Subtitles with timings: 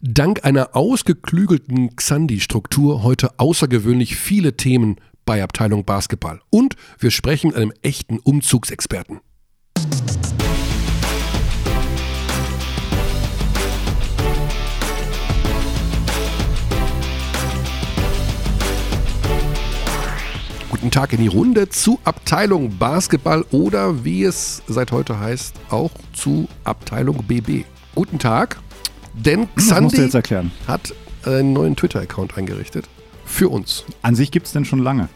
[0.00, 6.40] Dank einer ausgeklügelten Xandi-Struktur heute außergewöhnlich viele Themen bei Abteilung Basketball.
[6.50, 9.18] Und wir sprechen mit einem echten Umzugsexperten.
[20.70, 25.90] Guten Tag in die Runde zu Abteilung Basketball oder wie es seit heute heißt, auch
[26.12, 27.64] zu Abteilung BB.
[27.96, 28.58] Guten Tag.
[29.14, 30.10] Denn Xandi
[30.66, 32.88] hat einen neuen Twitter-Account eingerichtet.
[33.24, 33.84] Für uns.
[34.02, 35.08] An sich gibt es den schon lange.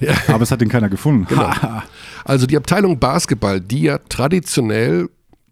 [0.00, 0.14] Ja.
[0.28, 1.26] Aber es hat den keiner gefunden.
[1.28, 1.50] Genau.
[2.24, 5.08] also die Abteilung Basketball, die ja traditionell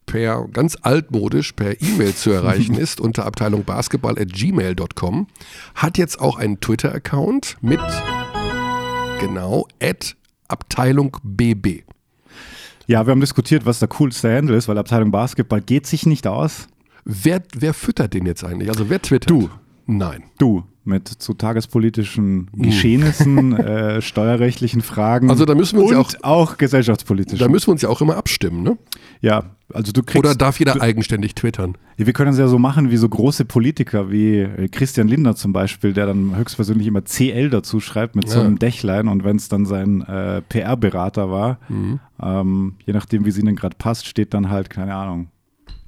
[0.07, 5.27] per ganz altmodisch per E-Mail zu erreichen ist unter Abteilung Basketball at gmail.com,
[5.75, 7.81] hat jetzt auch einen Twitter-Account mit
[9.21, 10.17] genau at
[10.49, 11.83] Abteilung BB.
[12.87, 16.27] Ja, wir haben diskutiert, was der coolste Handle ist, weil Abteilung Basketball geht sich nicht
[16.29, 16.69] aus.
[17.09, 18.69] Wer, wer füttert den jetzt eigentlich?
[18.69, 19.31] Also wer twittert?
[19.31, 19.49] Du.
[19.87, 20.25] Nein.
[20.39, 22.63] Du mit zu tagespolitischen hm.
[22.63, 25.31] Geschehnissen, äh, steuerrechtlichen Fragen.
[25.31, 27.39] Also da müssen wir uns und ja auch, auch gesellschaftspolitisch.
[27.39, 28.79] Da müssen wir uns ja auch immer abstimmen, ne?
[29.21, 30.25] Ja, also du kriegst.
[30.25, 31.77] Oder darf jeder du, eigenständig twittern?
[31.97, 35.35] Ja, wir können es ja so machen wie so große Politiker wie äh, Christian Lindner
[35.35, 38.31] zum Beispiel, der dann höchstpersönlich immer CL dazu schreibt mit ja.
[38.31, 41.99] so einem Dächlein und wenn es dann sein äh, PR-Berater war, mhm.
[42.23, 45.29] ähm, je nachdem wie es ihnen gerade passt, steht dann halt keine Ahnung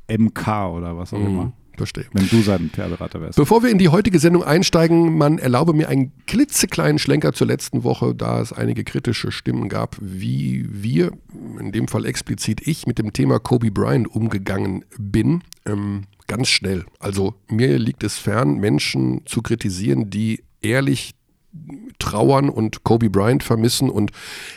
[0.08, 1.26] MK oder was auch mhm.
[1.26, 1.52] immer.
[1.78, 2.06] Verstehe.
[2.12, 3.36] Wenn du sein PR-Berater wärst.
[3.36, 7.84] Bevor wir in die heutige Sendung einsteigen, man erlaube mir einen klitzekleinen Schlenker zur letzten
[7.84, 11.12] Woche, da es einige kritische Stimmen gab, wie wir,
[11.60, 15.42] in dem Fall explizit ich, mit dem Thema Kobe Bryant umgegangen bin.
[15.66, 16.84] Ähm, ganz schnell.
[16.98, 21.14] Also mir liegt es fern, Menschen zu kritisieren, die ehrlich
[21.98, 24.10] trauern und Kobe Bryant vermissen und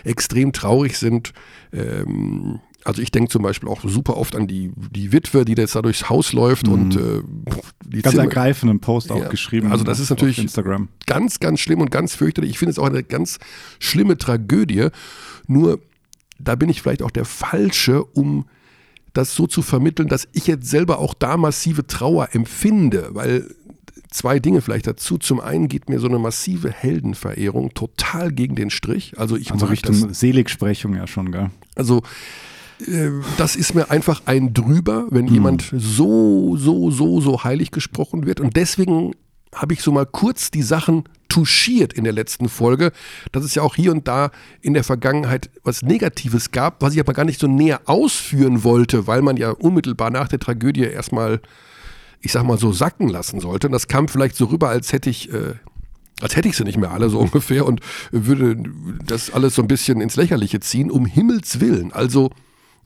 [0.03, 1.33] extrem traurig sind.
[1.71, 5.75] Ähm, also ich denke zum Beispiel auch super oft an die, die Witwe, die jetzt
[5.75, 6.73] da durchs Haus läuft mhm.
[6.73, 7.21] und äh,
[7.85, 9.71] die Ganz Zimmer, ergreifenden Post auch ja, geschrieben.
[9.71, 10.89] Also das ist natürlich Instagram.
[11.05, 12.51] ganz, ganz schlimm und ganz fürchterlich.
[12.51, 13.39] Ich finde es auch eine ganz
[13.79, 14.87] schlimme Tragödie.
[15.47, 15.79] Nur
[16.39, 18.45] da bin ich vielleicht auch der Falsche, um
[19.13, 23.45] das so zu vermitteln, dass ich jetzt selber auch da massive Trauer empfinde, weil
[24.09, 25.17] zwei Dinge vielleicht dazu.
[25.17, 29.17] Zum einen geht mir so eine massive Heldenverehrung total gegen den Strich.
[29.17, 31.49] Also ich also Richtung das, Seligsprechung ja schon, gell?
[31.75, 32.03] Also
[33.37, 35.33] das ist mir einfach ein drüber, wenn mhm.
[35.33, 38.39] jemand so, so, so, so heilig gesprochen wird.
[38.39, 39.13] Und deswegen
[39.53, 42.91] habe ich so mal kurz die Sachen touchiert in der letzten Folge,
[43.31, 44.31] dass es ja auch hier und da
[44.61, 49.07] in der Vergangenheit was Negatives gab, was ich aber gar nicht so näher ausführen wollte,
[49.07, 51.41] weil man ja unmittelbar nach der Tragödie erstmal,
[52.21, 53.67] ich sag mal so, sacken lassen sollte.
[53.67, 55.31] Und das kam vielleicht so rüber, als hätte ich.
[55.33, 55.55] Äh,
[56.21, 57.81] als hätte ich sie nicht mehr alle so ungefähr und
[58.11, 58.55] würde
[59.07, 61.91] das alles so ein bisschen ins Lächerliche ziehen, um Himmels Willen.
[61.91, 62.29] Also,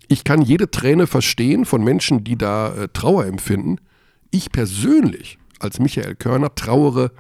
[0.08, 3.78] ich kann jede Träne verstehen von Menschen, die da äh, Trauer empfinden.
[4.32, 7.12] Ich persönlich, als Michael Körner, trauere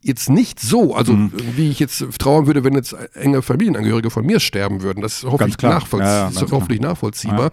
[0.00, 1.32] jetzt nicht so, also mhm.
[1.56, 5.00] wie ich jetzt trauern würde, wenn jetzt enge Familienangehörige von mir sterben würden.
[5.00, 7.46] Das ist hoffentlich, nachvollzie ja, ja, hoffentlich nachvollziehbar.
[7.46, 7.50] Ja.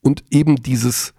[0.00, 1.12] Und eben dieses,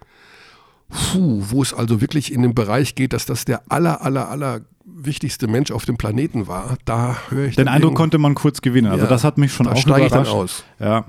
[0.88, 4.62] puh, wo es also wirklich in den Bereich geht, dass das der aller, aller, aller
[4.84, 8.90] wichtigste Mensch auf dem Planeten war, da höre ich den Eindruck konnte man kurz gewinnen.
[8.90, 10.06] Also das hat mich schon auch überrascht.
[10.06, 10.64] Ich dann aus.
[10.78, 11.06] Ja,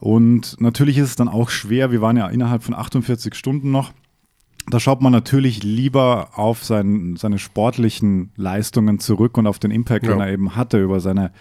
[0.00, 3.92] und natürlich ist es dann auch schwer, wir waren ja innerhalb von 48 Stunden noch.
[4.70, 10.04] Da schaut man natürlich lieber auf sein, seine sportlichen Leistungen zurück und auf den Impact,
[10.04, 10.12] ja.
[10.12, 11.32] den er eben hatte über seine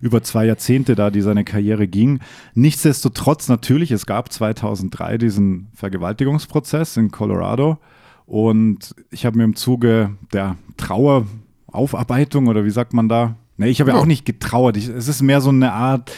[0.00, 2.20] über zwei Jahrzehnte da, die seine Karriere ging.
[2.54, 7.78] Nichtsdestotrotz natürlich, es gab 2003 diesen Vergewaltigungsprozess in Colorado
[8.24, 13.36] und ich habe mir im Zuge der Traueraufarbeitung oder wie sagt man da?
[13.58, 13.96] Nee, ich habe ja.
[13.96, 14.78] ja auch nicht getrauert.
[14.78, 16.12] Ich, es ist mehr so eine Art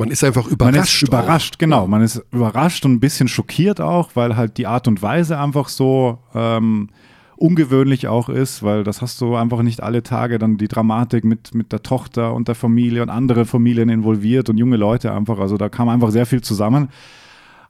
[0.00, 0.74] man ist einfach überrascht.
[0.74, 1.58] Man ist überrascht, auch.
[1.58, 1.86] genau.
[1.86, 5.68] Man ist überrascht und ein bisschen schockiert auch, weil halt die Art und Weise einfach
[5.68, 6.88] so ähm,
[7.36, 11.54] ungewöhnlich auch ist, weil das hast du einfach nicht alle Tage, dann die Dramatik mit,
[11.54, 15.38] mit der Tochter und der Familie und andere Familien involviert und junge Leute einfach.
[15.38, 16.88] Also da kam einfach sehr viel zusammen.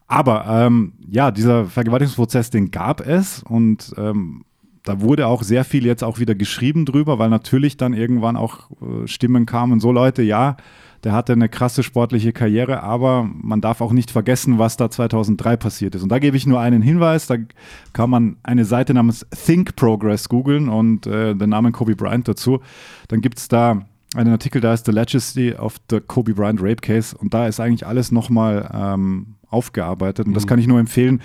[0.06, 4.44] Aber ähm, ja, dieser Vergewaltigungsprozess, den gab es und ähm,
[4.84, 8.70] da wurde auch sehr viel jetzt auch wieder geschrieben drüber, weil natürlich dann irgendwann auch
[8.80, 10.56] äh, Stimmen kamen, so Leute, ja,
[11.04, 15.56] der hatte eine krasse sportliche Karriere, aber man darf auch nicht vergessen, was da 2003
[15.56, 16.02] passiert ist.
[16.02, 17.36] Und da gebe ich nur einen Hinweis, da
[17.92, 22.60] kann man eine Seite namens Think Progress googeln und äh, den Namen Kobe Bryant dazu.
[23.08, 23.82] Dann gibt es da
[24.14, 27.60] einen Artikel, da ist The Legacy of the Kobe Bryant Rape Case und da ist
[27.60, 30.48] eigentlich alles nochmal ähm, aufgearbeitet und das mhm.
[30.48, 31.22] kann ich nur empfehlen,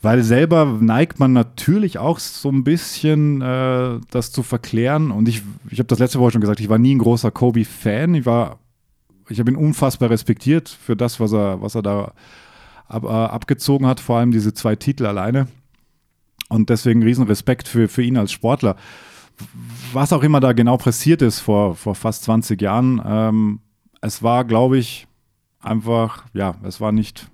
[0.00, 5.42] weil selber neigt man natürlich auch so ein bisschen äh, das zu verklären und ich,
[5.70, 8.58] ich habe das letzte Woche schon gesagt, ich war nie ein großer Kobe-Fan, ich war
[9.28, 12.12] ich habe ihn unfassbar respektiert für das, was er, was er da
[12.88, 15.48] ab, äh, abgezogen hat, vor allem diese zwei Titel alleine.
[16.48, 18.76] Und deswegen riesen Respekt für, für ihn als Sportler.
[19.92, 23.60] Was auch immer da genau passiert ist vor, vor fast 20 Jahren, ähm,
[24.02, 25.06] es war, glaube ich,
[25.60, 27.30] einfach, ja, es war nicht.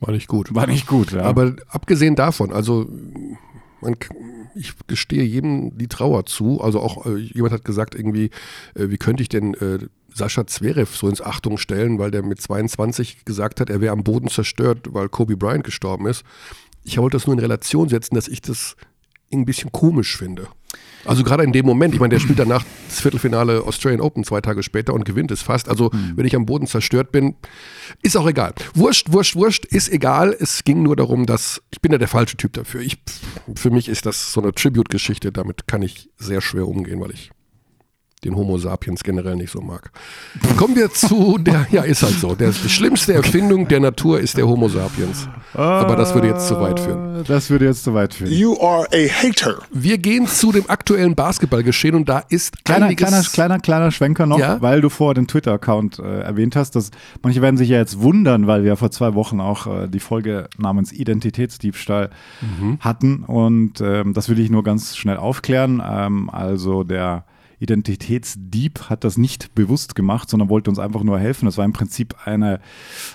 [0.00, 0.54] War nicht gut.
[0.54, 1.22] War nicht gut, ja.
[1.22, 2.88] Aber abgesehen davon, also
[3.80, 3.96] man,
[4.54, 6.60] ich gestehe jedem die Trauer zu.
[6.60, 8.30] Also auch äh, jemand hat gesagt, irgendwie,
[8.74, 9.78] äh, wie könnte ich denn äh,
[10.16, 14.02] Sascha Zverev so ins Achtung stellen, weil der mit 22 gesagt hat, er wäre am
[14.02, 16.24] Boden zerstört, weil Kobe Bryant gestorben ist.
[16.84, 18.76] Ich wollte das nur in Relation setzen, dass ich das
[19.32, 20.48] ein bisschen komisch finde.
[21.04, 24.40] Also gerade in dem Moment, ich meine, der spielt danach das Viertelfinale Australian Open zwei
[24.40, 25.68] Tage später und gewinnt es fast.
[25.68, 26.12] Also mhm.
[26.16, 27.36] wenn ich am Boden zerstört bin,
[28.02, 28.54] ist auch egal.
[28.74, 30.36] Wurscht, wurscht, wurscht, ist egal.
[30.38, 32.80] Es ging nur darum, dass ich bin ja der falsche Typ dafür.
[32.80, 32.98] Ich,
[33.54, 35.30] für mich ist das so eine Tribute-Geschichte.
[35.30, 37.30] Damit kann ich sehr schwer umgehen, weil ich
[38.26, 39.90] den Homo sapiens generell nicht so mag.
[40.56, 42.34] Kommen wir zu der, ja, ist halt so.
[42.34, 45.28] Der, die schlimmste Erfindung der Natur ist der Homo sapiens.
[45.54, 47.24] Aber das würde jetzt zu weit führen.
[47.26, 48.32] Das würde jetzt zu weit führen.
[48.32, 49.56] You are a hater.
[49.72, 54.26] Wir gehen zu dem aktuellen Basketballgeschehen und da ist kleiner, einiges kleiner, kleiner, kleiner Schwenker
[54.26, 54.60] noch, Ja?
[54.60, 56.76] weil du vorher den Twitter-Account äh, erwähnt hast.
[56.76, 56.90] Dass,
[57.22, 60.48] manche werden sich ja jetzt wundern, weil wir vor zwei Wochen auch äh, die Folge
[60.58, 62.78] namens Identitätsdiebstahl Mhm.
[62.80, 63.24] hatten.
[63.24, 65.82] Und ähm, das will ich nur ganz schnell aufklären.
[65.86, 67.24] Ähm, also der
[67.58, 71.46] Identitätsdieb hat das nicht bewusst gemacht, sondern wollte uns einfach nur helfen.
[71.46, 72.60] Das war im Prinzip eine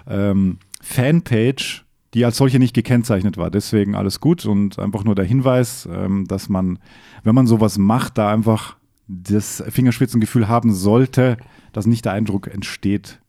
[0.07, 3.51] ähm, Fanpage, die als solche nicht gekennzeichnet war.
[3.51, 6.79] Deswegen alles gut und einfach nur der Hinweis, ähm, dass man,
[7.23, 8.75] wenn man sowas macht, da einfach
[9.07, 11.37] das Fingerspitzengefühl haben sollte,
[11.73, 13.19] dass nicht der Eindruck entsteht,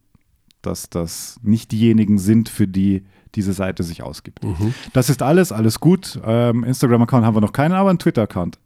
[0.62, 3.02] dass das nicht diejenigen sind, für die
[3.34, 4.44] diese Seite sich ausgibt.
[4.92, 6.20] Das ist alles, alles gut.
[6.24, 8.58] Ähm, Instagram-Account haben wir noch keinen, aber einen Twitter-Account.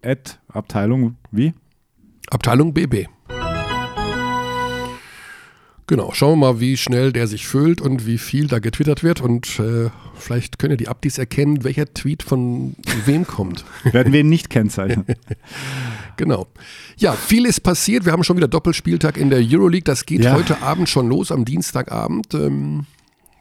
[0.49, 1.55] Abteilung wie?
[2.31, 3.07] Abteilung BB.
[5.89, 9.21] Genau, schauen wir mal, wie schnell der sich füllt und wie viel da getwittert wird.
[9.21, 12.75] Und äh, vielleicht können ja die Abdis erkennen, welcher Tweet von
[13.05, 13.65] wem kommt.
[13.85, 15.07] Werden wir ihn nicht kennzeichnen.
[16.19, 16.47] Genau.
[16.97, 18.07] Ja, viel ist passiert.
[18.07, 19.85] Wir haben schon wieder Doppelspieltag in der Euroleague.
[19.85, 20.33] Das geht Ja.
[20.33, 22.87] heute Abend schon los, am Dienstagabend, ähm,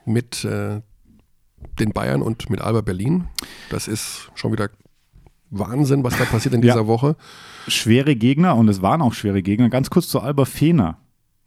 [0.05, 0.81] mit äh,
[1.79, 3.29] den Bayern und mit Alba Berlin.
[3.69, 4.69] Das ist schon wieder
[5.51, 6.73] Wahnsinn, was da passiert in Ja.
[6.73, 7.15] dieser Woche.
[7.67, 9.69] Schwere Gegner und es waren auch schwere Gegner.
[9.69, 10.97] Ganz kurz zu Alba Fener.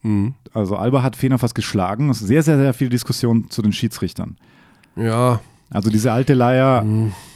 [0.02, 0.34] Mhm.
[0.52, 2.10] Also Alba hat Fener fast geschlagen.
[2.10, 4.36] Es ist sehr, sehr, sehr viel Diskussion zu den Schiedsrichtern.
[4.96, 6.84] Ja, Also diese alte Leier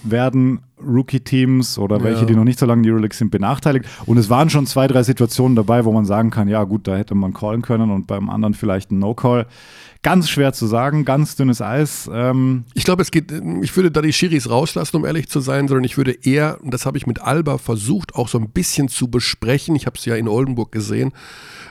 [0.05, 2.27] werden Rookie-Teams oder welche, Ja.
[2.27, 3.85] die noch nicht so lange in die Euroleague sind, benachteiligt.
[4.07, 6.97] Und es waren schon zwei, drei Situationen dabei, wo man sagen kann, ja gut, da
[6.97, 9.47] hätte man callen können und beim anderen vielleicht ein No-Call.
[10.03, 12.11] Ganz schwer zu sagen, ganz dünnes Eis.
[12.13, 13.31] Ähm, Ich glaube, es geht,
[13.63, 16.75] ich würde da die Schiris rauslassen, um ehrlich zu sein, sondern ich würde eher, und
[16.75, 20.05] das habe ich mit Alba versucht, auch so ein bisschen zu besprechen, ich habe es
[20.05, 21.13] ja in Oldenburg gesehen,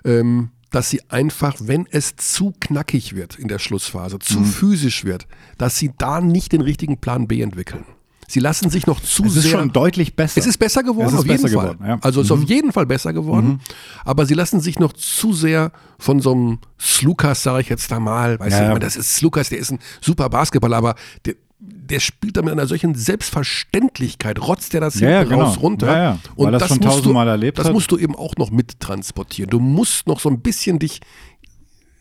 [0.06, 4.46] ähm, dass sie einfach, wenn es zu knackig wird in der Schlussphase, zu Mhm.
[4.46, 5.28] physisch wird,
[5.58, 7.86] dass sie da nicht den richtigen Plan B entwickeln.
[8.28, 9.52] Sie lassen sich noch zu es ist sehr.
[9.60, 10.40] schon deutlich besser.
[10.40, 11.50] Es ist besser geworden, Es ist auf jeden Fall.
[11.50, 11.96] geworden, ja.
[11.98, 12.02] Mhm.
[12.02, 13.60] Also es ist auf jeden Fall besser geworden.
[14.06, 18.00] Aber sie lassen sich noch zu sehr von so einem Slukas, sage ich jetzt da
[18.00, 18.80] mal, weißt Ja, du, ja.
[18.80, 20.96] das ist Slukas, der ist ein super Basketballer, aber
[21.26, 25.44] der, der spielt da mit einer solchen Selbstverständlichkeit, rotzt der das Ja, hinten genau.
[25.46, 25.88] raus runter.
[25.88, 26.18] Ja, ja.
[26.36, 27.74] Und Weil das das schon musst du, tausendmal erlebt Das hat.
[27.74, 29.50] musst du eben auch noch mittransportieren.
[29.50, 31.02] Du musst noch so ein bisschen dich,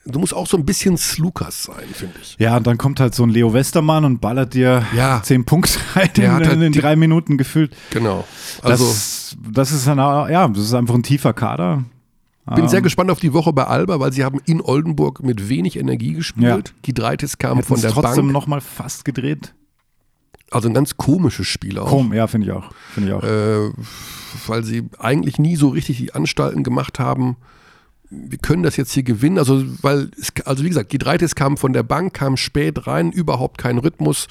[0.07, 2.37] du musst auch so ein bisschen Slukas sein, finde ich.
[2.39, 5.21] Ja, und dann kommt halt so ein Leo Westermann und ballert dir Ja.
[5.23, 7.77] zehn Punkte rein Der in, hat halt in die- drei Minuten gefühlt.
[7.91, 8.25] Genau.
[8.63, 11.85] Also das, das ist auch- ja, das ist einfach ein tiefer Kader.
[12.55, 15.49] Bin Ähm, sehr gespannt auf die Woche bei Alba, weil sie haben in Oldenburg mit
[15.49, 16.75] wenig Energie gespielt.
[16.83, 18.33] Gidreitis kam Hätten von der trotzdem Bank.
[18.33, 19.55] nochmal fast gedreht.
[20.51, 21.89] Also ein ganz komisches Spiel auch.
[21.89, 22.73] Komm, ja, finde ich auch.
[22.93, 23.23] Finde ich auch.
[23.23, 23.71] Äh,
[24.47, 27.37] weil sie eigentlich nie so richtig die Anstalten gemacht haben.
[28.11, 29.39] Wir können das jetzt hier gewinnen.
[29.39, 33.59] Also, weil, es, also wie gesagt, Gidreitis kam von der Bank, kam spät rein, überhaupt
[33.59, 34.27] kein Rhythmus.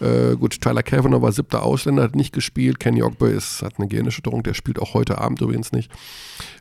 [0.00, 2.78] Äh, gut, Tyler Kavanagh war siebter Ausländer, hat nicht gespielt.
[2.78, 5.90] Kenny Ogbe ist, hat eine Gehirnerschütterung, der spielt auch heute Abend übrigens nicht.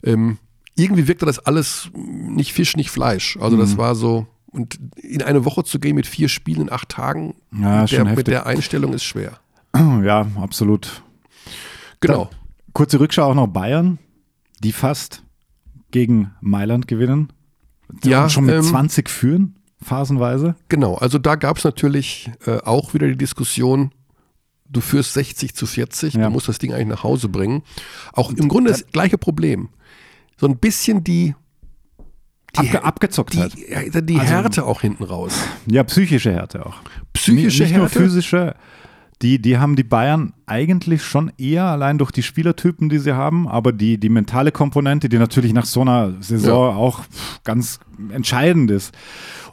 [0.03, 0.39] Ähm,
[0.75, 3.37] irgendwie wirkte das alles nicht Fisch, nicht Fleisch.
[3.39, 3.61] Also Mhm.
[3.61, 7.35] das war so, und in eine Woche zu gehen mit vier Spielen in acht Tagen,
[7.57, 9.39] Ja, mit, der, mit der Einstellung ist schwer.
[10.03, 11.01] ja, absolut.
[12.01, 12.29] Genau.
[12.73, 13.99] Kurze Rückschau auch noch Bayern,
[14.63, 15.23] die fast
[15.91, 17.31] gegen Mailand gewinnen.
[18.03, 20.55] Die Ja, schon mit ähm, 20 führen, phasenweise.
[20.69, 23.91] Genau, also da gab es natürlich äh, auch wieder die Diskussion,
[24.67, 26.23] du führst 60 zu 40, Ja.
[26.25, 27.63] du musst das Ding eigentlich nach Hause bringen.
[28.11, 29.69] Auch im Grunde das gleiche Problem.
[30.37, 31.33] So ein bisschen die,
[32.55, 33.53] die, Abge abgezockt halt.
[33.55, 35.39] die, ja, die Also- Härte auch hinten raus.
[35.65, 36.75] Ja, psychische Härte auch.
[37.13, 37.99] Psychische nicht, nicht nur Härte.
[37.99, 38.55] physische.
[39.21, 43.47] Die, die haben die Bayern eigentlich schon eher allein durch die Spielertypen, die sie haben,
[43.47, 48.71] aber die, die mentale Komponente, die natürlich nach so einer Saison auch pff, ganz entscheidend
[48.71, 48.93] ist.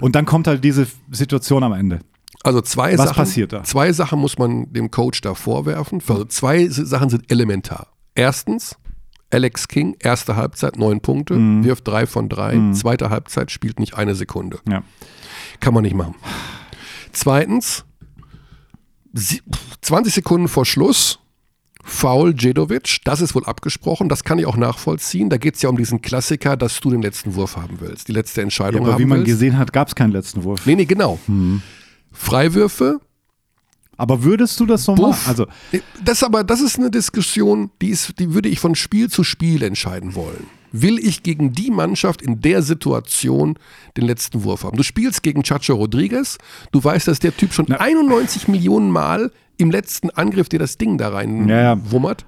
[0.01, 2.01] Und dann kommt halt diese Situation am Ende.
[2.43, 3.63] Also zwei Was Sachen, passiert da?
[3.63, 6.03] zwei Sachen muss man dem Coach da vorwerfen.
[6.09, 7.87] Also zwei Sachen sind elementar.
[8.17, 8.77] Erstens,
[9.33, 11.65] Alex King, erste Halbzeit, neun Punkte, Mhm.
[11.65, 12.59] wirft drei von drei.
[12.73, 14.59] Zweite Halbzeit spielt nicht eine Sekunde.
[14.69, 14.83] Ja.
[15.61, 16.15] Kann man nicht machen.
[17.13, 17.85] Zweitens,
[19.13, 19.41] sie-
[19.81, 21.19] 20 Sekunden vor Schluss,
[21.85, 25.31] Foul Djedovic, das ist wohl abgesprochen, das kann ich auch nachvollziehen.
[25.31, 28.13] Da geht es ja um diesen Klassiker, dass du den letzten Wurf haben willst, die
[28.13, 29.33] letzte Ja, Entscheidung aber haben wie man willst.
[29.33, 30.65] gesehen hat, gab es keinen letzten Wurf.
[30.65, 31.19] Nee, nee, genau.
[32.13, 33.01] Freiwürfe,
[33.97, 35.11] Aber würdest du das so Buff.
[35.11, 35.29] machen?
[35.29, 35.47] Also,
[36.05, 39.63] Das aber, das ist eine Diskussion, die ist, die würde ich von Spiel zu Spiel
[39.63, 40.47] entscheiden wollen.
[40.73, 43.59] Will ich gegen die Mannschaft in der Situation
[43.97, 44.77] den letzten Wurf haben?
[44.79, 46.39] Du spielst gegen Chacho Rodriguez,
[46.73, 50.97] du weißt, dass der Typ schon 91 Millionen Mal im letzten Angriff dir das Ding
[50.97, 51.91] da rein Ja, ja.
[51.91, 52.25] wummert.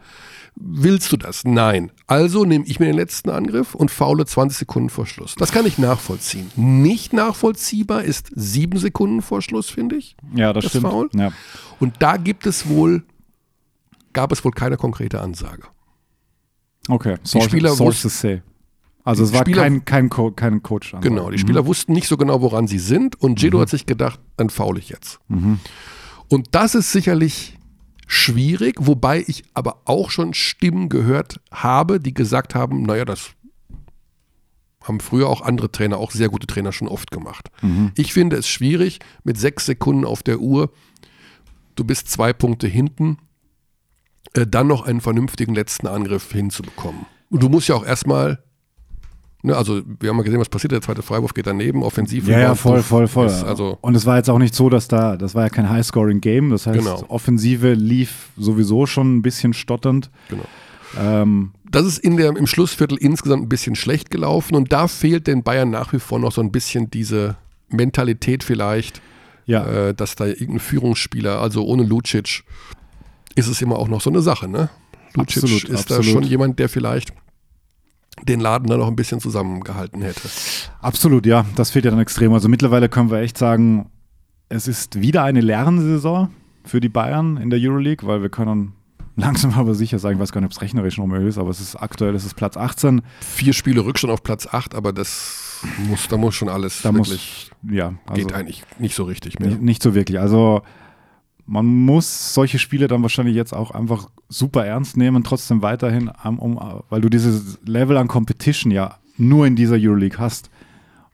[0.56, 1.42] Willst du das?
[1.44, 1.90] Nein.
[2.06, 5.34] Also nehme ich mir den letzten Angriff und faule 20 Sekunden vor Schluss.
[5.34, 6.50] Das kann ich nachvollziehen.
[6.54, 10.16] Nicht nachvollziehbar ist sieben Sekunden vor Schluss, finde ich.
[10.34, 10.86] ja, das, Das stimmt.
[10.86, 11.10] Foul?
[11.14, 11.32] Ja.
[11.80, 13.02] Und da gibt es wohl,
[14.12, 15.64] gab es wohl keine konkrete Ansage.
[16.88, 18.42] Okay, Sources, Spieler Sources say.
[19.02, 20.94] Also Die es war Spieler- kein, kein, Co kein Coach.
[21.00, 24.20] Genau, die Spieler wussten nicht so genau, woran sie sind und Jedo hat sich gedacht,
[24.36, 25.18] dann faul ich jetzt.
[25.28, 27.58] Und das ist sicherlich
[28.06, 33.30] schwierig, wobei ich aber auch schon Stimmen gehört habe, die gesagt haben, naja, das
[34.82, 37.50] haben früher auch andere Trainer, auch sehr gute Trainer schon oft gemacht.
[37.96, 40.70] Ich finde es schwierig, mit sechs Sekunden auf der Uhr,
[41.74, 43.18] du bist zwei Punkte hinten,
[44.34, 47.06] äh, dann noch einen vernünftigen letzten Angriff hinzubekommen.
[47.30, 48.44] Und du musst ja auch erstmal,
[49.44, 52.26] ne, also wir haben ja gesehen, was passiert, der zweite Freiwurf geht daneben, offensiv.
[52.26, 53.26] Ja, ja, voll, voll, voll.
[53.26, 55.68] Ist Also, und es war jetzt auch nicht so, dass da, das war ja kein
[55.70, 56.50] High-Scoring-Game.
[56.50, 57.04] Das heißt, Genau.
[57.08, 60.10] Offensive lief sowieso schon ein bisschen stotternd.
[60.28, 60.44] genau.
[60.98, 65.26] Ähm, Das ist in der, im Schlussviertel insgesamt ein bisschen schlecht gelaufen und da fehlt
[65.26, 67.36] den Bayern nach wie vor noch so ein bisschen diese
[67.68, 69.02] Mentalität vielleicht,
[69.46, 72.44] ja, äh, dass da irgendein Führungsspieler, also ohne Lucic,
[73.34, 74.70] ist es immer auch noch so eine Sache, ne?
[75.14, 76.04] Lucic Absolut, ist da absolut.
[76.06, 77.12] schon jemand, der vielleicht
[78.28, 80.28] den Laden da noch ein bisschen zusammengehalten hätte.
[80.80, 81.44] absolut, ja.
[81.56, 82.32] Das fehlt ja dann extrem.
[82.32, 83.90] Also mittlerweile können wir echt sagen,
[84.48, 86.30] es ist wieder eine Lernsaison
[86.64, 88.72] für die Bayern in der Euroleague, weil wir können
[89.16, 91.50] langsam aber sicher sagen, ich weiß gar nicht, ob es rechnerisch noch möglich ist, aber
[91.50, 93.02] es ist aktuell, es ist Platz 18.
[93.20, 97.50] Vier Spiele Rückstand auf Platz 8, aber das muss, da muss schon alles Da wirklich,
[97.62, 99.50] muss, ja, also geht eigentlich nicht so richtig mehr.
[99.50, 100.18] Nicht, nicht so wirklich.
[100.18, 100.62] Also
[101.46, 106.58] man muss solche Spiele dann wahrscheinlich jetzt auch einfach super ernst nehmen, trotzdem weiterhin, um,
[106.88, 110.50] weil du dieses Level an Competition ja nur in dieser Euroleague hast.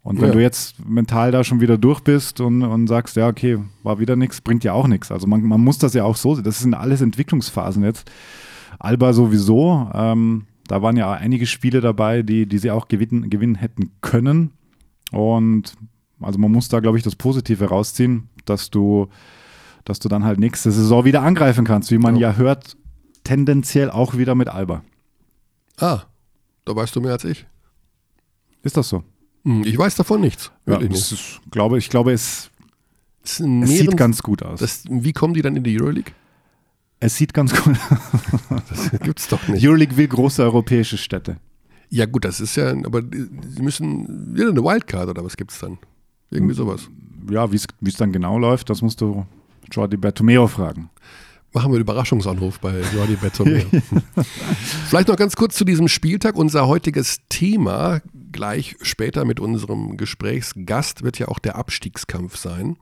[0.03, 0.35] Und wenn Ja.
[0.35, 4.17] du jetzt mental da schon wieder durch bist und, und sagst, ja, okay, war wieder
[4.17, 5.13] nichts, bringt ja auch nichts.
[5.13, 6.45] Also man, man muss das ja auch so sehen.
[6.45, 8.11] Das sind alles Entwicklungsphasen jetzt.
[8.79, 9.91] Alba sowieso.
[9.93, 14.53] Ähm, da waren ja einige Spiele dabei, die, die sie auch gewinnen, gewinnen hätten können.
[15.11, 15.75] Und
[16.21, 19.09] also man muss da, glaube ich, das Positive rausziehen, dass du,
[19.85, 22.31] dass du dann halt nächste Saison wieder angreifen kannst, wie man Ja.
[22.31, 22.77] ja hört,
[23.25, 24.83] tendenziell auch wieder mit Alba.
[25.79, 26.03] Ah,
[26.65, 27.47] da weißt du mehr als ich.
[28.63, 29.03] Ist das so?
[29.45, 30.51] Hm, Ich weiß davon nichts.
[30.67, 30.93] Das nicht.
[31.13, 32.51] ist, glaube, ich glaube, es,
[33.25, 34.61] Es, es sieht ganz gut aus.
[34.61, 36.13] das, wie kommen die dann in die Euroleague?
[37.03, 37.77] es sieht ganz gut
[38.69, 39.67] Das gibt's doch nicht.
[39.67, 41.39] Euroleague will große europäische Städte.
[41.89, 45.71] Ja gut, das ist ja, aber sie müssen wieder eine Wildcard oder was gibt's dann?
[45.73, 45.79] Hm.
[46.31, 46.89] Irgendwie sowas.
[47.31, 49.25] Ja, es wie es dann genau läuft, das musst du
[49.71, 50.91] Jordi Bertomeo fragen.
[51.53, 53.67] Machen wir einen Überraschungsanruf bei Jordi Bettomeo.
[54.89, 56.37] Vielleicht noch ganz kurz zu diesem Spieltag.
[56.37, 58.01] Unser heutiges Thema,
[58.31, 62.77] gleich später mit unserem Gesprächsgast, wird ja auch der Abstiegskampf sein.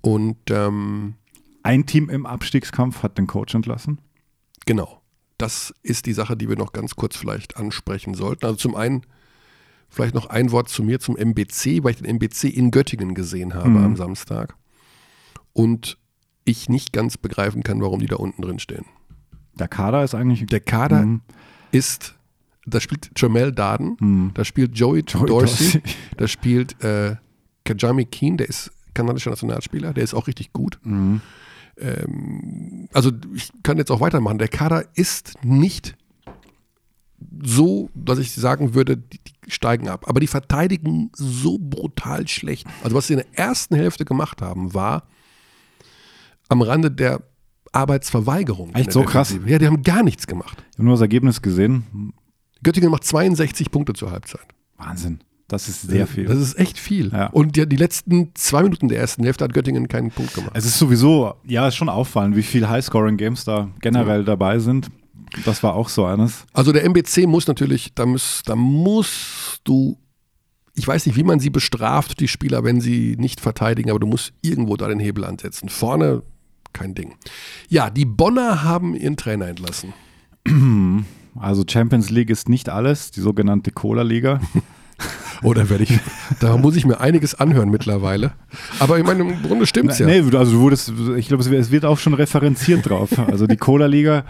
[0.00, 1.14] Und ähm,
[1.62, 4.00] Ein Team im Abstiegskampf hat den Coach entlassen.
[4.66, 5.00] Genau.
[5.38, 8.46] Das ist die Sache, die wir noch ganz kurz vielleicht ansprechen sollten.
[8.46, 9.02] Also zum einen
[9.90, 13.52] vielleicht noch ein Wort zu mir, zum MBC, weil ich den MBC in Göttingen gesehen
[13.54, 13.84] habe Mhm.
[13.84, 14.54] am Samstag.
[15.52, 15.98] Und
[16.44, 18.84] ich nicht ganz begreifen kann, warum die da unten drin stehen.
[19.54, 20.46] Der Kader ist eigentlich.
[20.46, 21.20] Der Kader Mhm.
[21.72, 22.14] ist,
[22.66, 24.30] da spielt Jamel Darden, Mhm.
[24.34, 25.82] da spielt Joey, Joey Dorsey, Dorsey.
[26.16, 27.16] da spielt äh,
[27.64, 30.78] Kajami Keen, der ist kanadischer Nationalspieler, der ist auch richtig gut.
[30.82, 31.20] Mhm.
[31.78, 34.38] Ähm, also ich kann jetzt auch weitermachen.
[34.38, 35.96] Der Kader ist nicht
[37.42, 40.08] so, dass ich sagen würde, die, die steigen ab.
[40.08, 42.66] Aber die verteidigen so brutal schlecht.
[42.82, 45.04] Also was sie in der ersten Hälfte gemacht haben, war
[46.52, 47.22] am Rande der
[47.72, 48.74] Arbeitsverweigerung.
[48.74, 49.36] Echt so krass?
[49.46, 50.62] Ja, die haben gar nichts gemacht.
[50.72, 52.12] Ich habe nur das Ergebnis gesehen.
[52.62, 54.46] Göttingen macht 62 Punkte zur Halbzeit.
[54.76, 55.20] Wahnsinn.
[55.48, 56.24] Das ist sehr viel.
[56.24, 57.10] Das ist echt viel.
[57.12, 57.26] Ja.
[57.26, 60.52] Und ja, die letzten zwei Minuten der ersten Hälfte hat Göttingen keinen Punkt gemacht.
[60.54, 64.90] Es ist sowieso, ja, ist schon auffallend, wie viel High-Scoring-Games da generell dabei sind.
[65.44, 66.44] Das war auch so eines.
[66.54, 69.98] Also der MBC muss natürlich, da, muss, da musst du
[70.74, 74.06] ich weiß nicht, wie man sie bestraft, die Spieler, wenn sie nicht verteidigen, aber du
[74.06, 75.68] musst irgendwo da den Hebel ansetzen.
[75.68, 76.22] Vorne
[76.72, 77.14] kein Ding.
[77.68, 79.92] Ja, die Bonner haben ihren Trainer entlassen.
[81.34, 84.40] Also Champions League ist nicht alles, die sogenannte Cola-Liga.
[85.42, 85.98] Oder werde ich,
[86.38, 88.32] da muss ich mir einiges anhören mittlerweile.
[88.78, 90.06] Aber ich meine, im Grunde stimmt's ja.
[90.06, 93.10] Nee, also du wurdest, ich glaube, es wird auch schon referenziert drauf.
[93.32, 94.24] Also die Cola-Liga,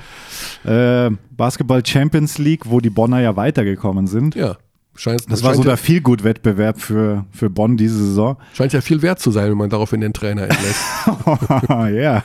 [0.64, 4.34] äh, Basketball Champions League, wo die Bonner ja weitergekommen sind.
[4.36, 4.56] Ja.
[4.94, 8.36] Scheint, Das war so der Feelgood-Wettbewerb für, für Bonn diese Saison.
[8.52, 10.82] Scheint ja viel wert zu sein, wenn man daraufhin den Trainer entlässt.
[11.92, 12.24] Ja.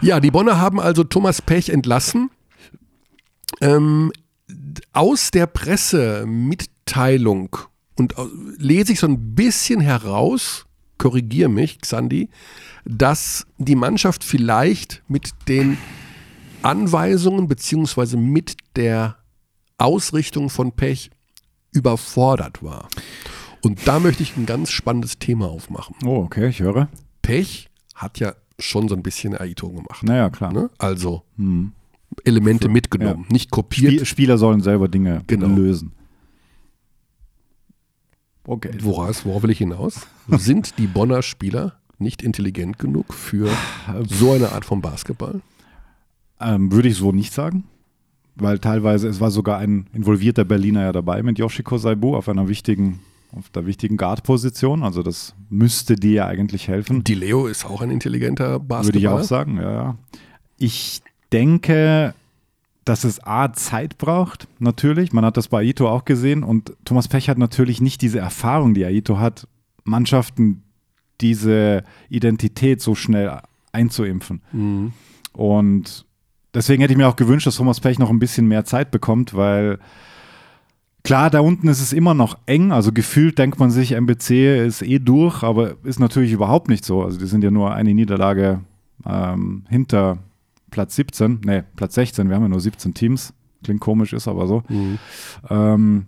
[0.00, 2.30] ja, die Bonner haben also Thomas Pech entlassen.
[3.60, 4.10] Ähm,
[4.92, 7.56] aus der Pressemitteilung
[7.96, 8.14] und
[8.56, 10.66] lese ich so ein bisschen heraus,
[10.98, 12.28] korrigier mich, Xandi,
[12.84, 15.78] dass die Mannschaft vielleicht mit den
[16.62, 19.16] Anweisungen beziehungsweise mit der
[19.78, 21.10] Ausrichtung von Pech
[21.72, 22.88] überfordert war.
[23.62, 25.94] Und da möchte ich ein ganz spannendes Thema aufmachen.
[26.04, 26.88] Oh, okay, ich höre.
[27.22, 30.02] Pech hat ja schon so ein bisschen Aito gemacht.
[30.02, 30.52] Naja, klar.
[30.52, 30.70] Ne?
[30.78, 31.72] Also Hm.
[32.24, 33.92] Elemente mitgenommen, nicht kopiert.
[33.92, 35.46] Spiel, Spieler sollen selber Dinge Genau.
[35.46, 35.92] lösen.
[38.44, 38.72] Okay.
[38.80, 40.06] Woraus, worauf will ich hinaus?
[40.28, 43.50] Sind die Bonner Spieler nicht intelligent genug für
[44.08, 45.40] so eine Art von Basketball?
[46.40, 47.64] Ähm, würde ich so nicht sagen.
[48.36, 52.48] Weil teilweise, es war sogar ein involvierter Berliner ja dabei mit Yoshiko Saibu auf einer
[52.48, 53.00] wichtigen,
[53.32, 54.82] auf der wichtigen Guard-Position.
[54.82, 57.04] Also das müsste dir ja eigentlich helfen.
[57.04, 58.84] Die Leo ist auch ein intelligenter Basketballer.
[58.86, 59.98] Würde ich auch sagen, ja, ja.
[60.56, 62.14] Ich denke,
[62.84, 65.12] dass es A, Zeit braucht, natürlich.
[65.12, 66.42] Man hat das bei Aito auch gesehen.
[66.42, 69.46] Und Thomas Pech hat natürlich nicht diese Erfahrung, die Aito hat,
[69.84, 70.62] Mannschaften
[71.20, 73.40] diese Identität so schnell
[73.72, 74.40] einzuimpfen.
[74.52, 74.92] Mhm.
[75.32, 76.06] Und
[76.54, 79.34] deswegen hätte ich mir auch gewünscht, dass Thomas Pech noch ein bisschen mehr Zeit bekommt,
[79.34, 79.78] weil
[81.02, 82.72] klar, da unten ist es immer noch eng.
[82.72, 87.02] Also gefühlt denkt man sich, MBC ist eh durch, aber ist natürlich überhaupt nicht so.
[87.02, 88.60] Also die sind ja nur eine Niederlage
[89.06, 90.18] ähm, hinter
[90.70, 92.28] Platz 17, nee, Platz 16.
[92.28, 93.32] Wir haben ja nur 17 Teams.
[93.62, 94.62] Klingt komisch, ist aber so.
[94.68, 94.98] Mhm.
[95.50, 96.06] Ähm,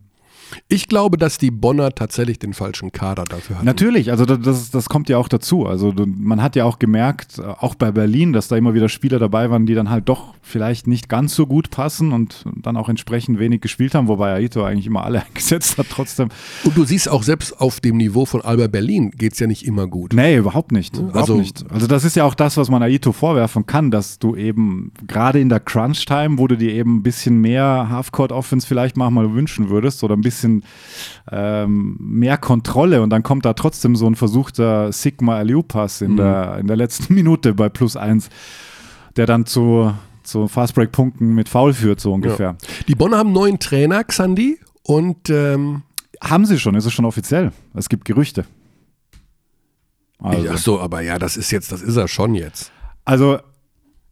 [0.69, 3.67] Ich glaube, dass die Bonner tatsächlich den falschen Kader dafür hatten.
[3.67, 5.67] Natürlich, also da- das, das kommt ja auch dazu.
[5.67, 9.19] Also man hat ja auch gemerkt, äh, auch bei Berlin, dass da immer wieder Spieler
[9.19, 12.89] dabei waren, die dann halt doch vielleicht nicht ganz so gut passen und dann auch
[12.89, 16.29] entsprechend wenig gespielt haben, wobei Aito eigentlich immer alle eingesetzt hat trotzdem.
[16.65, 19.65] Und du siehst auch selbst auf dem Niveau von Alba Berlin geht es ja nicht
[19.67, 20.13] immer gut.
[20.15, 20.97] Nee, überhaupt nicht.
[20.97, 21.65] Überhaupt Also- nicht.
[21.71, 25.41] Also das ist ja auch das, was man Aito vorwerfen kann, dass du eben gerade
[25.41, 30.03] in der Crunch-Time, wo du dir eben ein bisschen mehr Halfcourt-Offense vielleicht manchmal wünschen würdest
[30.03, 30.42] oder ein bisschen
[31.31, 36.59] ähm, mehr Kontrolle und dann kommt da trotzdem so ein versuchter Sigma Aliu-Pass in, der,
[36.59, 38.29] in der letzten Minute bei plus eins,
[39.17, 42.57] der dann zu, zu Fastbreak-Punkten mit Foul führt, so ungefähr.
[42.89, 45.83] Die Bonner haben neuen Trainer, Xandi, und ähm,
[46.21, 47.53] Haben sie schon, ist es schon offiziell.
[47.75, 48.45] Es gibt Gerüchte.
[50.19, 52.71] Also, ach so, aber ja, das ist jetzt, das ist er schon jetzt.
[53.05, 53.39] Also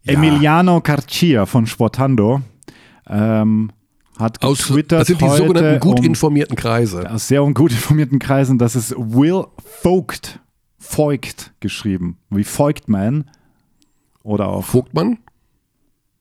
[0.02, 0.14] Ja.
[0.14, 2.40] Emiliano Carcia von Sportando
[3.08, 3.70] ähm,
[4.20, 7.11] hat Aus, getwittert das sind die heute sogenannten gut um, informierten Kreise.
[7.11, 10.40] aus sehr gut informierten Kreisen, dass es Will Vogt,
[10.78, 13.24] Voigt geschrieben, wie Voigtman
[14.22, 15.18] oder auch Vogtmann?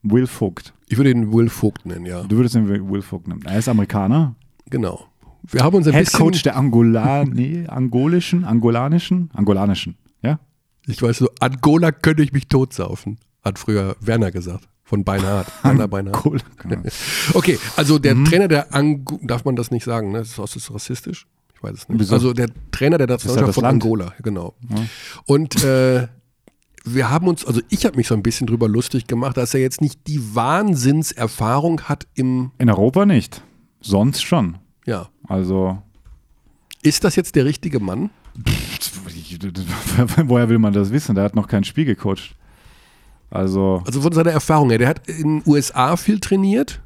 [0.02, 0.72] Will Vogt.
[0.88, 2.22] Ich würde ihn Will Vogt nennen, ja.
[2.22, 3.42] Du würdest ihn Will Vogt nennen.
[3.44, 4.34] Er ist Amerikaner,
[4.70, 5.06] Genau.
[5.42, 10.38] Wir haben uns ein Head bisschen, Coach der Angola, nee, angolischen, angolanischen, angolanischen, ja?
[10.86, 15.46] ich weiß so, Angola könnte ich mich totsaufen, hat früher Werner gesagt, von Beinhardt.
[15.62, 16.24] Werner Beinhardt.
[16.26, 16.38] Cool.
[16.58, 16.82] Genau.
[17.34, 18.24] Okay, also der Mhm.
[18.26, 20.18] Trainer der Ango darf man das nicht sagen, ne?
[20.18, 21.26] Das ist, ist das rassistisch?
[21.54, 22.00] Ich weiß es nicht.
[22.00, 22.14] Wieso?
[22.14, 23.82] Also der Trainer der Nationalmannschaft das von Land.
[23.84, 24.54] Angola, genau.
[24.68, 24.76] Ja.
[25.26, 26.08] Und äh,
[26.84, 29.60] wir haben uns, also ich habe mich so ein bisschen drüber lustig gemacht, dass er
[29.60, 33.42] jetzt nicht die Wahnsinnserfahrung hat im, In Europa nicht.
[33.80, 34.58] Sonst schon.
[34.86, 35.08] ja.
[35.28, 35.78] Also
[36.82, 38.10] Ist das jetzt der richtige Mann?
[40.24, 41.14] Woher will man das wissen?
[41.14, 42.34] Der hat noch kein Spiel gecoacht.
[43.30, 46.82] Also, Also von seiner Erfahrung her, der hat in den USA viel trainiert.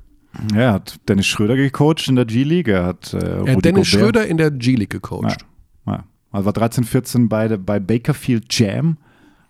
[0.53, 2.69] ja, er hat Dennis Schröder gecoacht in der G-League.
[2.69, 5.43] Er hat, äh, Er hat Dennis Gobert- Schröder in der G-League gecoacht.
[5.87, 6.05] Ja.
[6.33, 8.97] Also war 13, 14 bei, bei Bakerfield Jam,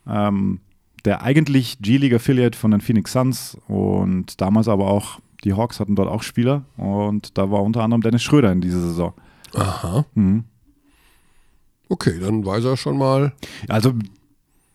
[0.06, 0.60] ähm,
[1.06, 5.96] der eigentlich G-League Affiliate von den Phoenix Suns und damals aber auch, die Hawks hatten
[5.96, 9.14] dort auch Spieler und da war unter anderem Dennis Schröder in dieser Saison.
[9.54, 10.04] Aha.
[10.14, 10.44] Mhm.
[11.88, 13.32] Okay, dann weiß er schon mal.
[13.68, 13.92] Also,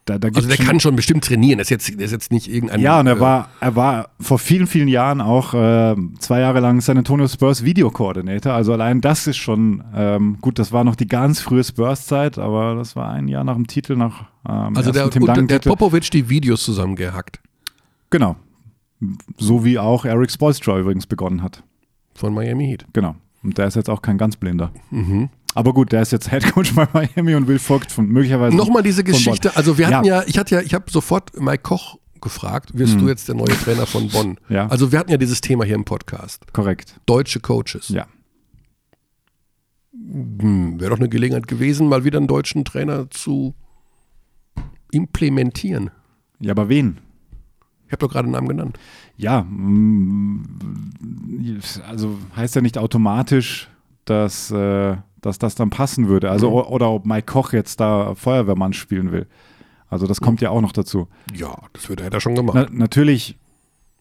[0.10, 1.58] da, da Also der schon- kann schon bestimmt trainieren.
[1.60, 2.80] Das ist jetzt, das ist jetzt nicht irgendein.
[2.82, 6.60] Ja, und er äh, war, er war vor vielen, vielen Jahren auch äh, zwei Jahre
[6.60, 8.54] lang San Antonio Spurs Videokoordinator.
[8.54, 10.60] Also allein das ist schon ähm, gut.
[10.60, 13.96] Das war noch die ganz frühe Spurs-Zeit, aber das war ein Jahr nach dem Titel,
[13.96, 15.60] nach ähm, Also der, Tim und der.
[15.60, 17.40] Popovic die Videos zusammengehackt
[18.10, 18.36] Genau.
[19.38, 21.64] So wie auch Eric Spoelstra übrigens begonnen hat.
[22.16, 22.86] von Miami Heat.
[22.92, 23.16] Genau.
[23.44, 24.72] Und der ist jetzt auch kein ganz blinder.
[24.92, 25.30] Mhm.
[25.56, 28.56] Aber gut, der ist jetzt Headcoach bei Miami und Will Vogt von möglicherweise.
[28.56, 29.04] Nochmal diese.
[29.04, 29.56] Geschichte.
[29.56, 33.00] Also wir hatten ja, ich hatte ja, ich habe sofort Mike Koch gefragt, wirst Mhm.
[33.00, 34.38] du jetzt der neue Trainer von Bonn?
[34.50, 34.68] Ja.
[34.68, 36.52] Also wir hatten ja dieses Thema hier im Podcast.
[36.54, 37.00] Korrekt.
[37.06, 37.90] Deutsche Coaches.
[37.90, 38.08] Ja.
[39.94, 43.56] Hm, Wäre doch eine Gelegenheit gewesen, mal wieder einen deutschen Trainer zu
[44.92, 45.92] implementieren.
[46.40, 47.00] Ja, aber wen?
[47.88, 48.78] Ich habe doch gerade einen Namen genannt.
[49.18, 50.44] Ja, mm,
[51.88, 53.70] also heißt ja nicht automatisch,
[54.06, 56.30] dass, äh, dass das dann passen würde.
[56.32, 59.28] Also o- oder ob Mike Koch jetzt da Feuerwehrmann spielen will.
[59.90, 61.08] Also das kommt ja auch noch dazu.
[61.34, 62.56] Ja, das hätte er schon gemacht.
[62.56, 63.38] Na, natürlich,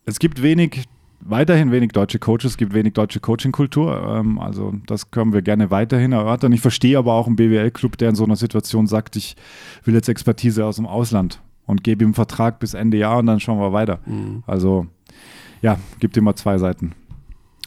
[0.04, 0.84] es gibt wenig,
[1.20, 4.18] weiterhin wenig deutsche Coaches, es gibt wenig deutsche Coaching-Kultur.
[4.18, 6.52] Ähm, also das können wir gerne weiterhin erörtern.
[6.52, 9.34] Ich verstehe aber auch einen BWL-Club, der in so einer Situation sagt, ich
[9.84, 13.26] will jetzt Expertise aus dem Ausland und gebe ihm einen Vertrag bis Ende Jahr und
[13.26, 14.00] dann schauen wir weiter.
[14.06, 14.42] Mhm.
[14.46, 14.86] Also
[15.62, 16.92] ja, gibt immer zwei Seiten.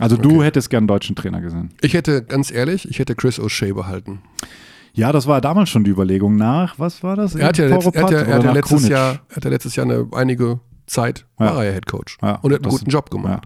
[0.02, 0.44] Also du Okay.
[0.46, 1.70] hättest gern einen deutschen Trainer gesehen.
[1.82, 4.22] Ich hätte, ganz ehrlich, ich hätte Chris O'Shea behalten.
[4.94, 7.36] Ja, das war damals schon die Überlegung nach, was war das?
[7.36, 8.92] Er hat ja, letzt, er hat ja, er hat ja letztes, Krunic?
[8.92, 11.46] Jahr, hat ja letztes Jahr eine einige Zeit, Ja.
[11.46, 12.18] war er ja Head Coach.
[12.22, 13.44] Ja, und hat einen guten Job gemacht.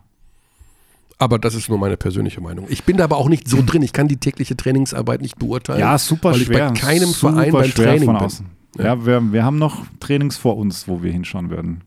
[1.17, 2.65] Aber das ist nur meine persönliche Meinung.
[2.69, 3.81] Ich bin da aber auch nicht so drin.
[3.83, 5.79] Ich kann die tägliche Trainingsarbeit nicht beurteilen.
[5.79, 6.69] Ja, super weil ich schwer.
[6.71, 8.25] bei keinem super Verein beim Training von bin.
[8.25, 8.45] außen.
[8.79, 11.83] Ja, wir, wir haben noch Trainings vor uns, wo wir hinschauen werden.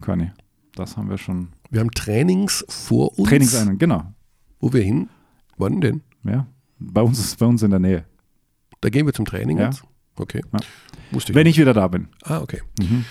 [0.00, 0.30] Conny,
[0.76, 1.48] das haben wir schon.
[1.70, 3.28] Wir haben Trainings vor uns.
[3.28, 4.04] Trainingseinheiten, genau.
[4.60, 5.08] Wo wir hin?
[5.56, 6.02] Wann denn?
[6.24, 6.46] Ja,
[6.78, 8.04] bei uns ist bei uns in der Nähe.
[8.80, 9.66] Da gehen wir zum Training Ja.
[9.66, 9.82] jetzt?
[10.16, 10.42] Okay.
[10.52, 10.58] Ja.
[11.10, 11.56] Wusste ich Wenn nicht.
[11.56, 12.08] ich wieder da bin.
[12.22, 12.60] Ah, okay.
[12.80, 13.04] Mhm.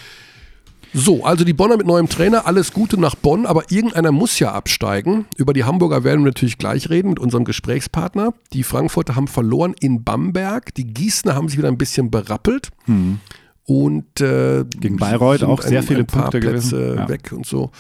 [0.94, 4.54] So, also die Bonner mit neuem Trainer, alles Gute nach Bonn, aber irgendeiner muss ja
[4.54, 5.26] absteigen.
[5.36, 8.34] Über die Hamburger werden wir natürlich gleich reden mit unserem Gesprächspartner.
[8.54, 13.20] Die Frankfurter haben verloren in Bamberg, die Gießener haben sich wieder ein bisschen berappelt Mhm.
[13.66, 16.98] und äh, Gegen Bayreuth auch sehr viele ein paar Punkte Plätze gewesen.
[16.98, 17.10] Ja.
[17.10, 17.72] weg und so.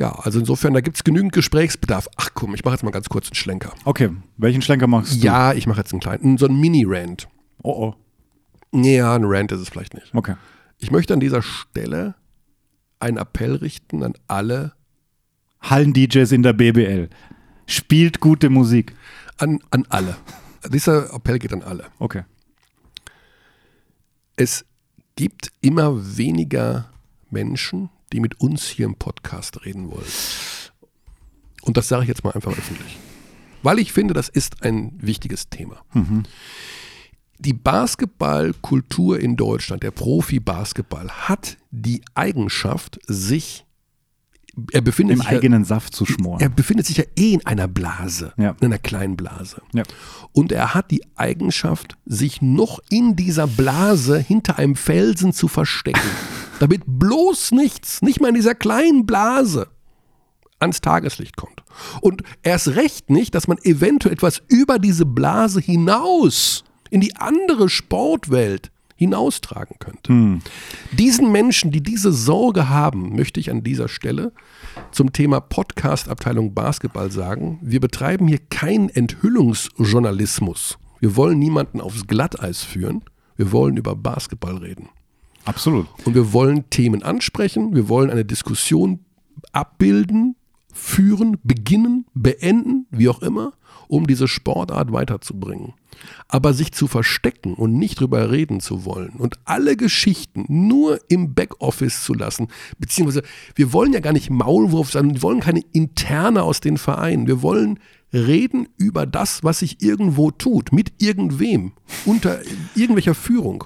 [0.00, 2.08] Ja, also insofern, da gibt es genügend Gesprächsbedarf.
[2.16, 3.74] Ach komm, ich mache jetzt mal ganz kurz einen Schlenker.
[3.84, 4.08] Okay,
[4.38, 5.18] welchen Schlenker machst du?
[5.18, 7.28] Ja, ich mache jetzt einen kleinen, so einen Mini-Rant.
[7.62, 7.92] Oh,
[8.72, 8.80] oh.
[8.80, 10.14] Ja, ein Rant ist es vielleicht nicht.
[10.14, 10.36] Okay.
[10.78, 12.14] Ich möchte an dieser Stelle
[12.98, 14.72] einen Appell richten an alle,
[15.60, 17.10] Hallen-DJs in der BBL.
[17.66, 18.94] Spielt gute Musik.
[19.36, 20.16] an, an alle.
[20.70, 21.84] Dieser Appell geht an alle.
[21.98, 22.24] Okay.
[24.36, 24.64] Es
[25.14, 26.90] gibt immer weniger
[27.28, 30.06] Menschen, die mit uns hier im Podcast reden wollen.
[31.62, 32.98] Und das sage ich jetzt mal einfach öffentlich.
[33.62, 35.82] Weil ich finde, das ist ein wichtiges Thema.
[37.38, 43.64] Die Basketballkultur in Deutschland, der Profi-Basketball, hat die Eigenschaft, sich,
[44.72, 46.40] er befindet Im sich ja, eigenen Saft zu schmoren.
[46.40, 48.56] er befindet sich ja eh in einer Blase, Ja.
[48.60, 49.62] in einer kleinen Blase.
[49.72, 49.82] Ja.
[50.32, 56.00] Und er hat die Eigenschaft, sich noch in dieser Blase hinter einem Felsen zu verstecken.
[56.60, 59.68] damit bloß nichts, nicht mal in dieser kleinen Blase,
[60.58, 61.62] ans Tageslicht kommt.
[62.02, 67.68] Und erst recht nicht, dass man eventuell etwas über diese Blase hinaus in die andere
[67.68, 68.70] Sportwelt
[69.00, 70.40] hinaustragen könnte.
[70.92, 74.30] Diesen Menschen, die diese Sorge haben, möchte ich an dieser Stelle
[74.92, 80.76] zum Thema Podcast-Abteilung Basketball sagen, wir betreiben hier keinen Enthüllungsjournalismus.
[81.00, 83.02] Wir wollen niemanden aufs Glatteis führen.
[83.38, 84.90] Wir wollen über Basketball reden.
[85.46, 85.86] Absolut.
[86.04, 89.00] Und wir wollen Themen ansprechen, wir wollen eine Diskussion
[89.52, 90.36] abbilden,
[90.74, 93.54] führen, beginnen, beenden, wie auch immer,
[93.90, 95.74] um diese Sportart weiterzubringen.
[96.28, 101.34] Aber sich zu verstecken und nicht drüber reden zu wollen und alle Geschichten nur im
[101.34, 102.48] Backoffice zu lassen,
[102.78, 103.22] beziehungsweise
[103.54, 107.42] wir wollen ja gar nicht Maulwurf sein, wir wollen keine Interne aus den Vereinen, wir
[107.42, 107.78] wollen
[108.12, 111.72] reden über das, was sich irgendwo tut, mit irgendwem,
[112.06, 112.40] unter
[112.74, 113.64] irgendwelcher Führung.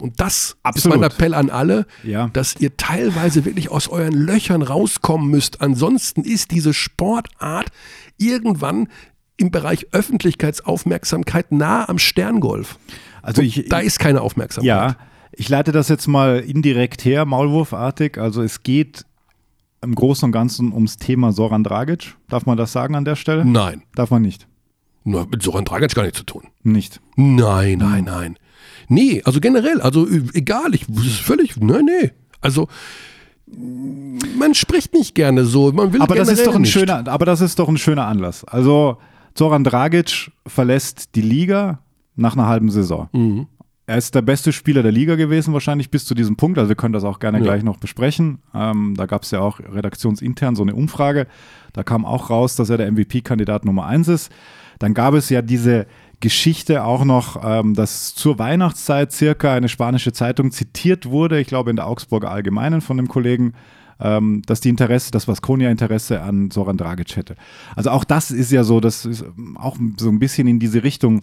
[0.00, 0.96] Und das Absolut.
[0.96, 2.28] ist mein Appell an alle, Ja.
[2.32, 5.60] dass ihr teilweise wirklich aus euren Löchern rauskommen müsst.
[5.60, 7.68] Ansonsten ist diese Sportart
[8.18, 8.88] irgendwann
[9.36, 12.78] im Bereich Öffentlichkeitsaufmerksamkeit nah am Sterngolf.
[13.22, 14.66] Also ich, Da ist keine Aufmerksamkeit.
[14.68, 14.96] ja,
[15.32, 18.18] ich leite das jetzt mal indirekt her, maulwurfartig.
[18.18, 19.04] Also es geht
[19.82, 22.14] im Großen und Ganzen ums Thema Soran Dragic.
[22.28, 23.44] Darf man das sagen an der Stelle?
[23.44, 24.46] Nein, Darf man nicht.
[25.02, 26.44] nur mit Soran Dragic gar nichts zu tun.
[26.62, 27.00] Nicht.
[27.16, 28.38] Nein, nein, nein.
[28.88, 32.10] Nee, also generell, also egal, ich das ist völlig, nein, nee.
[32.40, 32.68] Also
[33.46, 36.72] man spricht nicht gerne so, man will Aber das ist doch ein nicht.
[36.72, 38.44] schöner, aber das ist doch ein schöner Anlass.
[38.44, 38.98] Also
[39.34, 41.80] Zoran Dragic verlässt die Liga
[42.16, 43.08] nach einer halben Saison.
[43.12, 43.46] Mhm.
[43.86, 46.56] Er ist der beste Spieler der Liga gewesen, wahrscheinlich bis zu diesem Punkt.
[46.58, 47.44] Also wir können das auch gerne Ja.
[47.44, 48.38] gleich noch besprechen.
[48.54, 51.26] Ähm, da gab es ja auch redaktionsintern so eine Umfrage.
[51.74, 54.32] Da kam auch raus, dass er der MVP-Kandidat Nummer eins ist.
[54.78, 55.86] Dann gab es ja diese
[56.20, 61.68] Geschichte auch noch, ähm, dass zur Weihnachtszeit circa eine spanische Zeitung zitiert wurde, ich glaube
[61.68, 63.52] in der Augsburger Allgemeinen von dem Kollegen,
[64.04, 67.34] ähm, dass die Interesse, das Vasconia Interesse an Soran Dragic hätte.
[67.74, 70.84] Also auch das ist ja so, das ist ähm, auch so ein bisschen in diese
[70.84, 71.22] Richtung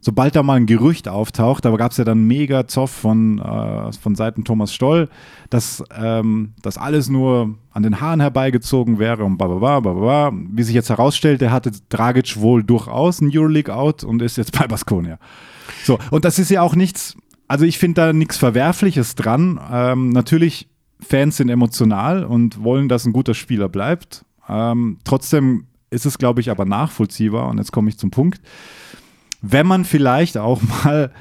[0.00, 3.92] sobald da mal ein Gerücht auftaucht, da gab es ja dann mega Zoff von, äh,
[3.92, 5.08] von Seiten Thomas Stoll,
[5.50, 10.32] dass ähm, das alles nur an den Haaren herbeigezogen wäre und bababa, bababa.
[10.52, 15.18] Wie sich jetzt herausstellte, hatte Dragic wohl durchaus ein Euroleague-Out und ist jetzt bei Baskonia.
[15.84, 17.16] So, und das ist ja auch nichts,
[17.48, 19.60] also ich finde da nichts Verwerfliches dran.
[19.70, 20.68] Ähm, natürlich,
[21.00, 24.24] Fans sind emotional und wollen, dass ein guter Spieler bleibt.
[24.48, 28.40] Ähm, trotzdem ist es, glaube ich, aber nachvollziehbar, und jetzt komme ich zum Punkt,
[29.40, 31.12] wenn man vielleicht auch mal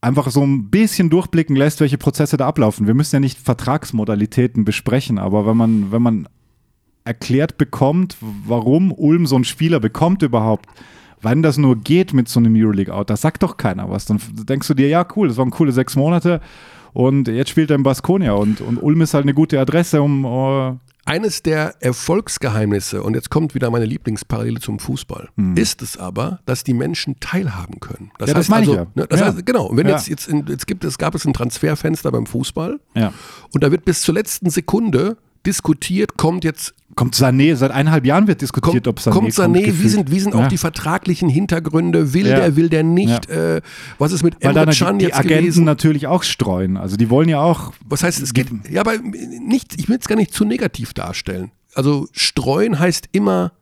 [0.00, 2.86] einfach so ein bisschen durchblicken lässt, welche Prozesse da ablaufen.
[2.86, 6.28] Wir müssen ja nicht Vertragsmodalitäten besprechen, aber wenn man, wenn man
[7.04, 10.66] erklärt bekommt, warum Ulm so einen Spieler bekommt überhaupt,
[11.20, 14.04] wann das nur geht mit so einem Euroleague-Out, da sagt doch keiner was.
[14.04, 16.40] Dann denkst du dir, ja cool, das waren coole sechs Monate
[16.98, 20.24] und jetzt spielt er in Baskonia und, und Ulm ist halt eine gute Adresse, um
[20.24, 25.56] uh eines der Erfolgsgeheimnisse, und jetzt kommt wieder meine Lieblingsparallele zum Fußball, mhm.
[25.56, 28.10] ist es aber, dass die Menschen teilhaben können.
[28.18, 28.86] Das ja, heißt das also, ja.
[28.94, 29.26] ne, das ja.
[29.26, 32.78] heißt, genau, wenn jetzt, jetzt, in, jetzt gibt es, gab es ein Transferfenster beim Fußball
[33.54, 38.26] und da wird bis zur letzten Sekunde diskutiert, kommt jetzt Kommt Sané, seit eineinhalb Jahren
[38.26, 39.32] wird diskutiert, kommt, ob Sané kommt.
[39.32, 40.44] Sané, kommt, wie sind, wie sind ja.
[40.44, 42.12] auch die vertraglichen Hintergründe?
[42.12, 42.40] Will ja.
[42.40, 43.30] der, will der nicht?
[43.30, 43.56] Ja.
[43.56, 43.60] Äh,
[43.98, 45.64] was ist mit Weil Emre Can die, die Agenten gewesen?
[45.64, 46.76] natürlich auch streuen.
[46.76, 47.72] Also die wollen ja auch.
[47.88, 51.52] Was heißt, es geht, ja, aber nicht, ich will es gar nicht zu negativ darstellen.
[51.72, 53.52] Also streuen heißt immer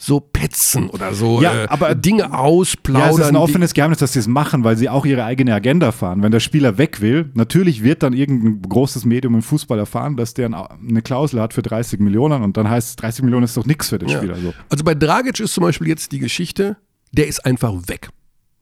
[0.00, 3.08] so petzen oder so ja, äh, aber, Dinge ausplaudern.
[3.08, 5.54] Ja, es ist ein offenes Geheimnis, dass sie es machen, weil sie auch ihre eigene
[5.54, 6.22] Agenda fahren.
[6.22, 10.32] Wenn der Spieler weg will, natürlich wird dann irgendein großes Medium im Fußball erfahren, dass
[10.32, 13.66] der eine Klausel hat für 30 Millionen und dann heißt es, 30 Millionen ist doch
[13.66, 14.16] nichts für den ja.
[14.16, 14.36] Spieler.
[14.36, 14.54] So.
[14.70, 16.78] Also bei Dragic ist zum Beispiel jetzt die Geschichte,
[17.12, 18.08] der ist einfach weg.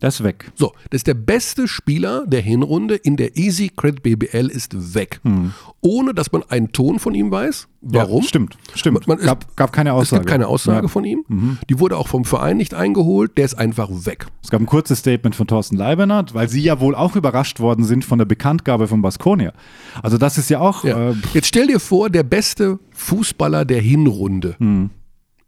[0.01, 0.53] Das ist weg.
[0.55, 5.19] So, das ist der beste Spieler der Hinrunde in der Easy Credit BBL ist weg.
[5.25, 5.55] Hm.
[5.81, 7.67] Ohne dass man einen Ton von ihm weiß.
[7.81, 8.23] Warum?
[8.23, 9.09] Ja, stimmt, stimmt.
[9.09, 10.21] Man, man, gab, gab, keine Aussage.
[10.21, 10.89] Es gibt keine Aussage ja.
[10.89, 11.25] von ihm.
[11.27, 11.59] Mhm.
[11.69, 13.37] Die wurde auch vom Verein nicht eingeholt.
[13.39, 14.27] Der ist einfach weg.
[14.43, 17.85] Es gab ein kurzes Statement von Thorsten Leibenert, weil sie ja wohl auch überrascht worden
[17.85, 19.53] sind von der Bekanntgabe von Baskonia.
[20.01, 20.85] Also das ist ja auch.
[20.85, 21.11] Ja.
[21.11, 24.91] Äh, Jetzt stell dir vor, der beste Fußballer der Hinrunde hm.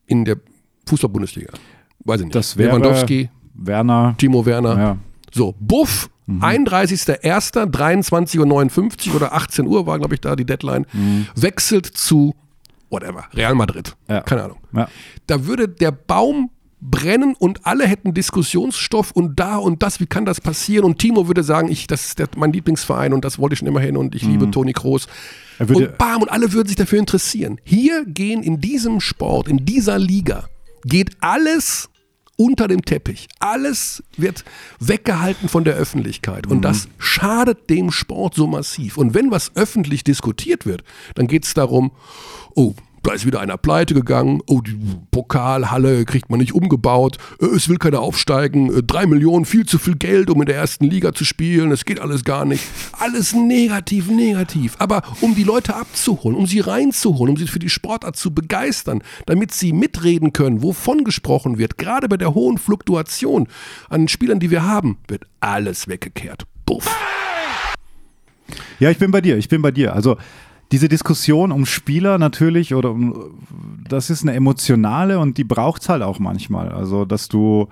[0.07, 0.39] in der
[0.87, 1.53] Fußball-Bundesliga.
[2.05, 2.35] Weiß ich nicht.
[2.35, 3.31] Das wäre Lewandowski.
[3.61, 4.15] Werner.
[4.19, 4.79] Timo Werner.
[4.79, 4.97] Ja.
[5.33, 6.43] So, Buff, mhm.
[6.43, 11.29] 31.01.23.59 Uhr oder 18 Uhr war, glaube ich, da die Deadline, mhm.
[11.37, 12.35] wechselt zu
[12.89, 13.95] whatever, Real Madrid.
[14.09, 14.23] Ja.
[14.23, 14.59] Keine Ahnung.
[14.73, 14.89] Ja.
[15.27, 20.25] Da würde der Baum brennen und alle hätten Diskussionsstoff und da und das, wie kann
[20.25, 20.87] das passieren?
[20.87, 23.69] Und Timo würde sagen, ich, das ist der, mein Lieblingsverein und das wollte ich schon
[23.69, 24.33] immer hin und ich mhm.
[24.33, 25.07] liebe Toni Kroos.
[25.59, 27.61] Und bam, und alle würden sich dafür interessieren.
[27.65, 30.49] Hier gehen in diesem Sport, in dieser Liga,
[30.85, 31.90] geht alles
[32.41, 33.29] unter dem Teppich.
[33.39, 34.45] Alles wird
[34.79, 36.47] weggehalten von der Öffentlichkeit.
[36.47, 36.63] Und mhm.
[36.63, 38.97] das schadet dem Sport so massiv.
[38.97, 40.83] Und wenn was öffentlich diskutiert wird,
[41.17, 41.91] dann geht es darum,
[42.55, 44.41] oh, da ist wieder einer pleite gegangen.
[44.47, 44.79] Oh, die
[45.11, 47.19] Pokalhalle kriegt man nicht umgebaut.
[47.41, 48.75] Äh, es will keiner aufsteigen.
[48.75, 51.71] Äh, drei Millionen, viel zu viel Geld, um in der ersten Liga zu spielen.
[51.73, 52.65] Es geht alles gar nicht.
[52.99, 54.77] Alles negativ, negativ.
[54.79, 59.03] Aber um die Leute abzuholen, um sie reinzuholen, um sie für die Sportart zu begeistern,
[59.27, 63.49] damit sie mitreden können, wovon gesprochen wird, gerade bei der hohen Fluktuation
[63.89, 66.45] an Spielern, die wir haben, wird alles weggekehrt.
[66.67, 66.89] Buff.
[68.79, 69.37] Ja, ich bin bei dir.
[69.37, 69.95] Ich bin bei dir.
[69.95, 70.17] Also
[70.73, 73.39] diese Diskussion um Spieler natürlich oder um,
[73.89, 76.71] das ist eine emotionale und die braucht es halt auch manchmal.
[76.71, 77.69] Also, dass du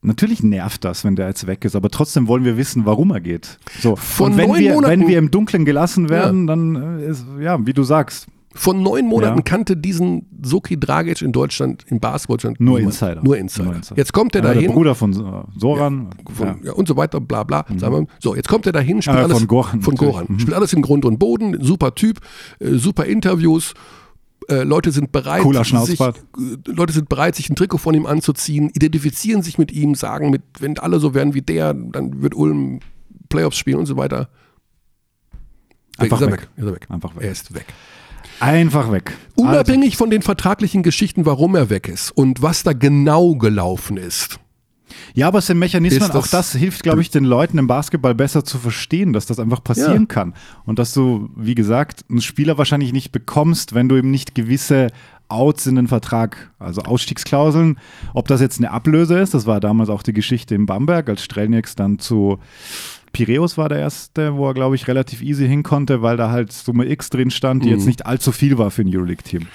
[0.00, 3.20] Natürlich nervt das, wenn der jetzt weg ist, aber trotzdem wollen wir wissen, warum er
[3.20, 3.58] geht.
[3.80, 3.96] So.
[3.96, 6.54] Von und wenn wir, Monaten, wenn wir im Dunkeln gelassen werden, ja.
[6.54, 9.42] dann ist, ja, wie du sagst, vor neun Monaten ja.
[9.42, 13.22] kannte diesen Soki Dragic in Deutschland, in Basketball nur Insider.
[13.22, 13.64] Nur Insider.
[13.66, 13.96] Nur Insider.
[13.96, 14.62] Jetzt kommt er dahin.
[14.62, 16.10] Der Bruder von Soran.
[16.28, 16.72] Ja, von, ja.
[16.72, 17.64] und so weiter, bla bla.
[17.68, 18.08] Mhm.
[18.18, 19.38] So, jetzt kommt er dahin, spielt äh, alles.
[19.38, 19.80] Von Goran.
[19.80, 20.26] Von Goran.
[20.28, 20.38] Mhm.
[20.40, 22.18] Spielt alles in Grund und Boden, super Typ,
[22.58, 23.74] äh, super Interviews.
[24.48, 25.42] Äh, Leute sind bereit,
[25.84, 26.12] sich, äh,
[26.66, 30.42] Leute sind bereit, sich ein Trikot von ihm anzuziehen, identifizieren sich mit ihm, sagen, mit,
[30.58, 32.80] wenn alle so werden wie der, dann wird Ulm
[33.28, 34.28] Playoffs spielen und so weiter.
[35.98, 36.40] Einfach er weg.
[36.40, 36.48] weg.
[36.56, 36.86] Ist er weg.
[36.88, 37.22] Einfach weg.
[37.24, 37.66] Er ist weg.
[38.40, 39.16] Einfach weg.
[39.36, 39.98] Unabhängig also.
[39.98, 44.38] von den vertraglichen Geschichten, warum er weg ist und was da genau gelaufen ist.
[45.14, 48.14] Ja, aber es sind Mechanismen, das auch das hilft, glaube ich, den Leuten im Basketball
[48.14, 50.06] besser zu verstehen, dass das einfach passieren ja.
[50.06, 50.34] kann.
[50.64, 54.88] Und dass du, wie gesagt, einen Spieler wahrscheinlich nicht bekommst, wenn du ihm nicht gewisse
[55.28, 57.78] Outs in den Vertrag, also Ausstiegsklauseln,
[58.14, 61.22] ob das jetzt eine Ablöse ist, das war damals auch die Geschichte in Bamberg, als
[61.22, 62.38] Strelnieks dann zu
[63.12, 66.52] Piräus war der erste, wo er, glaube ich, relativ easy hin konnte, weil da halt
[66.52, 67.74] Summe X drin stand, die mhm.
[67.74, 69.46] jetzt nicht allzu viel war für ein Euroleague-Team.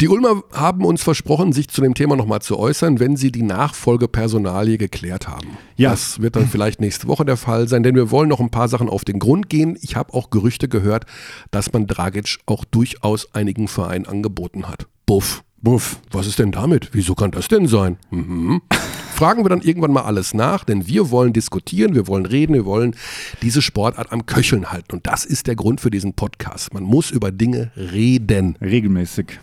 [0.00, 3.42] Die Ulmer haben uns versprochen, sich zu dem Thema nochmal zu äußern, wenn sie die
[3.42, 5.56] Nachfolgepersonalie geklärt haben.
[5.76, 5.90] Ja.
[5.90, 8.68] Das wird dann vielleicht nächste Woche der Fall sein, denn wir wollen noch ein paar
[8.68, 9.76] Sachen auf den Grund gehen.
[9.80, 11.06] Ich habe auch Gerüchte gehört,
[11.50, 14.86] dass man Dragic auch durchaus einigen Vereinen angeboten hat.
[15.06, 15.44] Buff.
[15.64, 15.98] Buff.
[16.12, 16.90] Was ist denn damit?
[16.92, 17.96] Wieso kann das denn sein?
[18.10, 18.60] Mhm.
[19.14, 22.64] fragen wir dann irgendwann mal alles nach, denn wir wollen diskutieren, wir wollen reden, wir
[22.64, 22.96] wollen
[23.42, 24.96] diese Sportart am Köcheln halten.
[24.96, 26.74] Und das ist der Grund für diesen Podcast.
[26.74, 28.56] Man muss über Dinge reden.
[28.60, 29.40] Regelmäßig.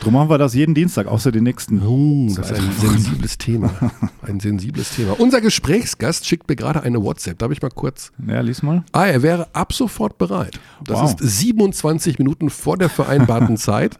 [0.00, 1.82] Drum machen wir das jeden Dienstag, außer den nächsten.
[1.84, 3.70] Uh, das ist ein sensibles Thema.
[4.22, 5.18] Ein sensibles Thema.
[5.18, 7.38] Unser Gesprächsgast schickt mir gerade eine WhatsApp.
[7.38, 8.12] Darf ich mal kurz?
[8.26, 8.84] Ja, lies mal.
[8.92, 10.60] Ah, er wäre ab sofort bereit.
[10.84, 11.10] Das Wow.
[11.20, 13.98] ist 27 Minuten vor der vereinbarten Zeit.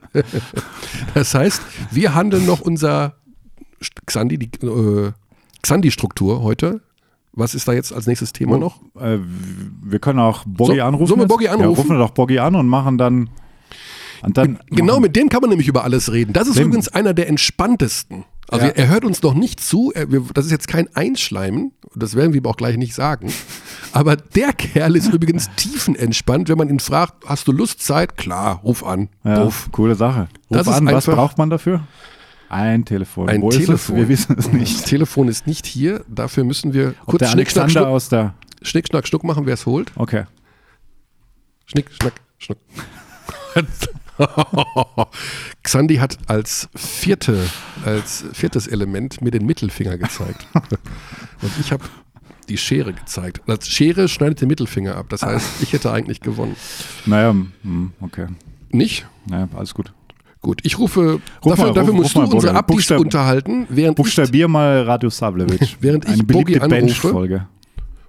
[1.14, 3.14] Das heißt, wir handeln noch unser
[4.06, 5.12] Xandi, die äh,
[5.62, 6.82] Xandi-Struktur heute.
[7.32, 8.80] Was ist da jetzt als nächstes Thema noch?
[9.00, 9.18] Äh,
[9.82, 11.06] wir können auch Boggy So- anrufen.
[11.06, 11.26] sollen wir?
[11.26, 11.68] Boggy Ja, anrufen?
[11.76, 13.30] rufen wir doch Boggy an und machen dann.
[14.26, 16.32] Dann Genau mit dem kann man nämlich über alles reden.
[16.32, 18.24] Das ist Dem- übrigens einer der entspanntesten.
[18.50, 18.72] Also Ja.
[18.72, 19.92] er, hört uns noch nicht zu.
[19.94, 21.72] Er, wir, das ist jetzt kein Einschleimen.
[21.94, 23.30] Das werden wir ihm auch gleich nicht sagen.
[23.92, 26.48] Aber der Kerl ist übrigens tiefenentspannt.
[26.48, 28.16] Wenn man ihn fragt, hast du Lust, Zeit?
[28.16, 29.10] Klar, ruf an.
[29.22, 29.68] Ja, Ruf.
[29.70, 30.28] coole Sache.
[30.50, 31.82] Ruf Das an, was braucht man dafür?
[32.48, 33.28] Ein Telefon.
[33.28, 33.96] Ein Wo Telefon.
[33.96, 34.86] Wir wissen es Das nicht.
[34.86, 36.02] Telefon ist nicht hier.
[36.08, 38.32] Dafür müssen wir Ob kurz der Schnick, Schnack, Schnuck, aus der.
[38.62, 39.92] Schnick, Schnack, Schnuck machen, wer es holt.
[39.96, 40.24] Okay.
[41.66, 42.56] Schnick, Schnack, Schnuck.
[45.62, 47.38] Xandi hat als vierte,
[47.84, 50.46] als viertes Element mir den Mittelfinger gezeigt.
[50.54, 51.84] Und ich habe
[52.48, 53.42] die Schere gezeigt.
[53.46, 55.06] Das Schere schneidet den Mittelfinger ab.
[55.10, 56.56] Das heißt, ich hätte eigentlich gewonnen.
[57.06, 58.26] Naja, hm, okay.
[58.70, 59.06] Nicht?
[59.26, 59.92] Naja, alles gut.
[60.40, 63.98] Gut, ich rufe, Ruf dafür, mal, dafür ruf- musst ruf du unsere Buchstab- unterhalten, während
[63.98, 65.76] ich, Buchstabier mal Radio Savlevich.
[65.80, 67.48] Während ich Eine beliebte Boggy anrufe, Bench-Folge.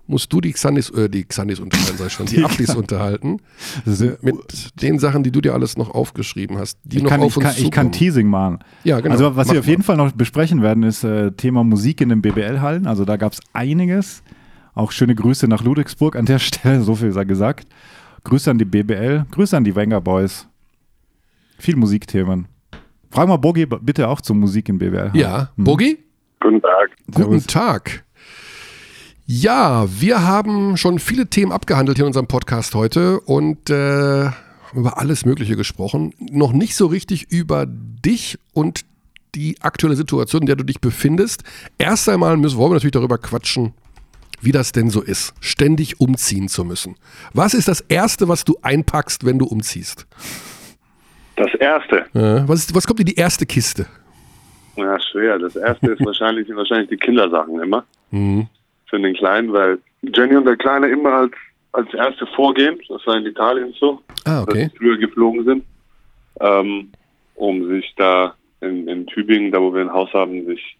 [0.10, 3.38] Musst du die Xandis, äh, die Xandis unterhalten, sag ich schon, die Die Abdis unterhalten.
[3.86, 4.36] Mit
[4.82, 7.38] den Sachen, die du dir alles noch aufgeschrieben hast, die Ich noch kann, auf ich,
[7.38, 7.92] uns kann, ich kann.
[7.92, 8.60] Teasing machen.
[8.84, 9.14] Ja, genau.
[9.14, 9.72] Also was Mach wir auf mal.
[9.72, 12.88] jeden Fall noch besprechen werden, ist äh, Thema Musik in den BBL-Hallen.
[12.88, 14.24] Also da gab es einiges.
[14.74, 17.68] Auch schöne Grüße nach Ludwigsburg an der Stelle, so viel sei gesagt.
[18.24, 20.48] Grüße an die BBL, Grüße an die Wenger Boys.
[21.58, 22.48] Viel Musikthemen.
[23.12, 25.12] Frag mal Bogi bitte auch zur Musik in BBL.
[25.14, 25.64] Ja, Hm.
[25.64, 25.98] Bogi?
[26.42, 26.90] Guten Tag.
[27.08, 27.48] Guten Servus.
[27.48, 28.06] Tag.
[29.32, 34.26] Ja, wir haben schon viele Themen abgehandelt hier in unserem Podcast heute und äh,
[34.74, 36.16] über alles Mögliche gesprochen.
[36.32, 38.86] Noch nicht so richtig über dich und
[39.36, 41.44] die aktuelle Situation, in der du dich befindest.
[41.78, 43.76] Erst einmal müssen, wollen wir natürlich darüber quatschen,
[44.42, 46.96] wie das denn so ist, ständig umziehen zu müssen.
[47.32, 50.08] Was ist das Erste, was du einpackst, wenn du umziehst?
[51.36, 51.98] Das erste.
[52.16, 53.86] Äh, was, ist, was kommt in die erste Kiste?
[54.76, 55.38] Ja, schwer.
[55.38, 57.86] Das erste ist wahrscheinlich, sind wahrscheinlich die Kindersachen immer.
[58.10, 58.48] Mhm.
[58.90, 61.34] Für den Kleinen, weil Jenny und der Kleine immer als,
[61.74, 62.80] als erste vorgehen.
[62.88, 64.02] Das war in Italien so.
[64.26, 64.64] Ah, okay.
[64.64, 65.64] Dass sie früher geflogen sind.
[66.42, 66.92] Ähm,
[67.36, 70.78] um sich da in, in Tübingen, da wo wir ein Haus haben, sich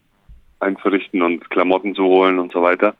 [0.60, 2.96] einzurichten und Klamotten zu holen und so weiter.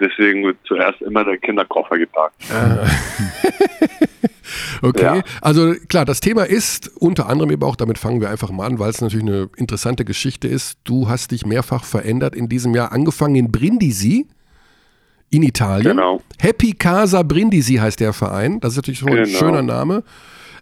[0.00, 2.34] Deswegen wird zuerst immer der Kinderkoffer gepackt.
[4.82, 5.22] Okay, Ja.
[5.42, 8.78] also klar, das Thema ist unter anderem eben auch, damit fangen wir einfach mal an,
[8.78, 10.78] weil es natürlich eine interessante Geschichte ist.
[10.84, 14.26] Du hast dich mehrfach verändert in diesem Jahr, angefangen in Brindisi
[15.30, 15.96] in Italien.
[15.96, 16.22] Genau.
[16.40, 18.58] Happy Casa Brindisi heißt der Verein.
[18.60, 19.38] Das ist natürlich schon ein Genau.
[19.38, 20.02] schöner Name.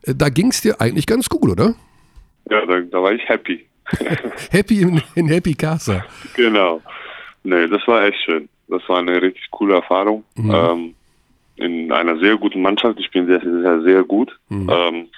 [0.03, 1.75] Äh, Da ging es dir eigentlich ganz gut, oder?
[2.51, 3.65] Ja, da, da war ich happy.
[4.51, 6.05] Happy in, in Happy Casa.
[6.35, 6.83] Genau.
[7.45, 8.49] Nee, das war echt schön.
[8.69, 10.25] Das war eine richtig coole Erfahrung.
[10.37, 10.51] Mhm.
[10.55, 10.95] Ähm,
[11.57, 13.01] in einer sehr guten Mannschaft.
[13.01, 14.39] Ich bin sehr, sehr, sehr gut.
[14.49, 14.71] Mhm.
[14.71, 15.09] Ähm,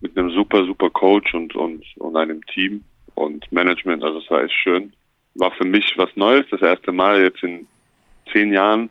[0.00, 2.82] mit einem super, super Coach und, und, und einem Team
[3.14, 4.02] und Management.
[4.02, 4.92] Also es war echt schön.
[5.34, 6.46] War für mich was Neues.
[6.50, 7.66] Das erste Mal jetzt in
[8.32, 8.90] zehn Jahren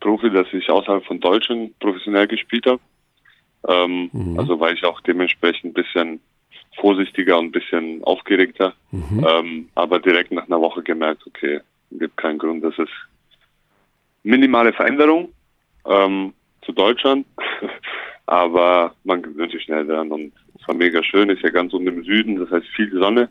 [0.00, 2.80] Profi, dass ich außerhalb von Deutschland professionell gespielt habe.
[3.68, 4.38] Ähm, Mhm.
[4.38, 6.20] Also war ich auch dementsprechend ein bisschen
[6.76, 8.74] vorsichtiger und ein bisschen aufgeregter.
[8.90, 9.26] Mhm.
[9.28, 11.60] Ähm, aber direkt nach einer Woche gemerkt, okay,
[11.92, 12.90] gibt keinen Grund, das ist
[14.22, 15.32] minimale Veränderung
[15.86, 16.32] ähm,
[16.64, 17.26] zu Deutschland,
[18.26, 21.88] aber man gewöhnt sich schnell dran und es war mega schön, ist ja ganz unten
[21.88, 23.28] im Süden, das heißt viel Sonne,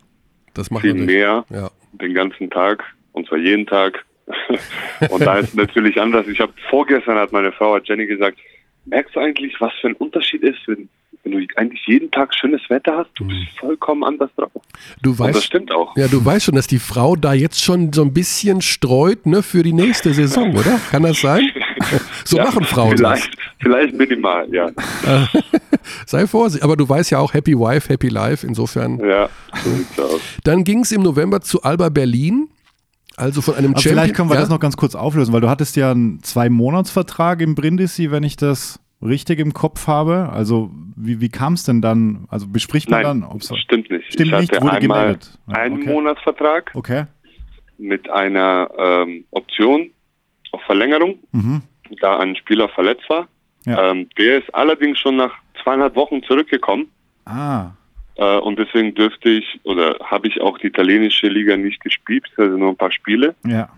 [0.53, 0.93] Das macht viel.
[0.93, 1.69] Meer, Ja.
[1.93, 4.05] den ganzen Tag und zwar jeden Tag.
[5.09, 6.27] und da ist natürlich anders.
[6.27, 8.37] Ich habe vorgestern hat meine Frau hat Jenny gesagt,
[8.85, 10.89] merkst du eigentlich, was für ein Unterschied ist, wenn,
[11.23, 13.09] wenn du eigentlich jeden Tag schönes Wetter hast?
[13.15, 14.51] Du bist vollkommen anders drauf.
[15.01, 15.95] Du Und das weißt, stimmt auch.
[15.97, 19.43] ja, du weißt schon, dass die Frau da jetzt schon so ein bisschen streut ne,
[19.43, 20.79] für die nächste Saison, oder?
[20.89, 21.49] Kann das sein?
[22.25, 23.21] So Ja, machen Frauen das.
[23.23, 24.69] vielleicht, Vielleicht minimal, ja.
[26.05, 26.63] Sei vorsichtig.
[26.63, 28.45] Aber du weißt ja auch Happy Wife, Happy Life.
[28.45, 28.99] Insofern.
[28.99, 29.29] Ja,
[29.63, 30.21] so sieht's aus.
[30.43, 32.49] Dann ging es im November zu Alba Berlin.
[33.17, 33.95] Also von einem Aber Champion.
[34.03, 34.41] vielleicht können wir ja?
[34.41, 38.35] das noch ganz kurz auflösen, weil du hattest ja einen Zwei-Monats-Vertrag im Brindisi, wenn ich
[38.37, 40.29] das richtig im Kopf habe.
[40.31, 42.25] Also wie, wie kam es denn dann?
[42.29, 43.29] Also bespricht man Nein, dann?
[43.31, 44.13] ob's- stimmt nicht.
[44.13, 45.39] Stimmt ich nicht, hatte wurde einmal gemeldet.
[45.47, 45.89] Ah, einen okay.
[45.93, 47.05] Monatsvertrag Okay.
[47.77, 49.91] mit einer ähm, Option
[50.51, 51.61] auf Verlängerung, Mhm.
[52.01, 53.27] da ein Spieler verletzt war.
[53.65, 53.91] Ja.
[53.91, 55.33] Ähm, der ist allerdings schon nach
[55.63, 56.87] zweieinhalb Wochen zurückgekommen.
[57.25, 57.71] Ah,
[58.15, 62.57] Äh, und deswegen dürfte ich oder habe ich auch die italienische Liga nicht gespielt, also
[62.57, 63.35] nur ein paar Spiele.
[63.47, 63.69] Ja.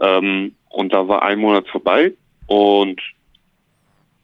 [0.00, 2.12] Ähm, und da war ein Monat vorbei
[2.46, 3.00] und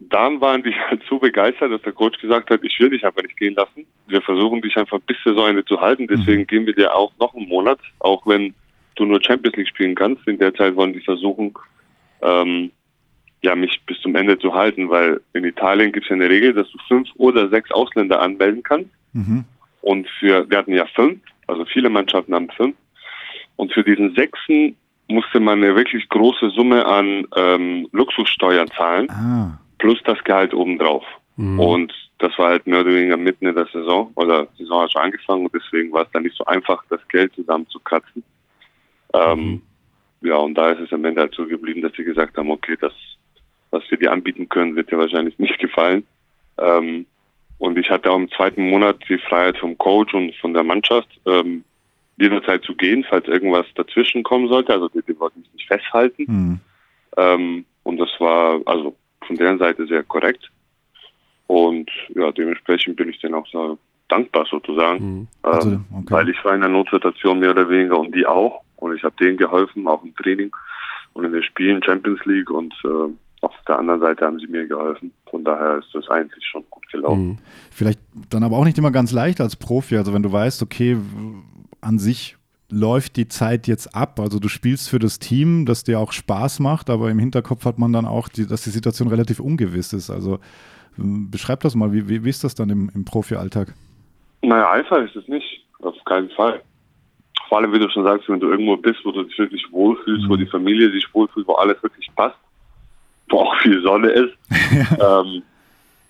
[0.00, 3.22] dann waren die halt so begeistert, dass der Coach gesagt hat, ich will dich einfach
[3.22, 3.86] nicht gehen lassen.
[4.06, 7.48] Wir versuchen dich einfach bis Saisonende zu halten, deswegen geben wir dir auch noch einen
[7.48, 8.54] Monat, auch wenn
[8.96, 10.26] du nur Champions League spielen kannst.
[10.26, 11.54] In der Zeit wollen die versuchen,
[12.22, 12.70] ähm,
[13.42, 16.52] ja, mich bis zum Ende zu halten, weil in Italien gibt es ja eine Regel,
[16.52, 18.90] dass du fünf oder sechs Ausländer anmelden kannst.
[19.12, 19.44] Mhm.
[19.82, 22.76] Und für, wir hatten ja fünf, also viele Mannschaften haben fünf.
[23.56, 24.76] Und für diesen sechsten
[25.06, 29.58] musste man eine wirklich große Summe an ähm, Luxussteuern zahlen, Ah.
[29.78, 31.04] Plus das Gehalt obendrauf.
[31.38, 34.92] Und das war halt mehr oder weniger mitten in der Saison, oder die Saison hat
[34.92, 38.24] schon angefangen und deswegen war es dann nicht so einfach, das Geld zusammenzukratzen.
[39.14, 39.62] Ähm,
[40.20, 42.76] ja, und da ist es am Ende halt so geblieben, dass sie gesagt haben, okay,
[42.80, 42.92] das,
[43.70, 46.04] was wir dir anbieten können, wird dir wahrscheinlich nicht gefallen.
[46.58, 47.06] Ähm,
[47.58, 51.08] und ich hatte auch im zweiten Monat die Freiheit vom Coach und von der Mannschaft,
[51.26, 51.64] ähm,
[52.16, 54.72] jederzeit zu gehen, falls irgendwas dazwischen kommen sollte.
[54.72, 56.24] Also die, die wollten mich nicht festhalten.
[56.26, 56.60] Mhm.
[57.16, 58.96] Ähm, und das war also
[59.26, 60.50] von deren Seite sehr korrekt.
[61.46, 65.02] Und ja, dementsprechend bin ich denen auch so dankbar sozusagen.
[65.02, 66.10] Ähm, Also, okay.
[66.10, 68.62] Weil ich war in einer Notsituation mehr oder weniger und die auch.
[68.76, 70.50] Und ich habe denen geholfen, auch im Training
[71.14, 72.50] und in den Spielen Champions League.
[72.50, 75.12] Und äh, auf der anderen Seite haben sie mir geholfen.
[75.30, 77.38] Von daher ist das eigentlich schon gut gelaufen.
[77.70, 78.00] Vielleicht
[78.30, 79.96] dann aber auch nicht immer ganz leicht als Profi.
[79.96, 80.96] Also wenn du weißt, okay,
[81.80, 82.37] an sich
[82.70, 84.20] läuft die Zeit jetzt ab.
[84.20, 87.78] Also du spielst für das Team, das dir auch Spaß macht, aber im Hinterkopf hat
[87.78, 90.10] man dann auch, die, dass die Situation relativ ungewiss ist.
[90.10, 90.38] Also
[90.98, 93.74] ähm, beschreib das mal, wie, wie, wie ist das dann im, im Profi-Alltag?
[94.42, 95.64] Naja, einfach ist es nicht.
[95.80, 96.62] Auf keinen Fall.
[97.48, 100.28] Vor allem, wie du schon sagst, wenn du irgendwo bist, wo du dich wirklich wohlfühlst,
[100.28, 102.36] wo die Familie sich wohlfühlt, wo alles wirklich passt,
[103.30, 105.42] wo auch viel Sonne ist, ähm,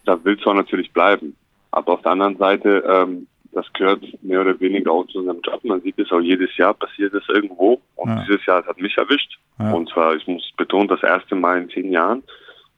[0.05, 1.37] da willst du auch natürlich bleiben.
[1.71, 5.65] Aber auf der anderen Seite, ähm, das gehört mehr oder weniger auch zu unserem Job.
[5.65, 7.81] Man sieht es auch jedes Jahr, passiert es irgendwo.
[7.97, 8.25] Und Ja.
[8.29, 9.39] dieses Jahr hat mich erwischt.
[9.59, 9.73] Ja.
[9.73, 12.23] Und zwar, ich muss betonen, das erste Mal in zehn Jahren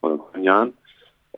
[0.02, 0.72] oder neun Jahren.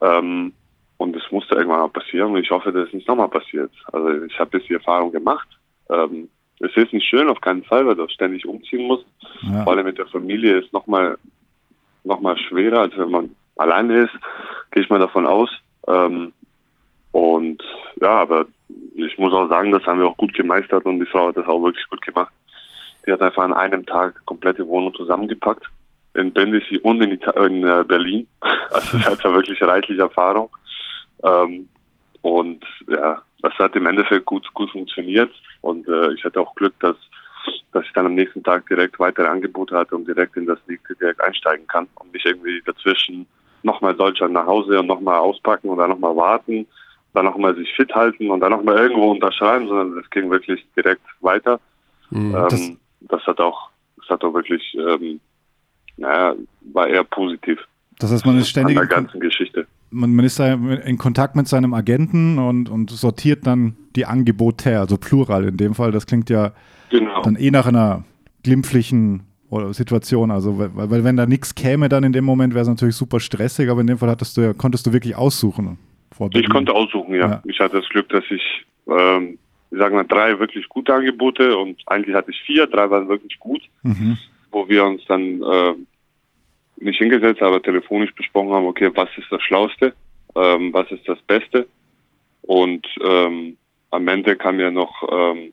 [0.00, 0.52] Ähm,
[0.98, 3.72] und es musste irgendwann mal passieren und ich hoffe, dass es nicht nochmal passiert.
[3.92, 5.48] Also ich habe jetzt die Erfahrung gemacht.
[5.90, 6.28] Ähm,
[6.60, 9.04] es ist nicht schön, auf keinen Fall, weil du ständig umziehen musst.
[9.42, 9.64] Ja.
[9.64, 11.18] Vor allem mit der Familie ist nochmal
[12.04, 14.12] noch mal schwerer, als wenn man alleine ist,
[14.70, 15.50] gehe ich mal davon aus.
[15.88, 16.32] Ähm,
[17.12, 17.62] und
[18.00, 18.46] ja, aber
[18.94, 21.46] ich muss auch sagen, das haben wir auch gut gemeistert und die Frau hat das
[21.46, 22.32] auch wirklich gut gemacht.
[23.06, 25.66] Die hat einfach an einem Tag komplette Wohnung zusammengepackt.
[26.14, 28.26] In Brindisi und in, Ita in äh, Berlin.
[28.70, 30.50] Also sie hat da wirklich reichlich Erfahrung.
[31.22, 31.68] Ähm,
[32.22, 35.30] und ja, das hat im Endeffekt gut, gut funktioniert.
[35.60, 36.96] Und äh, ich hatte auch Glück, dass,
[37.72, 40.86] dass ich dann am nächsten Tag direkt weitere Angebote hatte und direkt in das League
[41.00, 43.26] direkt einsteigen kann und nicht irgendwie dazwischen
[43.62, 46.66] nochmal Deutschland nach Hause und nochmal auspacken und dann nochmal warten,
[47.14, 51.02] dann nochmal sich fit halten und dann nochmal irgendwo unterschreiben, sondern es ging wirklich direkt
[51.20, 51.60] weiter.
[52.10, 52.34] Mhm.
[52.34, 52.70] Ähm, Das-
[53.08, 55.20] das, hat auch, das hat auch wirklich, ähm,
[55.96, 56.34] naja,
[56.72, 57.58] war eher positiv
[57.98, 59.66] Das heißt, man ist an ständig der in, Kon- ganzen Geschichte.
[59.90, 64.78] man, man ist da in Kontakt mit seinem Agenten und, und sortiert dann die Angebote,
[64.78, 65.90] also Plural in dem Fall.
[65.92, 66.52] Das klingt ja
[66.90, 67.22] Genau.
[67.22, 68.04] dann eh nach einer
[68.42, 69.22] glimpflichen
[69.72, 70.30] Situation.
[70.30, 73.20] Also, weil, weil wenn da nichts käme, dann in dem Moment wäre es natürlich super
[73.20, 75.78] stressig, aber in dem Fall hattest du ja, konntest du wirklich aussuchen.
[76.30, 77.28] Vor Ich konnte aussuchen, ja.
[77.28, 77.42] Ja.
[77.46, 79.38] Ich hatte das Glück, dass ich, ähm,
[79.70, 83.38] ich sage mal, drei wirklich gute Angebote und eigentlich hatte ich vier, drei waren wirklich
[83.38, 84.18] gut, Mhm.
[84.50, 85.74] wo wir uns dann äh,
[86.76, 89.94] nicht hingesetzt, aber telefonisch besprochen haben, okay, was ist das Schlauste,
[90.36, 91.66] ähm, was ist das Beste
[92.42, 93.56] und ähm,
[93.90, 95.52] am Ende kam ja noch ähm,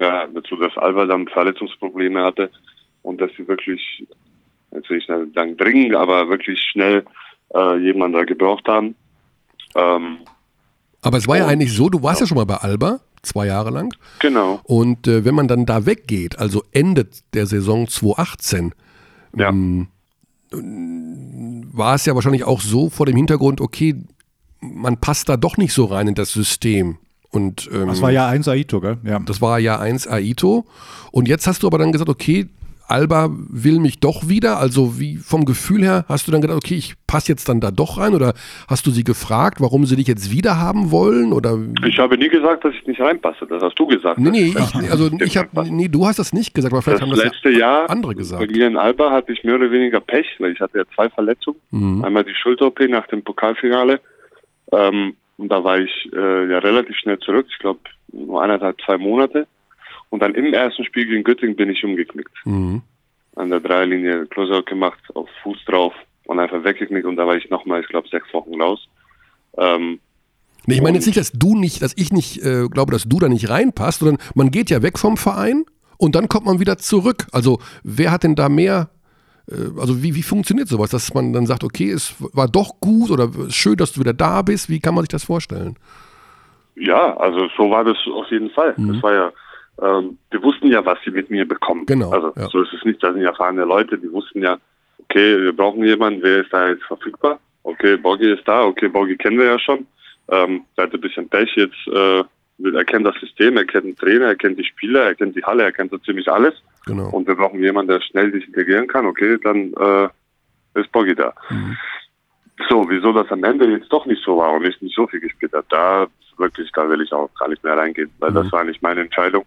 [0.00, 2.50] ja, dazu, dass Alba dann Verletzungsprobleme hatte
[3.02, 4.06] und dass sie wirklich,
[4.72, 7.04] jetzt will ich nicht sagen dringend, aber wirklich schnell
[7.54, 8.94] äh, jemanden da gebraucht haben.
[9.74, 10.18] Ähm,
[11.02, 13.70] Aber es war ja eigentlich so, du warst ja schon mal bei Alba, zwei Jahre
[13.70, 13.94] lang.
[14.18, 14.60] genau.
[14.64, 18.72] Und äh, wenn man dann da weggeht, also Ende der Saison 2018,
[19.36, 19.48] Ja.
[19.48, 19.88] ähm,
[21.74, 23.96] war es ja wahrscheinlich auch so vor dem Hintergrund, okay,
[24.60, 26.98] man passt da doch nicht so rein in das System.
[27.30, 28.98] Und ähm, Das war ja eins Aito, gell?
[29.04, 29.18] Ja.
[29.20, 30.66] das war Jahr 1 Aito.
[31.10, 32.48] Und jetzt hast du aber dann gesagt, okay,
[32.88, 34.58] Alba will mich doch wieder.
[34.58, 37.70] Also wie vom Gefühl her hast du dann gedacht, okay, ich passe jetzt dann da
[37.70, 38.14] doch rein?
[38.14, 38.34] Oder
[38.68, 41.32] hast du sie gefragt, warum sie dich jetzt wieder haben wollen?
[41.32, 43.46] Oder Ich habe nie gesagt, dass ich nicht reinpasse.
[43.46, 44.18] Das hast du gesagt.
[44.18, 47.08] nee, nee, ich, also ich habe, nee, du hast das nicht gesagt, aber vielleicht Das
[47.08, 48.50] haben das letzte ja Jahr andere bei gesagt.
[48.50, 51.58] mir in Alba hatte ich mehr oder weniger Pech, weil ich hatte ja zwei Verletzungen.
[51.70, 52.04] Mhm.
[52.04, 54.00] Einmal die Schulter-OP nach dem Pokalfinale.
[54.72, 57.46] Ähm, und da war ich äh, ja relativ schnell zurück.
[57.50, 57.80] Ich glaube
[58.12, 59.46] nur eineinhalb, zwei Monate.
[60.12, 62.34] Und dann im ersten Spiel gegen Göttingen bin ich umgeknickt.
[62.44, 62.82] Mhm.
[63.34, 65.94] An der Dreierlinie Closeout gemacht, auf Fuß drauf
[66.26, 67.06] und einfach weggeknickt.
[67.06, 68.86] Und da war ich nochmal, ich glaube, sechs Wochen raus.
[69.56, 70.00] Ähm,
[70.66, 73.18] Nee, ich meine jetzt nicht, dass du nicht, dass ich nicht äh, glaube, dass du
[73.18, 75.64] da nicht reinpasst, sondern man geht ja weg vom Verein
[75.96, 77.26] und dann kommt man wieder zurück.
[77.32, 78.90] Also wer hat denn da mehr,
[79.50, 83.10] äh, also wie, wie funktioniert sowas, dass man dann sagt, okay, es war doch gut
[83.10, 85.76] oder schön, dass du wieder da bist, wie kann man sich das vorstellen?
[86.76, 88.74] Ja, also so war das auf jeden Fall.
[88.76, 88.92] Mhm.
[88.92, 89.32] Das war ja,
[89.80, 91.86] ähm, wir wussten ja, was sie mit mir bekommen.
[91.86, 92.10] Genau.
[92.10, 92.48] Also ja.
[92.48, 94.58] so ist es nicht, da sind ja erfahrene Leute, die wussten ja,
[94.98, 97.38] okay, wir brauchen jemanden, wer ist da jetzt verfügbar?
[97.64, 99.86] Okay, Boggy ist da, okay, Boggy kennen wir ja schon.
[100.28, 102.24] Ähm, der hat ein bisschen Pech jetzt, äh,
[102.74, 105.44] er kennt das System, er kennt den Trainer, er kennt die Spieler, er kennt die
[105.44, 106.54] Halle, er kennt so ziemlich alles.
[106.86, 107.08] Genau.
[107.10, 111.32] Und wir brauchen jemanden, der schnell sich integrieren kann, okay, dann äh, ist Boggy da.
[111.50, 111.76] Mhm.
[112.68, 115.20] So, wieso das am Ende jetzt doch nicht so war und ich nicht so viel
[115.20, 116.06] gespielt habe, da
[116.38, 118.34] wirklich, da will ich auch gar nicht mehr reingehen, weil Mhm.
[118.36, 119.44] das war nicht meine Entscheidung.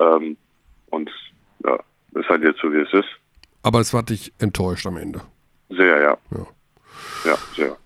[0.00, 0.36] Ähm,
[0.90, 1.10] und
[1.64, 1.78] ja,
[2.14, 3.08] ist halt jetzt so, wie es ist.
[3.62, 5.20] Aber es hat dich enttäuscht am Ende.
[5.68, 6.18] Sehr, ja.
[6.30, 6.46] Ja.
[7.24, 7.76] Ja, sehr.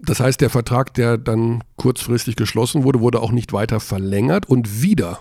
[0.00, 4.82] Das heißt, der Vertrag, der dann kurzfristig geschlossen wurde, wurde auch nicht weiter verlängert und
[4.82, 5.20] wieder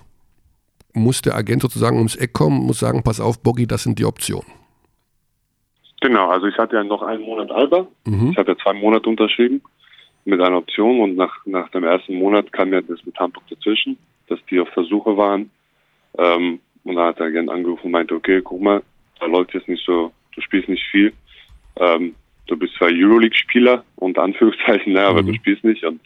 [0.94, 4.06] muss der Agent sozusagen ums Eck kommen, muss sagen, pass auf, Boggy, das sind die
[4.06, 4.52] Optionen.
[6.02, 7.88] Genau, also ich hatte ja noch einen Monat Alba.
[8.06, 8.32] Mhm.
[8.32, 9.62] Ich habe ja zwei Monate unterschrieben
[10.26, 13.98] mit einer Option und nach, nach dem ersten Monat kam ja das mit Hamburg dazwischen,
[14.28, 15.52] dass die auf der Suche waren.
[16.18, 18.82] Ähm, und dann hat der Agent angerufen und meinte, okay, guck mal,
[19.20, 21.14] da läuft jetzt nicht so, du spielst nicht viel.
[21.78, 22.16] Ähm,
[22.47, 25.28] du bist zwar Euroleague-Spieler, unter Anführungszeichen, ne, aber Mhm.
[25.28, 25.84] du spielst nicht.
[25.84, 26.01] Und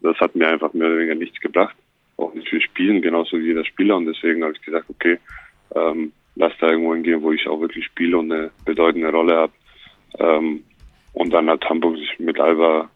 [0.00, 1.76] das hat mir einfach mehr oder weniger nichts gebracht.
[2.16, 3.96] Auch nicht für Spielen, genauso wie jeder Spieler.
[3.96, 5.18] Und deswegen habe ich gesagt, okay,
[5.74, 9.52] ähm, lass da irgendwo hingehen, wo ich auch wirklich spiele und eine bedeutende Rolle habe.
[10.18, 10.62] Ähm,
[11.12, 12.90] und dann hat Hamburg sich mit Alba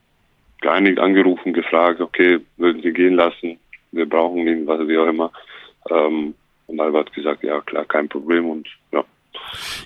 [0.61, 3.59] geeinigt, angerufen, gefragt, okay, würden sie gehen lassen?
[3.91, 5.33] Wir brauchen ihn, was wie auch immer.
[5.91, 6.35] Ähm,
[6.67, 9.05] und Alba hat gesagt, ja klar, kein Problem und ja.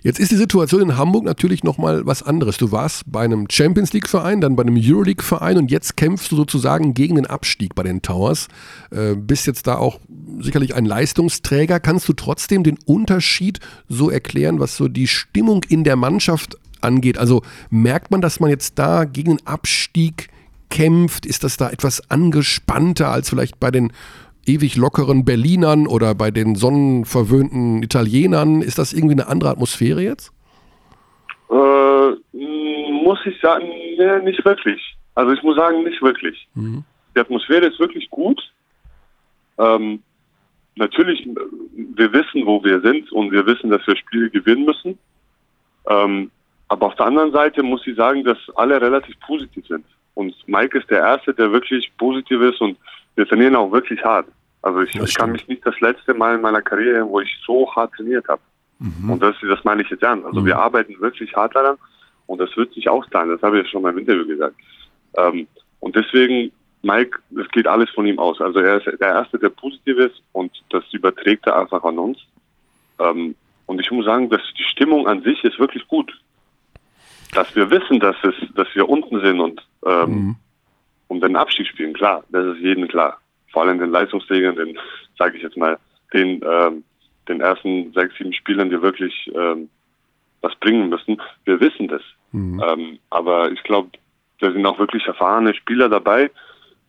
[0.03, 2.57] Jetzt ist die Situation in Hamburg natürlich nochmal was anderes.
[2.59, 6.95] Du warst bei einem Champions League-Verein, dann bei einem Euroleague-Verein und jetzt kämpfst du sozusagen
[6.95, 8.49] gegen den Abstieg bei den Towers.
[8.91, 10.01] Äh, bist jetzt da auch
[10.41, 11.81] sicherlich ein Leistungsträger.
[11.81, 17.19] Kannst du trotzdem den Unterschied so erklären, was so die Stimmung in der Mannschaft angeht?
[17.19, 20.29] Also merkt man, dass man jetzt da gegen den Abstieg
[20.71, 21.27] kämpft?
[21.27, 23.93] Ist das da etwas angespannter als vielleicht bei den
[24.47, 28.63] ewig lockeren Berlinern oder bei den sonnenverwöhnten Italienern?
[28.63, 30.33] Ist das irgendwie eine andere Atmosphäre jetzt?
[31.51, 34.81] Äh, muss ich sagen, nee, nicht wirklich.
[35.15, 36.49] Also ich muss sagen, nicht wirklich.
[36.55, 36.85] Mhm.
[37.15, 38.41] Die Atmosphäre ist wirklich gut.
[39.59, 40.03] Ähm,
[40.75, 41.27] natürlich,
[41.75, 44.99] wir wissen, wo wir sind und wir wissen, dass wir Spiele gewinnen müssen.
[45.89, 46.31] Ähm,
[46.69, 49.85] aber auf der anderen Seite muss ich sagen, dass alle relativ positiv sind.
[50.15, 52.77] Und Mike ist der Erste, der wirklich positiv ist und
[53.15, 54.27] wir trainieren auch wirklich hart.
[54.67, 57.73] Also ich, ich kann mich nicht das letzte Mal in meiner Karriere, wo ich so
[57.75, 58.43] hart trainiert habe.
[59.13, 60.27] Und das, das meine ich jetzt ernst.
[60.27, 60.47] Also Mhm.
[60.47, 61.77] wir arbeiten wirklich hart daran
[62.27, 63.31] und das wird sich auszahlen.
[63.31, 64.57] Das habe ich ja schon mal im Interview gesagt.
[65.17, 65.47] Ähm,
[65.81, 66.51] und deswegen,
[66.83, 68.41] Mike, es geht alles von ihm aus.
[68.41, 72.19] Also er ist der Erste, der positiv ist und das überträgt er einfach an uns.
[72.99, 73.35] Ähm,
[73.67, 76.13] und ich muss sagen, dass die Stimmung an sich ist wirklich gut.
[77.35, 80.37] Dass wir wissen, dass es, dass wir unten sind und ähm, Mhm.
[81.09, 83.19] um den Abstieg spielen, klar, das ist jedem klar.
[83.57, 84.79] Vor allem den Leistungsträgern, den,
[85.19, 85.79] sage ich jetzt mal,
[86.13, 86.85] den, ähm,
[87.27, 89.71] den ersten sechs, sieben Spielern, die wirklich ähm,
[90.43, 91.23] was bringen müssen.
[91.47, 92.03] Wir wissen das.
[92.33, 92.63] Mhm.
[92.63, 93.89] Ähm, aber ich glaube,
[94.41, 96.31] da sind auch wirklich erfahrene Spieler dabei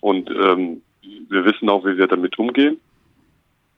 [0.01, 0.81] und ähm,
[1.29, 2.81] wir wissen auch, wie wir damit umgehen.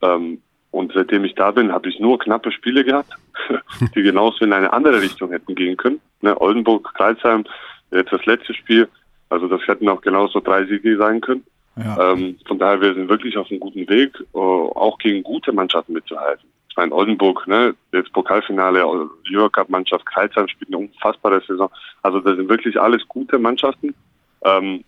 [0.02, 3.14] Ähm, und seitdem ich da bin, habe ich nur knappe Spiele gehabt,
[3.94, 6.02] die genauso in eine andere Richtung hätten gehen können.
[6.22, 7.46] Ne, Oldenburg, Kreisheim,
[7.92, 8.90] jetzt das letzte Spiel.
[9.30, 11.46] Also das hätten auch genauso drei Siege sein können.
[11.84, 12.12] Ja.
[12.12, 15.94] Ähm, von daher, wir sind wirklich auf einem guten Weg, äh, auch gegen gute Mannschaften
[15.94, 16.50] mitzuhalten.
[16.70, 18.86] Ich meine, Oldenburg, ne, jetzt Pokalfinale,
[19.32, 21.70] Eurocup-Mannschaft, Kreisheim spielt eine unfassbare Saison.
[22.04, 23.94] Also das sind wirklich alles gute Mannschaften,
[24.44, 24.84] ähm,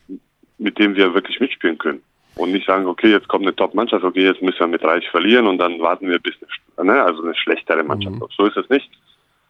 [0.58, 2.02] mit denen wir wirklich mitspielen können.
[2.36, 5.48] Und nicht sagen, okay, jetzt kommt eine Top-Mannschaft, okay, jetzt müssen wir mit Reich verlieren
[5.48, 6.36] und dann warten wir bis,
[6.78, 8.16] eine, ne, also eine schlechtere Mannschaft.
[8.16, 8.26] Mhm.
[8.38, 8.90] So ist es nicht.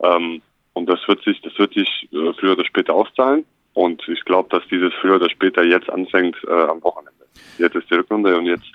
[0.01, 0.41] Ähm,
[0.73, 3.45] und das wird sich, das wird sich äh, früher oder später auszahlen.
[3.73, 7.20] Und ich glaube, dass dieses früher oder später jetzt anfängt äh, am Wochenende.
[7.57, 8.65] Jetzt ist die Rückrunde und jetzt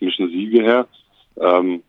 [0.00, 0.86] müssen Siege her.
[1.40, 1.82] Ähm,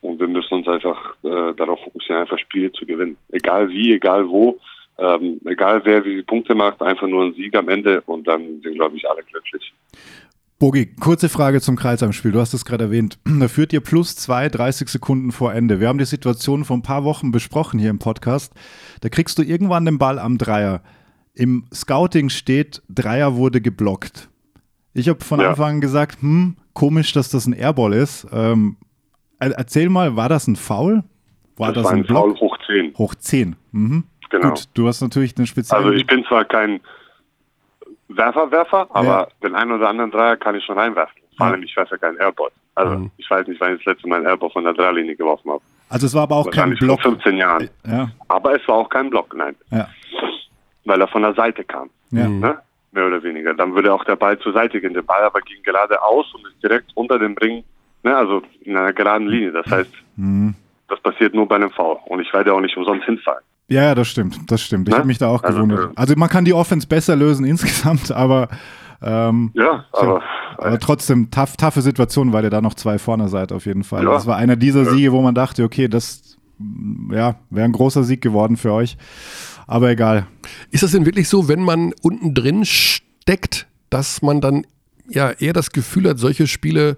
[0.00, 3.16] und wir müssen uns einfach äh, darauf fokussieren, einfach Spiele zu gewinnen.
[3.30, 4.58] Egal wie, egal wo,
[4.98, 8.60] ähm, egal wer wie viele Punkte macht, einfach nur ein Sieg am Ende und dann
[8.62, 9.72] sind, glaube ich, alle glücklich.
[10.58, 12.32] Bogi, kurze Frage zum Kreisheim-Spiel.
[12.32, 13.18] Du hast es gerade erwähnt.
[13.24, 15.80] Da führt ihr plus zwei, 30 Sekunden vor Ende.
[15.80, 18.52] Wir haben die Situation vor ein paar Wochen besprochen hier im Podcast.
[19.00, 20.82] Da kriegst du irgendwann den Ball am Dreier.
[21.34, 24.28] Im Scouting steht, Dreier wurde geblockt.
[24.94, 25.50] Ich habe von Ja.
[25.50, 28.26] Anfang an gesagt, hm, komisch, dass das ein Airball ist.
[28.32, 28.76] Ähm,
[29.38, 31.02] er- erzähl mal, war das ein Foul?
[31.56, 32.38] War das, das war ein ein Block?
[32.38, 32.94] Foul hoch 10.
[32.98, 33.56] Hoch 10.
[33.72, 34.04] Mhm.
[34.30, 34.48] Genau.
[34.50, 35.84] Gut, du hast natürlich den speziellen.
[35.84, 36.80] Also ich bin zwar kein
[38.08, 39.28] Werfer, Werfer, aber ja.
[39.42, 41.14] den einen oder anderen Dreier kann ich schon reinwerfen.
[41.36, 42.50] Vor allem, ich werfe ja keinen Airball.
[42.74, 43.10] Also, mhm.
[43.16, 45.62] ich weiß nicht, wann ich das letzte Mal einen Airball von der Dreierlinie geworfen habe.
[45.88, 47.00] Also, es war aber auch kein Block.
[47.02, 47.68] vor 15 Jahren.
[47.86, 48.10] Ja.
[48.28, 49.54] Aber es war auch kein Block, nein.
[49.70, 49.88] Ja.
[50.84, 51.90] Weil er von der Seite kam.
[52.10, 52.28] Ja.
[52.28, 52.58] Ne?
[52.92, 53.54] Mehr oder weniger.
[53.54, 54.94] Dann würde auch der Ball zur Seite gehen.
[54.94, 57.64] Der Ball aber ging geradeaus und ist direkt unter dem Ring,
[58.02, 58.14] ne?
[58.14, 59.52] also in einer geraden Linie.
[59.52, 60.54] Das heißt, mhm.
[60.88, 61.96] das passiert nur bei einem Foul.
[62.06, 63.42] Und ich werde auch nicht umsonst hinfallen.
[63.68, 64.88] Ja, das stimmt, das stimmt.
[64.88, 64.98] Ich ne?
[64.98, 65.92] habe mich da auch also, gewundert.
[65.92, 68.48] Äh, also man kann die Offense besser lösen insgesamt, aber
[69.00, 70.22] ähm, ja, aber,
[70.58, 74.04] aber trotzdem tough, taffe Situation, weil ihr da noch zwei vorne seid auf jeden Fall.
[74.04, 76.38] Ja, das war einer dieser Siege, wo man dachte, okay, das
[77.10, 78.96] ja, wäre ein großer Sieg geworden für euch.
[79.66, 80.26] Aber egal.
[80.70, 84.66] Ist das denn wirklich so, wenn man unten drin steckt, dass man dann
[85.08, 86.96] ja eher das Gefühl hat, solche Spiele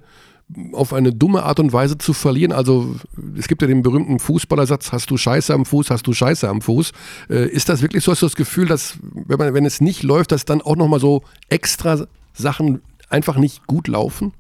[0.73, 2.53] auf eine dumme Art und Weise zu verlieren.
[2.53, 2.97] Also
[3.37, 6.61] es gibt ja den berühmten Fußballersatz, hast du Scheiße am Fuß, hast du Scheiße am
[6.61, 6.93] Fuß.
[7.31, 10.03] Äh, ist das wirklich so, hast du das Gefühl, dass wenn, man, wenn es nicht
[10.03, 14.33] läuft, dass dann auch nochmal so extra Sachen einfach nicht gut laufen?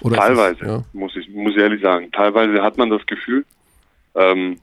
[0.00, 0.84] Oder teilweise, das, ja?
[0.92, 2.10] muss, ich, muss ich ehrlich sagen.
[2.12, 3.44] Teilweise hat man das Gefühl.
[4.14, 4.58] Ähm,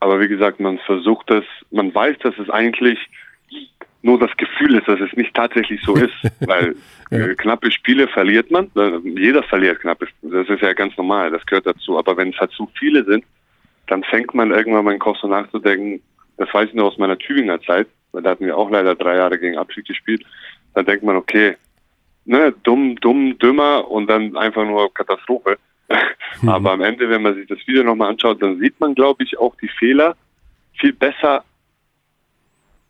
[0.00, 2.98] aber wie gesagt, man versucht das, man weiß, dass es eigentlich
[4.02, 6.14] nur das Gefühl ist, dass es nicht tatsächlich so ist.
[6.40, 6.76] Weil
[7.10, 7.18] ja.
[7.18, 8.70] äh, knappe Spiele verliert man.
[8.76, 10.44] Äh, jeder verliert knappe Spiele.
[10.44, 11.98] Das ist ja ganz normal, das gehört dazu.
[11.98, 13.24] Aber wenn es halt zu viele sind,
[13.88, 16.02] dann fängt man irgendwann mal in Kopf so nachzudenken,
[16.38, 19.16] das weiß ich nur aus meiner Tübinger Zeit, weil da hatten wir auch leider drei
[19.16, 20.24] Jahre gegen Abschied gespielt.
[20.74, 21.56] Da denkt man, okay,
[22.24, 25.56] ne, dumm, dumm, dümmer und dann einfach nur Katastrophe.
[26.42, 26.48] Mhm.
[26.48, 29.38] Aber am Ende, wenn man sich das Video nochmal anschaut, dann sieht man, glaube ich,
[29.38, 30.16] auch die Fehler
[30.78, 31.44] viel besser,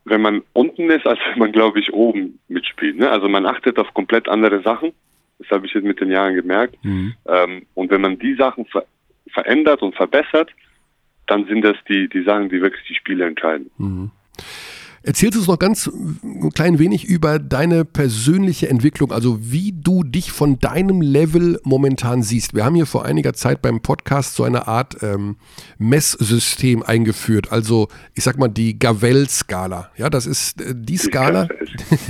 [0.05, 2.99] wenn man unten ist, als wenn man, glaube ich, oben mitspielt.
[2.99, 3.11] Ne?
[3.11, 4.93] Also man achtet auf komplett andere Sachen.
[5.39, 6.83] Das habe ich jetzt mit den Jahren gemerkt.
[6.85, 7.15] Mhm.
[7.27, 8.85] Ähm, und wenn man die Sachen ver
[9.29, 10.51] verändert und verbessert,
[11.27, 13.71] dann sind das die, die Sachen, die wirklich die Spiele entscheiden.
[13.77, 14.11] Mhm.
[15.07, 20.03] Erzählst du uns noch ganz ein klein wenig über deine persönliche Entwicklung, also wie du
[20.03, 22.55] dich von deinem Level momentan siehst.
[22.55, 25.37] Wir haben hier vor einiger Zeit beim Podcast so eine Art ähm,
[25.79, 29.91] Messsystem eingeführt, also ich sag mal die Gavel-Skala.
[29.97, 31.47] Ja, das ist äh, die Skala,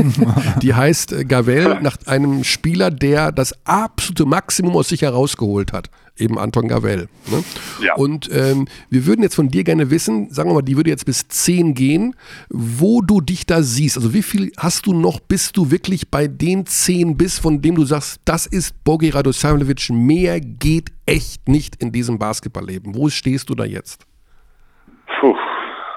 [0.62, 5.90] die heißt äh, Gavel nach einem Spieler, der das absolute Maximum aus sich herausgeholt hat
[6.19, 7.09] eben Anton Gavel.
[7.31, 7.45] Ne?
[7.83, 7.95] Ja.
[7.95, 11.07] Und ähm, wir würden jetzt von dir gerne wissen, sagen wir mal, die würde jetzt
[11.07, 12.14] bis 10 gehen,
[12.49, 13.97] wo du dich da siehst.
[13.97, 17.75] Also wie viel hast du noch, bis du wirklich bei den 10 bist, von dem
[17.75, 22.95] du sagst, das ist Bogi Radosavljevic, mehr geht echt nicht in diesem Basketballleben.
[22.95, 24.07] Wo stehst du da jetzt?
[25.21, 25.37] Puh,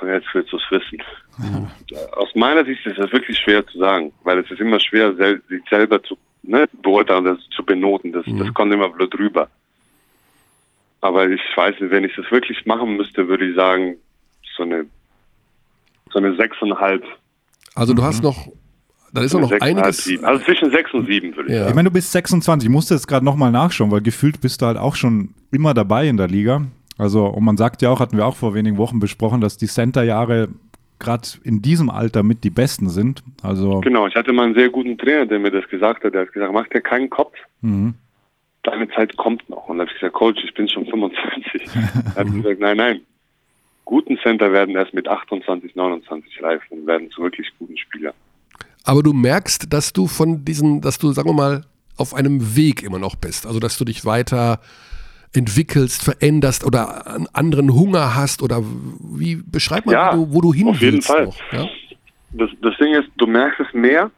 [0.06, 1.02] jetzt willst du es wissen.
[1.38, 1.68] Mhm.
[2.18, 5.62] Aus meiner Sicht ist das wirklich schwer zu sagen, weil es ist immer schwer, sich
[5.70, 8.12] selber zu ne, beurteilen, das zu benoten.
[8.12, 8.40] Das, mhm.
[8.40, 9.50] das kommt immer blöd rüber.
[11.02, 13.96] Aber ich weiß nicht, wenn ich das wirklich machen müsste, würde ich sagen,
[14.58, 14.86] so eine,
[16.12, 17.04] so eine sechseinhalb.
[17.76, 18.50] Also du hast noch,
[19.14, 20.12] da ist noch einiges.
[20.24, 21.60] Also zwischen sechs und sieben würde ich ja.
[21.60, 21.70] sagen.
[21.70, 24.66] Ich meine, du bist 26, ich musste jetzt gerade nochmal nachschauen, weil gefühlt bist du
[24.66, 26.66] halt auch schon immer dabei in der Liga.
[26.98, 29.68] Also, und man sagt ja auch, hatten wir auch vor wenigen Wochen besprochen, dass die
[29.68, 30.50] Center-Jahre
[31.00, 33.24] gerade in diesem Alter mit die besten sind.
[33.42, 36.14] Also genau, ich hatte mal einen sehr guten Trainer, der mir das gesagt hat.
[36.14, 37.34] Der hat gesagt, mach dir keinen Kopf.
[37.62, 37.94] Mhm
[38.64, 39.68] deine Zeit kommt noch.
[39.68, 41.68] Und dann habe ich gesagt, Coach, ich bin schon 25.
[41.76, 43.02] er hat gesagt, nein, nein.
[43.86, 48.14] Guten Center werden erst mit 28, 29 reif und werden zu wirklich guten Spielern.
[48.84, 51.66] Aber du merkst, dass du von diesen, dass du, sagen wir mal,
[51.98, 53.46] auf einem Weg immer noch bist.
[53.46, 54.60] Also, dass du dich weiter
[55.34, 60.42] entwickelst, veränderst oder einen anderen Hunger hast oder wie beschreib mal, ja, wo, du, wo
[60.42, 61.26] du hin auf jeden Fall.
[61.26, 61.68] Noch, ja?
[62.32, 64.12] das, das Ding ist, du merkst es mehr,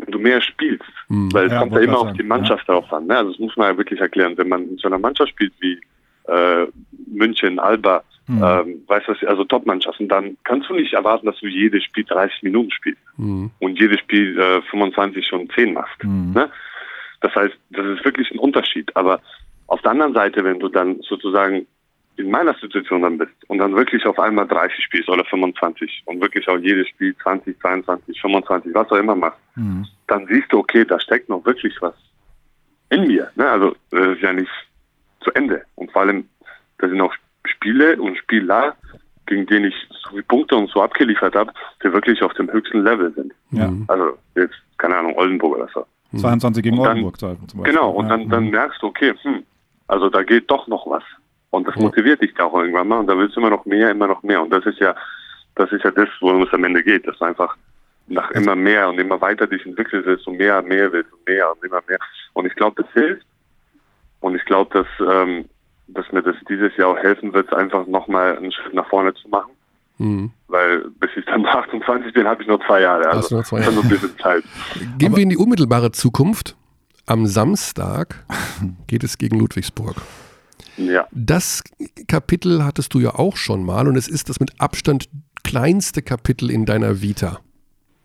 [0.00, 0.84] wenn du mehr spielst.
[1.08, 1.32] Mhm.
[1.32, 2.74] Weil es ja, kommt ja immer auf die Mannschaft ja.
[2.74, 3.06] darauf an.
[3.06, 3.16] Ne?
[3.16, 4.36] Also das muss man ja wirklich erklären.
[4.36, 5.80] Wenn man in so einer Mannschaft spielt wie
[6.28, 6.66] äh,
[7.06, 8.42] München, Alba, mhm.
[8.42, 12.42] ähm, weißt du, also Top-Mannschaften, dann kannst du nicht erwarten, dass du jedes Spiel 30
[12.42, 13.50] Minuten spielst mhm.
[13.58, 16.02] und jedes Spiel äh, 25 und 10 machst.
[16.02, 16.32] Mhm.
[16.34, 16.50] Ne?
[17.20, 18.94] Das heißt, das ist wirklich ein Unterschied.
[18.96, 19.20] Aber
[19.66, 21.66] auf der anderen Seite, wenn du dann sozusagen
[22.16, 26.20] in meiner Situation dann bist und dann wirklich auf einmal 30 spielst oder 25 und
[26.20, 29.86] wirklich auch jedes Spiel 20, 22, 25, was auch immer machst, mhm.
[30.06, 31.94] dann siehst du, okay, da steckt noch wirklich was
[32.90, 33.30] in mir.
[33.36, 33.48] Ne?
[33.48, 34.50] Also das ist ja nicht
[35.20, 35.64] zu Ende.
[35.76, 36.28] Und vor allem,
[36.78, 38.76] da sind auch Spiele und Spieler,
[39.26, 41.52] gegen denen ich so viele Punkte und so abgeliefert habe,
[41.82, 43.32] die wirklich auf dem höchsten Level sind.
[43.52, 43.72] Ja.
[43.86, 45.86] Also jetzt, keine Ahnung, Oldenburg oder so.
[46.18, 47.62] 22 gegen dann, Oldenburg zum Beispiel.
[47.62, 49.44] Genau, und dann, dann merkst du, okay, hm,
[49.86, 51.04] also da geht doch noch was.
[51.50, 54.06] Und das motiviert dich auch irgendwann mal und da willst du immer noch mehr, immer
[54.06, 54.40] noch mehr.
[54.40, 54.94] Und das ist ja,
[55.56, 57.56] das ist ja das, worum es am Ende geht, dass du einfach
[58.06, 61.64] nach immer mehr und immer weiter dich entwickelst, desto mehr, mehr willst und mehr und
[61.64, 61.98] immer mehr.
[62.34, 63.26] Und ich glaube, das hilft.
[64.20, 65.46] Und ich glaube, dass, ähm,
[65.88, 69.28] dass mir das dieses Jahr auch helfen wird, einfach nochmal einen Schritt nach vorne zu
[69.28, 69.52] machen.
[69.98, 70.30] Mhm.
[70.48, 73.08] Weil bis ich dann 28 bin, habe ich noch zwei Jahre.
[73.08, 73.72] Also noch zwei Jahre.
[73.72, 74.44] noch ein bisschen Zeit.
[74.98, 76.56] Gehen Aber wir in die unmittelbare Zukunft.
[77.06, 78.24] Am Samstag
[78.86, 79.96] geht es gegen Ludwigsburg.
[80.86, 81.06] Ja.
[81.12, 81.62] Das
[82.08, 85.08] Kapitel hattest du ja auch schon mal und es ist das mit Abstand
[85.42, 87.40] kleinste Kapitel in deiner Vita.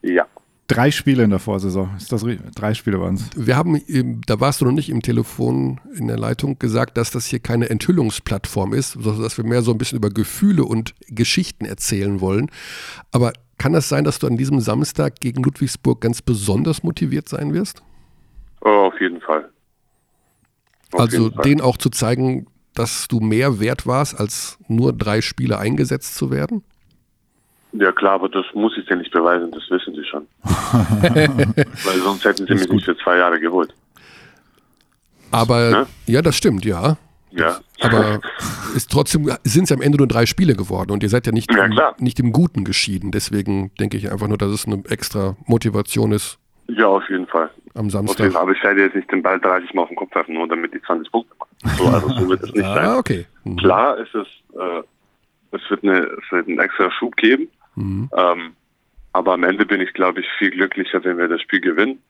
[0.01, 0.26] Ja.
[0.67, 1.91] Drei Spiele in der Vorsaison.
[1.95, 3.30] Ist das drei Spiele waren es?
[3.36, 3.80] Wir haben,
[4.26, 7.69] da warst du noch nicht im Telefon in der Leitung gesagt, dass das hier keine
[7.69, 12.49] Enthüllungsplattform ist, sondern dass wir mehr so ein bisschen über Gefühle und Geschichten erzählen wollen.
[13.11, 17.53] Aber kann das sein, dass du an diesem Samstag gegen Ludwigsburg ganz besonders motiviert sein
[17.53, 17.84] wirst?
[18.61, 19.49] Oh, auf jeden Fall.
[20.93, 21.43] Auf also jeden Fall.
[21.43, 26.32] denen auch zu zeigen, dass du mehr wert warst, als nur drei Spiele eingesetzt zu
[26.32, 26.63] werden?
[27.73, 30.28] Ja klar, aber das muss ich dir nicht beweisen, das wissen sie schon.
[30.43, 32.76] Weil sonst hätten sie mich gut.
[32.76, 33.73] nicht für zwei Jahre geholt.
[35.32, 35.88] Aber ne?
[36.05, 36.97] ja, das stimmt, ja.
[37.32, 37.59] Ja.
[37.82, 38.21] Aber
[38.76, 41.53] ist trotzdem sind es am Ende nur drei Spiele geworden und ihr seid ja nicht,
[41.53, 43.11] ja, im, nicht im Guten geschieden.
[43.11, 46.39] Deswegen denke ich einfach nur, dass es eine extra Motivation ist.
[46.67, 47.49] Ja, auf jeden Fall.
[47.73, 48.34] Am Samstag.
[48.36, 50.73] Aber ich werde jetzt nicht den Ball 30 Mal auf den Kopf werfen, nur damit
[50.73, 51.51] die 20 Punkte machen.
[51.78, 52.97] So, also so wird es nicht ah, sein.
[52.97, 53.26] Okay.
[53.43, 53.57] Mhm.
[53.57, 54.84] Klar ist es, äh,
[55.51, 57.47] es, wird eine, es wird einen extra Schub geben.
[57.76, 58.09] Mhm.
[58.16, 58.53] Ähm,
[59.13, 62.01] aber am Ende bin ich, glaube ich, viel glücklicher, wenn wir das Spiel gewinnen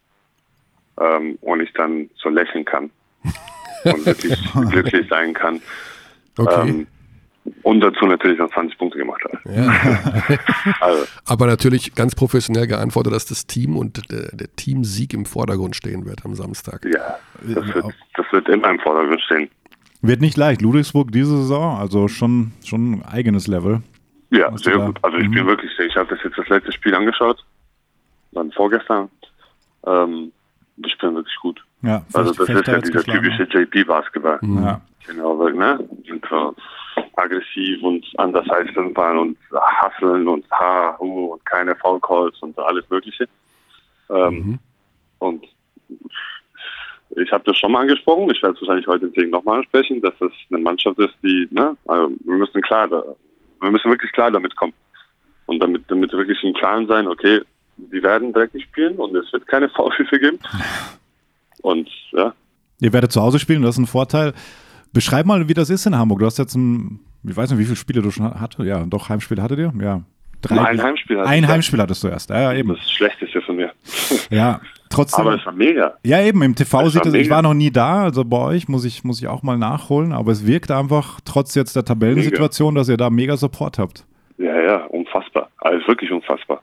[0.99, 2.89] ähm, und ich dann so lächeln kann
[3.83, 4.37] und wirklich
[4.71, 5.61] glücklich sein kann.
[6.37, 6.69] Okay.
[6.69, 6.87] Ähm,
[7.63, 9.39] und dazu natürlich noch 20 Punkte gemacht hat.
[9.45, 10.37] Ja.
[10.79, 11.05] also.
[11.25, 16.05] Aber natürlich ganz professionell geantwortet, dass das Team und der, der, Teamsieg im Vordergrund stehen
[16.05, 16.83] wird am Samstag.
[16.85, 17.85] Ja, das wird,
[18.15, 19.49] das wird immer im Vordergrund stehen.
[20.01, 20.61] Wird nicht leicht.
[20.61, 23.81] Ludwigsburg diese Saison, also schon, schon ein eigenes Level.
[24.31, 24.99] Ja, sehr gut.
[25.01, 25.33] Also ich mhm.
[25.33, 27.43] bin wirklich sehr, ich habe das jetzt das letzte Spiel angeschaut,
[28.31, 29.09] dann vorgestern.
[29.85, 30.31] Ähm,
[30.77, 31.63] die spielen wirklich gut.
[31.81, 34.39] Ja, also das ist ja dieser typische JP-Basketball.
[34.41, 34.63] Mhm.
[34.63, 34.81] Ja.
[35.07, 35.79] Genau, ne?
[36.07, 36.55] Sind so
[37.17, 42.57] aggressiv und anders als Fünfern und hasseln und ha, hu und keine Foul Calls und
[42.59, 43.27] alles Mögliche.
[44.09, 44.59] Ähm, mhm.
[45.19, 45.45] Und
[47.17, 50.13] ich habe das schon mal angesprochen, ich werde es wahrscheinlich heute deswegen nochmal ansprechen, dass
[50.19, 52.89] es eine Mannschaft ist, die, ne, also wir müssen klar
[53.61, 54.73] wir müssen wirklich klar damit kommen.
[55.47, 57.41] Und damit, damit wirklich im Klaren sein, okay,
[57.77, 60.39] die werden dreckig spielen und es wird keine Foulschüsse geben.
[61.61, 62.33] Und ja.
[62.79, 64.33] Ihr werdet zu Hause spielen, das ist ein Vorteil.
[64.93, 66.19] Beschreib mal, wie das ist in Hamburg.
[66.19, 68.67] Du hast jetzt ein, ich weiß nicht, wie viele Spiele du schon hattest.
[68.67, 69.73] Ja, doch, Heimspiel hattet ihr?
[69.81, 70.01] Ja.
[70.41, 72.29] Drei, ein Heimspiel hattest Ein Heimspiel hattest du erst.
[72.29, 72.69] Ja, eben.
[72.69, 73.71] Das Schlechteste von mir.
[74.29, 75.25] Ja, trotzdem.
[75.25, 75.95] Aber es war mega.
[76.03, 78.67] Ja, eben, im TV es sieht es, ich war noch nie da, also bei euch
[78.67, 82.73] muss ich, muss ich auch mal nachholen, aber es wirkt einfach, trotz jetzt der Tabellensituation,
[82.73, 82.81] mega.
[82.81, 84.05] dass ihr da mega Support habt.
[84.37, 85.49] Ja, ja, unfassbar.
[85.57, 86.61] Also wirklich unfassbar.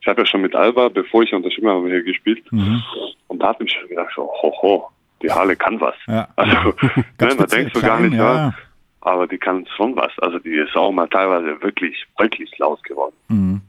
[0.00, 2.50] Ich habe ja schon mit Alba, bevor ich unterschrieben habe, hier gespielt.
[2.50, 2.82] Mhm.
[3.26, 4.88] Und da hat mich schon gedacht, so, ho, ho,
[5.22, 5.94] die Halle kann was.
[6.06, 6.28] Ja.
[6.36, 6.54] Also,
[7.20, 8.34] ne, man denkt so gar nicht, ja.
[8.34, 8.54] ja.
[9.00, 10.12] Aber die kann schon was.
[10.18, 13.14] Also die ist auch mal teilweise wirklich, wirklich laut geworden.
[13.28, 13.60] Mhm.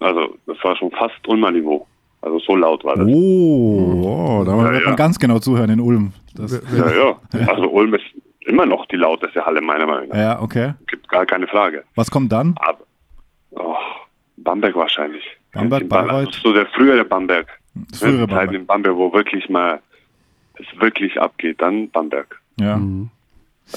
[0.00, 1.86] Also das war schon fast Ulmer Niveau.
[2.20, 3.06] Also so laut war das.
[3.06, 6.12] Oh, oh da ja, wird man ganz genau zuhören in Ulm.
[6.34, 7.48] Das ja, ja.
[7.48, 8.04] Also Ulm ist
[8.40, 10.16] immer noch die lauteste Halle meiner Meinung nach.
[10.16, 10.74] Ja, okay.
[10.88, 11.84] Gibt gar keine Frage.
[11.94, 12.54] Was kommt dann?
[12.58, 12.84] Aber,
[13.50, 13.76] oh,
[14.36, 15.24] Bamberg wahrscheinlich.
[15.52, 16.26] Bamberg, Bayreuth?
[16.28, 17.46] Also so der frühere Bamberg.
[17.90, 18.52] Das frühere Bamberg.
[18.52, 19.80] in Bamberg, wo wirklich mal
[20.54, 22.40] es wirklich abgeht, dann Bamberg.
[22.58, 22.76] Ja.
[22.76, 23.10] Mhm.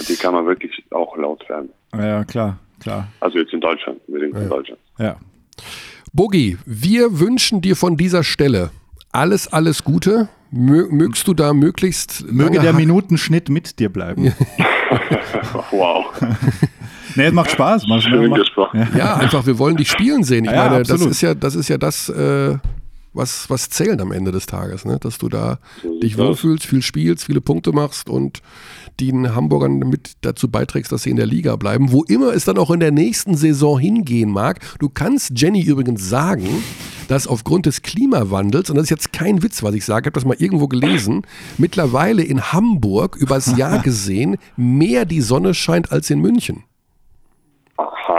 [0.08, 1.70] Die kann man wirklich auch laut werden.
[1.94, 3.08] Ja, klar, klar.
[3.20, 4.42] Also jetzt in Deutschland, unbedingt ja.
[4.42, 4.80] in Deutschland.
[4.98, 5.18] Ja.
[6.14, 8.72] Bogi, wir wünschen dir von dieser Stelle
[9.12, 10.30] alles, alles Gute.
[10.52, 12.26] Mögst du da möglichst.
[12.30, 14.34] Möge der Minutenschnitt mit dir bleiben.
[15.72, 16.06] wow.
[17.16, 17.88] nee, es macht Spaß.
[17.88, 18.88] Macht, Schön macht, gesprochen.
[18.94, 18.98] Ja.
[18.98, 19.16] ja.
[19.16, 20.44] einfach, wir wollen dich spielen sehen.
[20.44, 22.58] Ich ja, meine, das ist ja das, ist ja das äh,
[23.14, 24.98] was, was zählt am Ende des Tages, ne?
[25.00, 28.42] dass du da so dich wohlfühlst, viel spielst, viele Punkte machst und
[29.00, 32.58] den Hamburgern mit dazu beiträgst, dass sie in der Liga bleiben, wo immer es dann
[32.58, 34.60] auch in der nächsten Saison hingehen mag.
[34.80, 36.48] Du kannst Jenny übrigens sagen,
[37.08, 40.14] dass aufgrund des Klimawandels, und das ist jetzt kein Witz, was ich sage, ich habe
[40.14, 41.24] das mal irgendwo gelesen,
[41.58, 46.64] mittlerweile in Hamburg übers Jahr gesehen mehr die Sonne scheint als in München.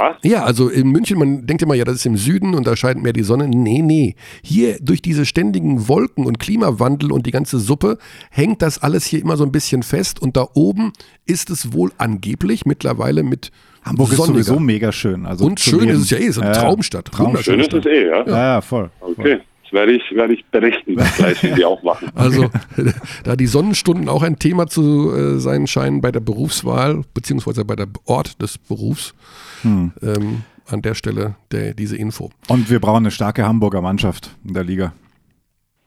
[0.03, 0.19] Aha.
[0.23, 3.03] Ja, also in München, man denkt immer, ja, das ist im Süden und da scheint
[3.03, 3.49] mehr die Sonne.
[3.49, 4.17] Nee, nee.
[4.43, 7.99] Hier durch diese ständigen Wolken und Klimawandel und die ganze Suppe
[8.31, 10.93] hängt das alles hier immer so ein bisschen fest und da oben
[11.27, 13.51] ist es wohl angeblich mittlerweile mit
[13.85, 14.41] Hamburg sonniger.
[14.41, 15.27] ist sowieso mega schön.
[15.27, 17.07] Also und schön ist es ja eh, so eine ja, Traumstadt.
[17.07, 17.45] Traumstadt.
[17.45, 18.27] Schön ist es eh, ja.
[18.27, 18.91] Ja, ja voll.
[19.01, 19.35] Okay.
[19.35, 22.11] Das werde ich, werde ich berichten, gleich, wie die auch machen.
[22.15, 22.51] Also,
[23.25, 27.77] da die Sonnenstunden auch ein Thema zu äh, sein scheinen bei der Berufswahl, beziehungsweise bei
[27.77, 29.15] der Ort des Berufs,
[29.63, 29.93] hm.
[30.03, 32.31] Ähm, an der Stelle der, diese Info.
[32.49, 34.93] Und wir brauchen eine starke Hamburger Mannschaft in der Liga.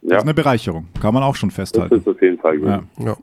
[0.02, 0.18] Das ja.
[0.18, 1.90] ist eine Bereicherung, kann man auch schon festhalten.
[1.90, 2.68] Das ist auf jeden Fall gut.
[2.68, 2.84] Ja.
[3.00, 3.18] ja.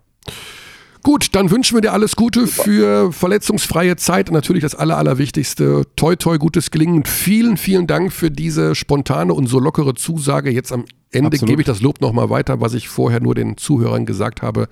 [1.03, 4.29] Gut, dann wünschen wir dir alles Gute für verletzungsfreie Zeit.
[4.29, 5.83] Und natürlich das Aller, Allerwichtigste.
[5.97, 6.97] Toi, toi, gutes Gelingen.
[6.97, 10.51] Und vielen, vielen Dank für diese spontane und so lockere Zusage.
[10.51, 11.49] Jetzt am Ende Absolut.
[11.49, 14.69] gebe ich das Lob nochmal weiter, was ich vorher nur den Zuhörern gesagt habe.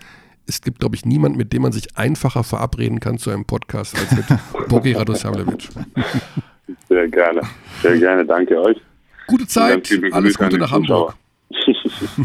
[0.47, 3.97] Es gibt, glaube ich, niemand, mit dem man sich einfacher verabreden kann zu einem Podcast
[3.99, 4.25] als mit
[4.69, 5.69] Bogi Radosavljevic.
[6.89, 7.41] Sehr gerne.
[7.83, 8.25] Sehr gerne.
[8.25, 8.77] Danke euch.
[9.27, 11.15] Gute Zeit, alles Gute nach Hamburg.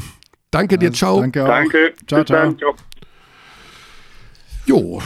[0.52, 1.20] Danke dir, ciao.
[1.20, 1.48] Danke auch.
[1.48, 1.94] Danke.
[2.08, 2.54] Ciao, ciao.
[2.54, 2.76] Ciao.
[4.66, 5.02] Jo,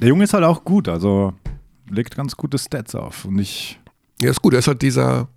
[0.00, 1.32] Der Junge ist halt auch gut, also
[1.88, 3.24] legt ganz gute Stats auf.
[3.24, 3.78] Und ich,
[4.20, 4.52] ja, ist gut.
[4.54, 5.28] Er ist halt dieser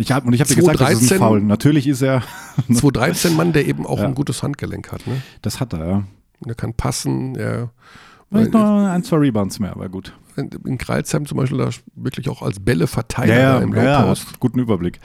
[0.00, 1.18] ich habe ich hab dir gesagt, das ist ein 213.
[1.18, 1.40] Foul.
[1.40, 2.22] Natürlich ist er,
[2.70, 4.04] 213-Mann, der eben auch Ja.
[4.04, 5.06] ein gutes Handgelenk hat.
[5.06, 5.20] Ne?
[5.42, 6.04] das hat er, ja.
[6.46, 7.34] Er kann passen.
[7.34, 7.70] Er,
[8.30, 10.12] Vielleicht noch ein, zwei Rebounds mehr, aber gut.
[10.36, 14.60] in Kreilsheim zum Beispiel da wirklich auch als Bälle Ja, ja, im ja, ja, guten
[14.60, 15.00] Überblick.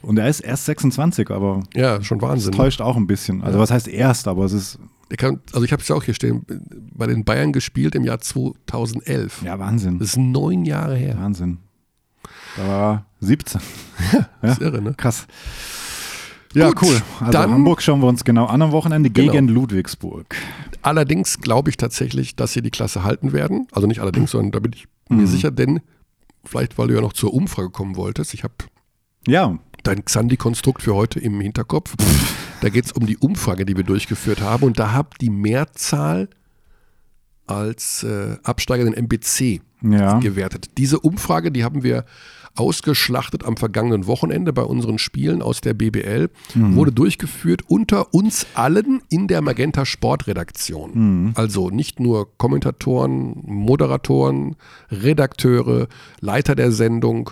[0.00, 2.52] Und er ist erst 26, aber Ja, schon das Wahnsinn.
[2.52, 3.42] täuscht auch ein bisschen.
[3.42, 4.78] Also was heißt erst, aber es ist,
[5.10, 6.44] Der kann, also ich habe es ja auch hier stehen,
[6.94, 9.42] bei den Bayern gespielt im Jahr 2011.
[9.44, 9.98] ja, Wahnsinn.
[9.98, 11.16] Das ist neun Jahre her.
[11.18, 11.58] Wahnsinn.
[12.56, 13.60] Da war 17.
[14.40, 14.94] Das ist irre, ne?
[14.96, 15.26] Krass.
[16.52, 17.02] Ja, Gut, cool.
[17.20, 19.32] Also dann- Hamburg schauen wir uns genau an am Wochenende Genau.
[19.32, 20.34] gegen Ludwigsburg.
[20.82, 23.68] Allerdings glaube ich tatsächlich, dass sie die Klasse halten werden.
[23.72, 25.16] Also nicht allerdings, sondern da bin ich Mhm.
[25.18, 25.80] mir sicher, denn
[26.44, 28.54] vielleicht, weil du ja noch zur Umfrage kommen wolltest, ich habe
[29.26, 31.94] Ja, dein Xandi-Konstrukt für heute im Hinterkopf.
[32.60, 34.64] Da geht es um die Umfrage, die wir durchgeführt haben.
[34.64, 36.28] Und da habt die Mehrzahl
[37.46, 40.18] als äh, Absteiger den MBC ja.
[40.18, 40.70] gewertet.
[40.78, 42.04] Diese Umfrage, die haben wir
[42.56, 49.02] ausgeschlachtet am vergangenen Wochenende bei unseren Spielen aus der BBL, wurde durchgeführt unter uns allen
[49.08, 51.32] in der Magenta Sportredaktion.
[51.36, 54.56] Also nicht nur Kommentatoren, Moderatoren,
[54.90, 55.86] Redakteure,
[56.20, 57.30] Leiter der Sendung,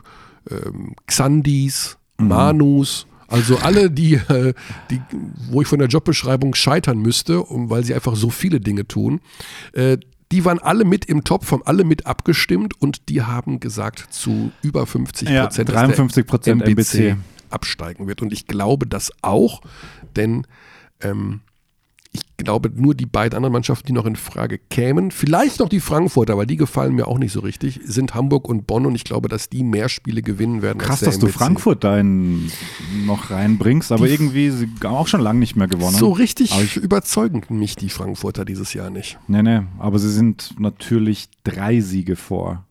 [0.50, 4.54] ähm, Xandis, Manus, also alle, die, äh,
[4.90, 5.00] die,
[5.50, 9.20] wo ich von der Jobbeschreibung scheitern müsste, um, weil sie einfach so viele Dinge tun,
[9.72, 9.98] äh,
[10.32, 14.52] die waren alle mit im Topf, haben alle mit abgestimmt und die haben gesagt zu
[14.62, 17.16] über 50 Ja, Prozent, 53% MBC.
[17.48, 18.20] absteigen wird.
[18.20, 19.62] Und ich glaube das auch,
[20.16, 20.46] denn
[21.00, 21.40] ähm,
[22.38, 26.36] glaube, nur die beiden anderen Mannschaften, die noch in Frage kämen, vielleicht noch die Frankfurter,
[26.38, 29.28] weil die gefallen mir auch nicht so richtig, sind Hamburg und Bonn und ich glaube,
[29.28, 30.78] dass die mehr Spiele gewinnen werden.
[30.78, 31.38] Krass, dass du MBC.
[31.38, 32.50] Frankfurt da in,
[33.04, 35.96] noch reinbringst, aber Die- irgendwie sie haben auch schon lange nicht mehr gewonnen.
[35.96, 39.18] So richtig Aber ich- überzeugen mich die Frankfurter dieses Jahr nicht.
[39.26, 42.64] Nee, nee, aber sie sind natürlich drei Siege vor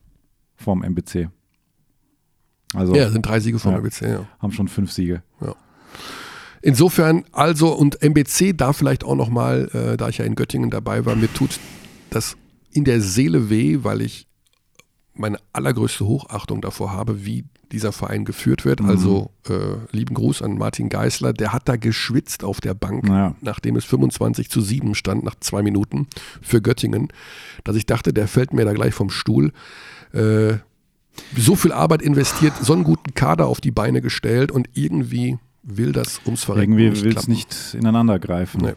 [0.56, 1.30] vom MBC.
[2.74, 3.78] Also Ja, sind drei Siege vom Ja.
[3.80, 4.02] MBC.
[4.10, 4.26] Ja.
[4.40, 5.24] haben schon fünf Siege.
[6.62, 11.06] Insofern, also und MBC da vielleicht auch nochmal, äh, da ich ja in Göttingen dabei
[11.06, 11.60] war, mir tut
[12.10, 12.36] das
[12.72, 14.28] in der Seele weh, weil ich
[15.14, 18.82] meine allergrößte Hochachtung davor habe, wie dieser Verein geführt wird.
[18.82, 18.90] Mhm.
[18.90, 23.36] Also äh, lieben Gruß an Martin Geißler, der hat da geschwitzt auf der Bank, Naja.
[23.42, 26.08] nachdem es 25 zu 7 stand, nach zwei Minuten
[26.42, 27.10] für Göttingen,
[27.64, 29.52] dass ich dachte, der fällt mir da gleich vom Stuhl.
[30.14, 30.56] Äh,
[31.36, 35.40] so viel Arbeit investiert, so einen guten Kader auf die Beine gestellt und irgendwie
[35.70, 38.62] will das ums Verrecken Irgendwie will es nicht ineinander greifen.
[38.62, 38.74] Nee.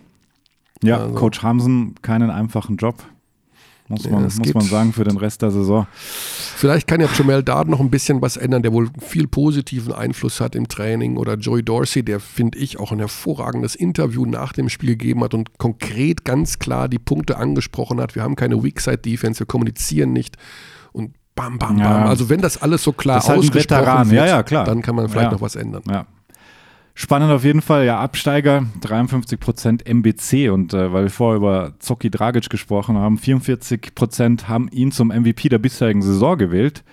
[0.89, 3.03] Ja, Also- Coach Hamsen, keinen einfachen Job.
[3.89, 5.85] Muss, Ja, man, es muss man sagen, für den Rest der Saison.
[5.93, 10.41] Vielleicht kann ja Jamel Dard noch ein bisschen was ändern, der wohl viel positiven Einfluss
[10.41, 11.17] hat im Training.
[11.17, 15.35] Oder Joey Dorsey, der, finde ich, auch ein hervorragendes Interview nach dem Spiel gegeben hat
[15.35, 18.15] und konkret ganz klar die Punkte angesprochen hat.
[18.15, 20.37] Wir haben keine Weakside-Defense, wir kommunizieren nicht.
[20.93, 21.93] Und bam, bam, Ja.
[21.93, 22.07] bam.
[22.09, 24.11] Also wenn das alles so klar ist halt ausgesprochen Veteran.
[24.11, 25.33] wird, Ja, ja, dann kann man vielleicht Ja.
[25.33, 25.83] noch was ändern.
[25.91, 26.07] Ja.
[27.03, 32.11] Spannend auf jeden Fall, ja, Absteiger, 53% MBC und äh, weil wir vorher über Zocki
[32.11, 36.85] Dragic gesprochen haben, 44% haben ihn zum MVP der bisherigen Saison gewählt.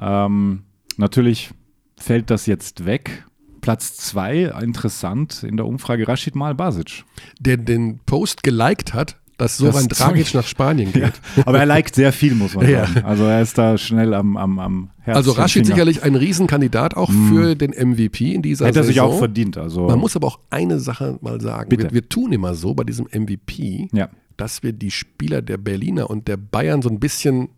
[0.00, 0.62] Ähm,
[0.96, 1.50] natürlich
[1.98, 3.26] fällt das jetzt weg.
[3.60, 7.04] Platz 2, interessant, in der Umfrage Rashid Mal Basic.
[7.38, 11.12] Der den Post geliked hat, dass Soran Das Dragic nach Spanien geht.
[11.44, 12.86] Aber er liked sehr viel, muss man Ja.
[12.86, 13.04] sagen.
[13.04, 15.16] Also er ist da schnell am, am, am Herz.
[15.16, 18.92] Also Rashid sicherlich ein Riesenkandidat auch für den MVP in dieser Hätte er Saison.
[18.92, 19.58] sich auch verdient.
[19.58, 21.68] Also, Man muss aber auch eine Sache mal sagen.
[21.68, 21.84] Bitte.
[21.84, 24.08] Wir, wir tun immer so bei diesem MVP, ja.
[24.36, 27.48] dass wir die Spieler der Berliner und der Bayern so ein bisschen,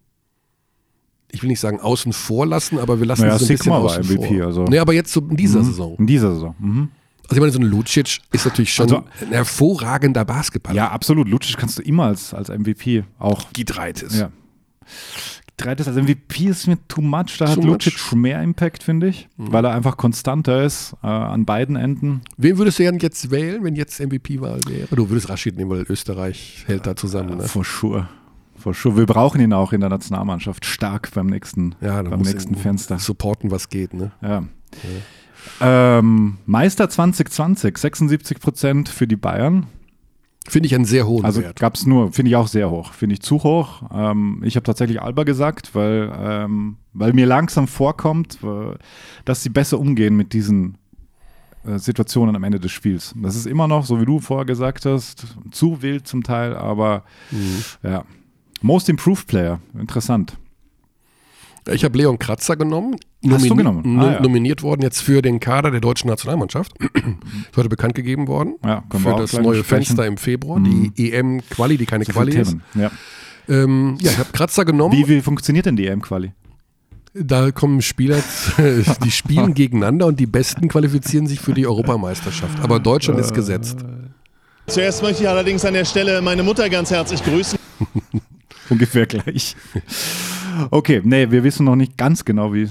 [1.31, 3.81] ich will nicht sagen außen vor lassen, aber wir lassen Naja, sie so ein Sigma
[3.81, 4.47] bisschen war außen MVP, vor.
[4.47, 5.97] also- Nee, aber jetzt so in dieser Saison.
[5.99, 6.55] in dieser Saison.
[6.59, 6.89] Mhm.
[7.29, 10.77] Also ich meine, so ein Lucic ist natürlich schon Also- ein hervorragender Basketballer.
[10.77, 11.29] Ja, absolut.
[11.29, 13.53] Lucic kannst du immer als, als MVP auch.
[13.53, 14.19] Gidreitis.
[14.19, 14.31] Ja.
[15.57, 17.39] Dreites als MVP ist mir too much.
[17.39, 18.13] Da hat Too Lucic much.
[18.13, 22.21] mehr Impact, finde ich, weil er einfach konstanter ist äh, an beiden Enden.
[22.37, 24.95] Wen würdest du denn jetzt wählen, wenn jetzt MVP-Wahl wäre?
[24.95, 27.39] Du würdest Rashid nehmen, weil Österreich hält da zusammen.
[27.39, 27.45] Ne?
[27.45, 28.09] For sure.
[28.59, 28.97] For sure.
[28.99, 32.99] Wir brauchen ihn auch in der Nationalmannschaft stark beim nächsten, Ja, beim nächsten Fenster.
[32.99, 33.95] supporten, was geht.
[33.95, 34.13] Ne?
[34.23, 34.45] Ja.
[35.61, 39.67] Ähm, Meister 2020, 76 Prozent für die Bayern.
[40.49, 41.59] Finde ich einen sehr hohen Also Wert.
[41.59, 42.93] gab es nur, finde ich auch sehr hoch.
[42.93, 43.83] Finde ich zu hoch.
[43.93, 48.77] Ähm, ich habe tatsächlich Alba gesagt, weil, ähm, weil mir langsam vorkommt, äh,
[49.25, 50.79] dass sie besser umgehen mit diesen
[51.67, 53.13] äh, Situationen am Ende des Spiels.
[53.17, 57.03] Das ist immer noch, so wie du vorher gesagt hast, zu wild zum Teil, aber
[57.33, 57.63] Mhm.
[57.83, 58.05] ja.
[58.63, 60.39] Most Improved Player, interessant.
[61.73, 62.97] Ich habe Leon Kratzer genommen.
[63.29, 63.83] Hast du genommen?
[63.97, 64.21] no- Ah, ja.
[64.23, 66.73] Nominiert worden jetzt für den Kader der deutschen Nationalmannschaft.
[67.51, 68.55] ist heute bekannt gegeben worden.
[68.65, 69.85] Ja, können wir für auch das neue besprechen.
[69.87, 70.61] Fenster im Februar.
[70.61, 72.57] Die EM-Quali, die keine So Quali ist.
[72.75, 72.91] Ja.
[73.49, 74.97] Ähm, ja, ich habe Kratzer genommen.
[74.97, 76.33] Wie, wie funktioniert denn die EM-Quali?
[77.15, 78.19] Da kommen Spieler,
[79.05, 82.61] die spielen gegeneinander und die Besten qualifizieren sich für die Europameisterschaft.
[82.63, 83.79] Aber Deutschland ist gesetzt.
[84.67, 87.59] Zuerst möchte ich allerdings an der Stelle meine Mutter ganz herzlich grüßen.
[88.69, 89.57] Ungefähr gleich.
[90.71, 92.69] Okay, nee, wir wissen noch nicht ganz genau, wie.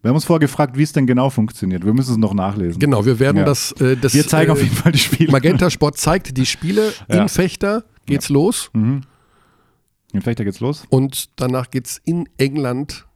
[0.00, 1.84] Wir haben uns vorher gefragt, wie es denn genau funktioniert.
[1.84, 2.78] Wir müssen es noch nachlesen.
[2.78, 3.44] Genau, wir werden Ja.
[3.44, 4.14] das, äh, das.
[4.14, 5.32] Wir zeigen äh, auf jeden Fall die Spiele.
[5.32, 7.22] Magenta Sport zeigt die Spiele Ja.
[7.22, 7.84] in Fechter.
[8.06, 8.70] Geht's los.
[8.74, 9.02] In
[10.20, 10.84] Fechter geht's los.
[10.88, 13.06] Und danach geht's in England,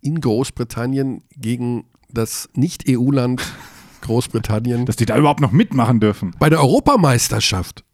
[0.00, 3.42] in Großbritannien gegen das Nicht-EU-Land
[4.00, 6.34] Großbritannien Dass die da überhaupt noch mitmachen dürfen.
[6.38, 7.84] bei der Europameisterschaft.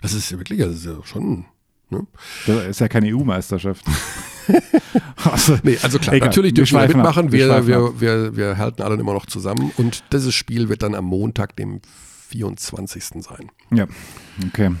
[0.00, 1.44] Das ist ja wirklich, das ist ja schon.
[1.92, 2.06] Ne?
[2.46, 3.84] Das ist ja keine EU-Meisterschaft.
[5.24, 7.30] also, Nee, also klar, Egal, natürlich dürfen wir ab, mitmachen.
[7.30, 9.70] wir Wir, wir, wir, wir, halten alle immer noch zusammen.
[9.76, 11.80] Und dieses Spiel wird dann am Montag, dem
[12.30, 13.04] 24.
[13.22, 13.50] sein.
[13.70, 13.86] Ja,
[14.46, 14.72] okay.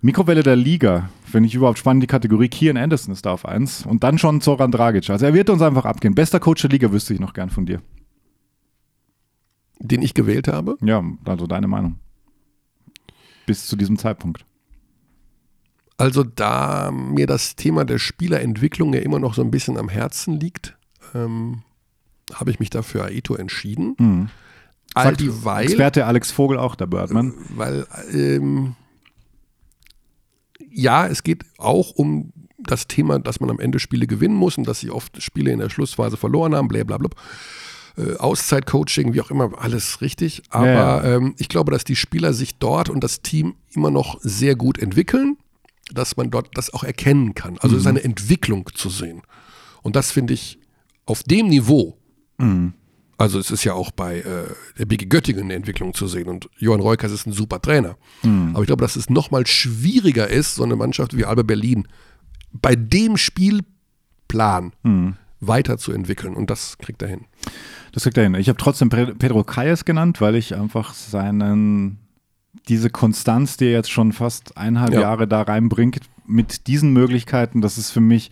[0.00, 2.48] Mikrowelle der Liga, finde ich überhaupt spannend, die Kategorie.
[2.48, 5.10] Kian Anderson ist da auf 1 und dann schon Zoran Dragic.
[5.10, 6.14] Also er wird uns einfach abgehen.
[6.14, 7.82] Bester Coach der Liga wüsste ich noch gern von dir.
[9.80, 10.76] Den ich gewählt habe.
[10.82, 11.96] Ja, also deine Meinung.
[13.46, 14.44] Bis zu diesem Zeitpunkt.
[15.98, 20.38] Also da mir das Thema der Spielerentwicklung ja immer noch so ein bisschen am Herzen
[20.38, 20.76] liegt,
[21.14, 21.62] ähm,
[22.32, 23.96] habe ich mich dafür Aito entschieden.
[23.98, 24.30] Mhm.
[24.94, 27.34] All Sagt die weil, Experte Alex Vogel auch, der Birdman.
[27.50, 28.76] weil ähm,
[30.70, 34.66] ja, es geht auch um das Thema, dass man am Ende Spiele gewinnen muss und
[34.66, 37.10] dass sie oft Spiele in der Schlussphase verloren haben, blablabla.
[37.96, 40.42] Äh, Auszeitcoaching, wie auch immer, alles richtig.
[40.50, 41.16] Aber Ja, ja.
[41.16, 44.78] Ähm, ich glaube, dass die Spieler sich dort und das Team immer noch sehr gut
[44.78, 45.36] entwickeln,
[45.92, 47.58] dass man dort das auch erkennen kann.
[47.58, 47.88] Also ist Mhm.
[47.88, 49.22] eine Entwicklung zu sehen.
[49.82, 50.58] Und das finde ich
[51.06, 51.98] auf dem Niveau.
[52.38, 52.74] Mhm.
[53.16, 54.44] Also es ist ja auch bei äh,
[54.78, 57.96] der BG Göttingen eine Entwicklung zu sehen und Johann Reukers ist ein super Trainer.
[58.22, 58.50] Mhm.
[58.52, 61.88] Aber ich glaube, dass es nochmal schwieriger ist, so eine Mannschaft wie Alba Berlin
[62.52, 65.16] bei dem Spielplan Mhm.
[65.40, 67.24] weiterzuentwickeln und das kriegt er hin.
[67.92, 68.34] Das kriegt er hin.
[68.34, 71.98] Ich habe trotzdem Pedro Calles genannt, weil ich einfach seinen,
[72.68, 75.00] diese Konstanz, die er jetzt schon fast eineinhalb Ja.
[75.02, 78.30] Jahre da reinbringt, mit diesen Möglichkeiten, das ist für mich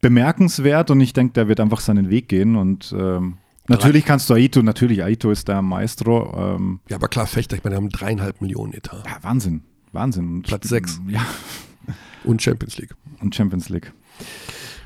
[0.00, 3.36] bemerkenswert und ich denke, der wird einfach seinen Weg gehen und ähm,
[3.68, 7.64] natürlich kannst du Aito, natürlich Aito ist der Maestro, ähm, Ja, aber klar, Fechter, ich
[7.64, 10.28] meine, wir haben dreieinhalb Millionen Etat ja, Wahnsinn, Wahnsinn.
[10.36, 11.00] Und, Platz sechs.
[11.08, 11.20] Ja,
[12.24, 12.94] und Champions League.
[13.20, 13.92] und Champions League.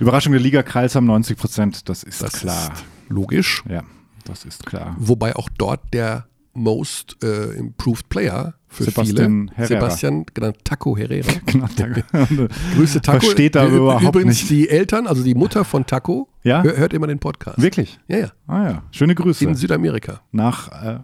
[0.01, 2.73] Überraschung der Liga, Kreis haben 90 Prozent, das ist Das klar.
[2.73, 3.63] ist logisch.
[3.69, 3.83] Ja,
[4.25, 4.97] das ist klar.
[4.99, 9.67] Wobei auch dort der Most äh, Improved Player für Sebastian viele, Herrera.
[9.81, 11.29] Sebastian, genannt Taco Herrera.
[11.47, 11.67] Genau.
[12.77, 13.21] Grüße Taco.
[13.21, 14.51] Versteht Ü- überhaupt Übrigens nicht.
[14.51, 16.63] die Eltern, also die Mutter von Taco, Ja?
[16.63, 17.61] hör, hört immer den Podcast.
[17.61, 17.99] Wirklich?
[18.09, 18.33] Ja, ja.
[18.47, 19.45] Ah ja, schöne Grüße.
[19.45, 20.21] In Südamerika.
[20.33, 20.99] Nach äh,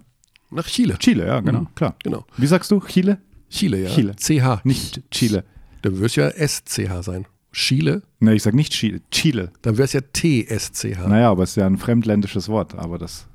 [0.49, 0.97] Nach Chile.
[0.99, 1.95] Chile, ja, genau, klar.
[2.03, 2.25] Genau.
[2.37, 2.79] Wie sagst du?
[2.81, 3.19] Chile?
[3.49, 3.89] Chile, ja.
[3.89, 4.15] Chile.
[4.17, 4.63] CH.
[4.65, 5.43] Nicht Chile.
[5.81, 7.25] Dann wirst ja SCH sein.
[7.53, 9.01] Chile, Ne, ich sag nicht Chile.
[9.11, 9.51] Chile.
[9.61, 11.05] dann wäre es ja TSCH.
[11.07, 13.27] Naja, aber es ist ja ein fremdländisches Wort, aber das.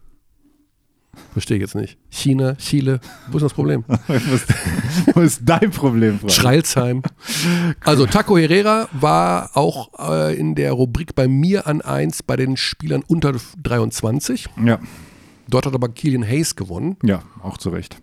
[1.33, 1.99] Verstehe ich jetzt nicht.
[2.09, 3.01] China, Chile,
[3.31, 3.85] wo ist das Problem?
[5.15, 6.33] Wo ist dein Problem, Frank?
[6.33, 7.03] Schreilsheim.
[7.85, 12.57] Also Taco Herrera war auch äh, in der Rubrik bei mir an 1 bei den
[12.57, 14.49] Spielern unter 23.
[14.65, 14.79] Ja,
[15.49, 16.97] Dort hat aber Killian Hayes gewonnen.
[17.03, 17.99] ja, auch zu Recht.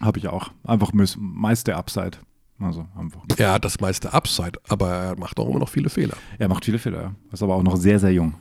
[0.00, 0.50] Habe ich auch.
[0.64, 2.18] Einfach meist der Upside.
[2.58, 3.22] Also einfach.
[3.36, 6.16] Er hat das meiste Upside, aber er macht auch immer noch viele Fehler.
[6.38, 7.14] Er macht viele Fehler, ja.
[7.32, 8.34] Ist aber auch noch sehr, sehr jung.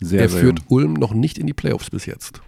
[0.00, 0.68] Sehr, er sehr führt jung.
[0.68, 2.40] Ulm noch nicht in die Playoffs bis jetzt.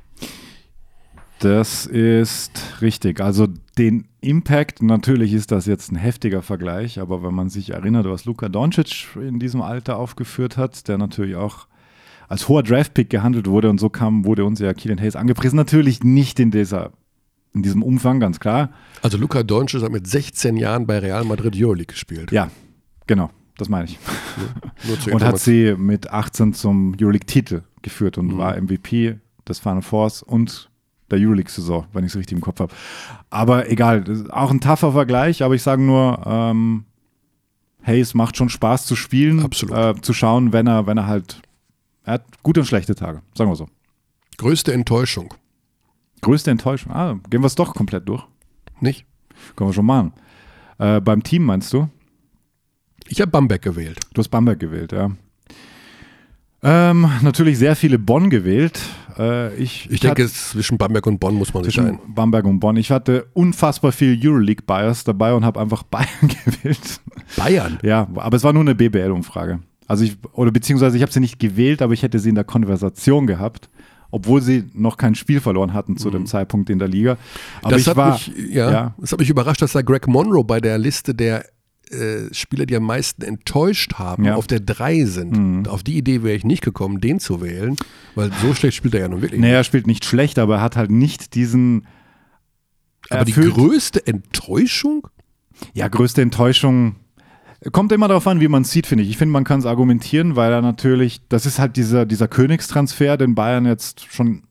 [1.43, 3.20] Das ist richtig.
[3.20, 8.07] Also den Impact, natürlich ist das jetzt ein heftiger Vergleich, aber wenn man sich erinnert,
[8.07, 11.66] was Luka Doncic in diesem Alter aufgeführt hat, der natürlich auch
[12.28, 15.57] als hoher Draftpick gehandelt wurde und so kam, wurde uns ja Keelan Hayes angepriesen.
[15.57, 16.93] Natürlich nicht in dieser
[17.55, 18.70] in diesem Umfang, ganz klar.
[19.03, 22.30] Also Luka Doncic hat mit 16 Jahren bei Real Madrid Euroleague gespielt.
[22.30, 22.51] Ja,
[23.09, 23.99] genau, das meine ich.
[25.01, 30.22] Zur Und hat sie mit 18 zum Euroleague-Titel geführt und war MVP des Final Fours
[30.22, 30.70] und
[31.12, 32.74] der Euroleague-Saison, wenn ich es richtig im Kopf habe.
[33.30, 36.84] Aber egal, auch ein tougher Vergleich, aber ich sage nur, ähm,
[37.82, 39.76] hey, es macht schon Spaß zu spielen, Absolut.
[39.76, 41.40] Äh, zu schauen, wenn er, wenn er halt,
[42.04, 43.68] er hat gute und schlechte Tage, sagen wir so.
[44.38, 45.34] Größte Enttäuschung,
[46.22, 48.24] Größte Enttäuschung, ah, gehen wir es doch komplett durch.
[48.80, 49.04] nicht?
[49.56, 50.12] Können wir schon machen.
[50.78, 51.88] Äh, beim Team meinst du?
[53.08, 53.98] Ich habe Bamberg gewählt.
[54.14, 55.10] Du hast Bamberg gewählt, ja.
[56.62, 58.80] Ähm, natürlich sehr viele Bonn gewählt.
[59.18, 61.98] Äh, ich, Ich denke, zwischen Bamberg und Bonn muss man sich zwischen ein.
[62.14, 62.76] Bamberg und Bonn.
[62.76, 66.08] Ich hatte unfassbar viel Euroleague-Bias dabei und habe einfach Bayern
[66.44, 67.00] gewählt.
[67.36, 67.78] Bayern.
[67.82, 69.60] Ja, aber es war nur eine BBL-Umfrage.
[69.86, 72.44] Also ich, oder beziehungsweise ich habe sie nicht gewählt, aber ich hätte sie in der
[72.44, 73.68] Konversation gehabt,
[74.10, 77.16] obwohl sie noch kein Spiel verloren hatten zu dem Zeitpunkt in der Liga.
[77.62, 77.72] Aber Mhm.
[77.72, 80.60] das ich hat war, mich, ja, das hat mich überrascht, dass da Greg Monroe bei
[80.60, 81.44] der Liste der
[81.93, 84.34] äh, Spieler, die am meisten enttäuscht haben, Ja.
[84.36, 85.68] auf der 3 sind.
[85.68, 87.76] Auf die Idee wäre ich nicht gekommen, den zu wählen,
[88.14, 89.40] weil so schlecht spielt er ja nun wirklich.
[89.40, 91.86] nee, er spielt nicht schlecht, aber er hat halt nicht diesen
[93.11, 95.07] Aber die größte Enttäuschung?
[95.74, 96.97] Ja, größte Enttäuschung.
[97.70, 99.11] Kommt immer darauf an, wie man es sieht, finde ich.
[99.11, 103.16] Ich finde, man kann es argumentieren, weil er natürlich, das ist halt dieser, dieser Königstransfer,
[103.16, 104.43] den Bayern jetzt schon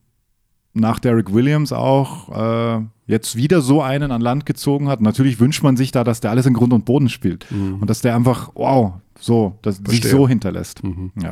[0.73, 5.01] nach Derek Williams auch äh, jetzt wieder so einen an Land gezogen hat.
[5.01, 8.01] Natürlich wünscht man sich da, dass der alles in Grund und Boden spielt und dass
[8.01, 10.11] der einfach, wow, so, dass sich Verstehe.
[10.11, 10.81] so hinterlässt.
[11.21, 11.31] Ja,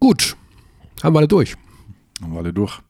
[0.00, 0.36] Gut,
[1.02, 1.56] haben wir alle durch.
[2.22, 2.80] haben wir alle durch.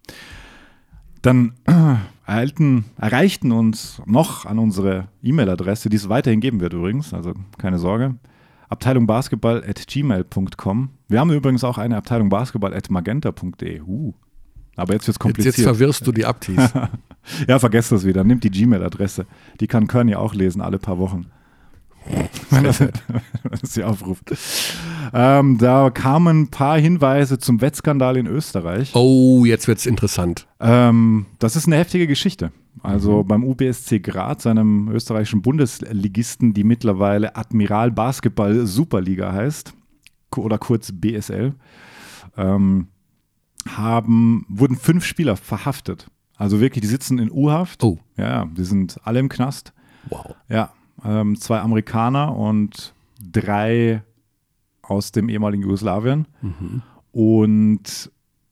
[1.23, 1.97] Dann äh,
[2.27, 7.79] erhalten, erreichten uns noch an unsere E-Mail-Adresse, die es weiterhin geben wird übrigens, also keine
[7.79, 8.17] Sorge.
[8.69, 10.91] Abteilung Basketball at gmail.com.
[11.09, 13.81] Wir haben übrigens auch eine Abteilung Basketball at magenta.de.
[13.81, 14.13] Uh.
[14.79, 15.57] Aber jetzt wird es Jetzt, kompliziert.
[15.59, 16.73] jetzt verwirrst du die Abtis.
[17.49, 18.25] ja, vergesst das wieder.
[18.25, 19.27] Nimmt die Gmail-Adresse.
[19.61, 21.27] Die kann Körny auch lesen, alle paar Wochen.
[22.51, 22.75] Wenn er
[23.63, 24.33] sie aufruft.
[25.13, 28.95] Ähm, da kamen ein paar Hinweise zum Wettskandal in Österreich.
[28.95, 30.47] oh, jetzt wird's interessant.
[30.61, 32.53] Ähm, das ist eine heftige Geschichte.
[32.83, 39.75] Also beim UBSC Graz, einem österreichischen Bundesligisten, die mittlerweile Admiral Basketball Superliga heißt,
[40.37, 41.55] oder kurz BSL,
[42.37, 42.87] ähm,
[43.67, 46.09] haben, wurden fünf Spieler verhaftet.
[46.37, 47.83] Also wirklich, die sitzen in U-Haft.
[47.83, 47.99] Oh.
[48.17, 49.73] Ja, die sind alle im Knast.
[50.09, 50.35] Wow.
[50.49, 50.73] Ja,
[51.05, 54.03] ähm, zwei Amerikaner und drei
[54.83, 56.27] aus dem ehemaligen Jugoslawien.
[57.13, 58.11] Und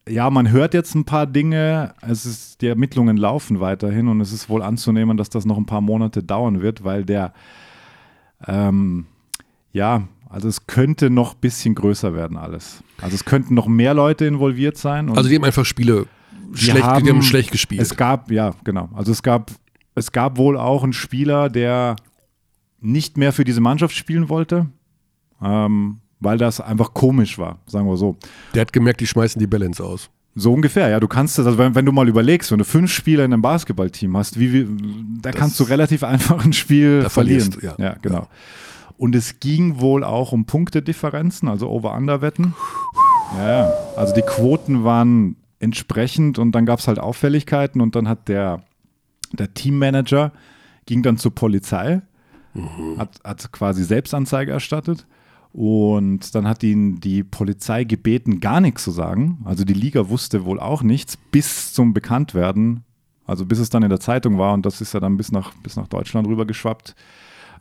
[0.09, 1.95] ja, man hört jetzt ein paar Dinge.
[2.01, 5.67] Es ist, die Ermittlungen laufen weiterhin und es ist wohl anzunehmen, dass das noch ein
[5.67, 7.33] paar Monate dauern wird, weil der,
[8.47, 9.07] ähm,
[9.73, 10.07] ja,
[10.37, 12.83] also es könnte noch ein bisschen größer werden alles.
[13.01, 15.09] Also es könnten noch mehr Leute involviert sein.
[15.17, 16.05] Also die haben einfach Spiele
[16.53, 17.81] schlecht, haben- die haben schlecht gespielt.
[17.81, 18.91] es gab, ja, genau.
[18.95, 19.51] Also es gab,
[19.95, 21.97] es gab wohl auch einen Spieler, der
[22.81, 24.67] nicht mehr für diese Mannschaft spielen wollte,
[25.43, 28.17] ähm, weil das einfach komisch war, sagen wir so.
[28.55, 30.11] Der hat gemerkt, die schmeißen die Balance aus.
[30.35, 31.01] So ungefähr, ja.
[31.01, 33.41] Du kannst das, also wenn, wenn du mal überlegst, wenn du fünf Spieler in einem
[33.41, 34.67] Basketballteam hast, wie, wie
[35.23, 37.53] da kannst du relativ einfach ein Spiel Da verlieren.
[37.53, 37.95] verlierst du, ja.
[38.03, 38.29] genau.
[38.99, 42.55] Und es ging wohl auch um Punktedifferenzen, also Over-Under-Wetten.
[43.37, 43.73] Ja.
[43.97, 48.63] Also die Quoten waren entsprechend und dann gab es halt Auffälligkeiten und dann hat der,
[49.33, 50.33] der Teammanager
[50.87, 52.03] ging dann zur Polizei,
[52.97, 55.07] hat, hat quasi Selbstanzeige erstattet
[55.53, 59.39] und dann hat ihn die Polizei gebeten, gar nichts zu sagen.
[59.45, 62.85] Also die Liga wusste wohl auch nichts bis zum Bekanntwerden,
[63.27, 65.53] also bis es dann in der Zeitung war und das ist ja dann bis nach,
[65.63, 66.95] bis nach Deutschland rüber geschwappt.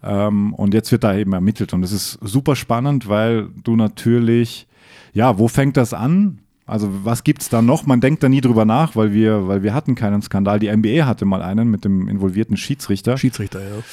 [0.06, 4.68] Ähm, und jetzt wird da eben ermittelt und es ist super spannend, weil du natürlich,
[5.14, 6.40] ja, wo fängt das an?
[6.68, 7.86] Also was gibt es da noch?
[7.86, 10.60] Man denkt da nie drüber nach, weil wir, weil wir hatten keinen Skandal.
[10.60, 13.18] Die NBA hatte mal einen mit dem involvierten Schiedsrichter.
[13.18, 13.84] Schiedsrichter, ja.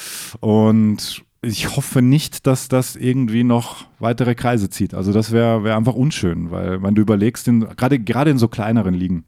[0.41, 4.95] Und ich hoffe nicht, dass das irgendwie noch weitere Kreise zieht.
[4.95, 8.95] Also das wäre wär einfach unschön, weil wenn du überlegst, gerade gerade in so kleineren
[8.95, 9.25] Ligen,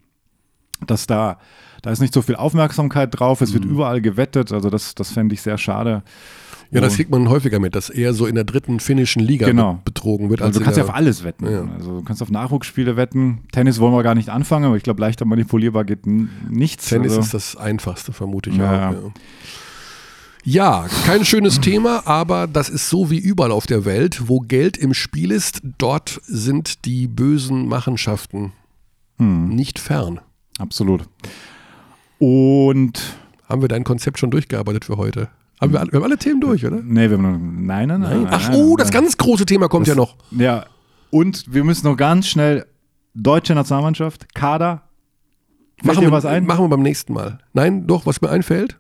[0.86, 1.38] dass da,
[1.82, 5.34] da ist nicht so viel Aufmerksamkeit drauf, es wird überall gewettet, also das, das fände
[5.34, 6.02] ich sehr schade.
[6.74, 9.74] Ja, das kriegt man häufiger mit, dass eher so in der dritten finnischen Liga Genau.
[9.74, 10.42] be- betrogen wird.
[10.42, 11.50] also als du kannst ja auf alles wetten.
[11.50, 11.66] Ja.
[11.76, 13.40] Also du kannst auf Nachwuchsspiele wetten.
[13.52, 16.88] Tennis wollen wir gar nicht anfangen, aber ich glaube, leichter manipulierbar geht nichts.
[16.88, 18.90] Tennis also, ist das einfachste, vermute ich Ja.
[18.90, 18.92] auch.
[18.92, 20.82] Ja.
[20.82, 24.76] ja, kein schönes Thema, aber das ist so wie überall auf der Welt, wo Geld
[24.76, 28.52] im Spiel ist, dort sind die bösen Machenschaften
[29.18, 29.48] Hm.
[29.50, 30.20] nicht fern.
[30.58, 31.04] absolut.
[32.18, 33.00] Und
[33.48, 35.28] Haben wir dein Konzept schon durchgearbeitet für heute?
[35.64, 36.80] Haben wir, alle, wir haben alle Themen durch, oder?
[36.82, 38.26] nee, wir haben noch, nein, nein, nein.
[38.30, 39.02] Ach, nein, oh, das nein.
[39.02, 40.16] ganz große Thema kommt ja noch.
[40.30, 40.66] Ja,
[41.10, 42.66] und wir müssen noch ganz schnell
[43.14, 44.82] deutsche Nationalmannschaft, Kader.
[45.82, 46.46] Machen wir, was ein?
[46.46, 47.38] machen wir beim nächsten Mal.
[47.52, 48.78] Nein, doch, was mir einfällt.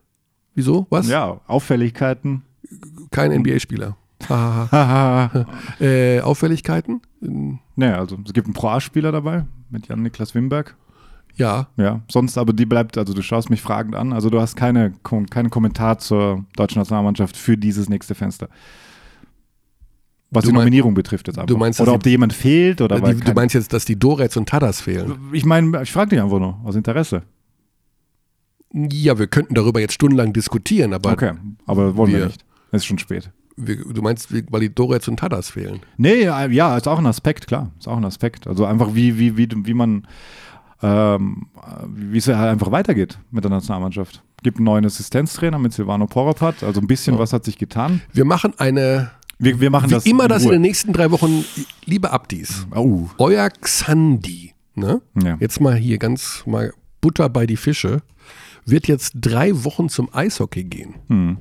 [0.54, 0.86] Wieso?
[0.90, 1.08] Was?
[1.08, 2.42] Ja, Auffälligkeiten.
[3.10, 3.96] Kein NBA-Spieler.
[5.80, 7.02] Äh, Auffälligkeiten?
[7.20, 10.76] Nee, also es gibt einen Pro A-Spieler dabei mit Jan-Niklas Wimberg.
[11.36, 14.12] Ja, Ja, sonst aber die bleibt, also du schaust mich fragend an.
[14.12, 14.92] Also du hast keine,
[15.30, 18.48] keinen Kommentar zur deutschen Nationalmannschaft für dieses nächste Fenster.
[20.30, 21.46] Was Du die mein- Nominierung betrifft jetzt einfach.
[21.46, 23.96] du meinst, oder die- ob dir jemand fehlt oder die, du meinst jetzt, dass die
[23.98, 25.14] Dorets und Tadas fehlen?
[25.32, 27.22] Ich meine, ich frage dich einfach nur aus Interesse.
[28.72, 31.32] Ja, wir könnten darüber jetzt stundenlang diskutieren, aber Okay,
[31.66, 32.44] aber wollen wir, wir- nicht.
[32.72, 33.30] Es ist schon spät.
[33.56, 35.80] wir, du meinst, weil die Dorets und Tadas fehlen.
[35.96, 37.70] Nee, ja, ja, ist auch ein Aspekt, klar.
[37.78, 38.48] Ist auch ein Aspekt.
[38.48, 40.08] Also einfach wie, wie, wie, wie man,
[40.84, 41.46] ähm,
[41.94, 44.22] wie es halt einfach weitergeht mit der Nationalmannschaft.
[44.42, 48.02] Gibt einen neuen Assistenztrainer mit Silvano Poropat, also ein bisschen was hat sich getan.
[48.12, 51.10] Wir machen eine, Wir, wir machen wie das immer in das in den nächsten drei
[51.10, 51.44] Wochen,
[51.86, 55.00] liebe Abdis, Oh, euer Xandi, ne?
[55.22, 55.38] Ja.
[55.40, 58.02] Jetzt mal hier ganz mal Butter bei die Fische,
[58.66, 60.96] wird jetzt drei Wochen zum Eishockey gehen.
[61.08, 61.38] Hm.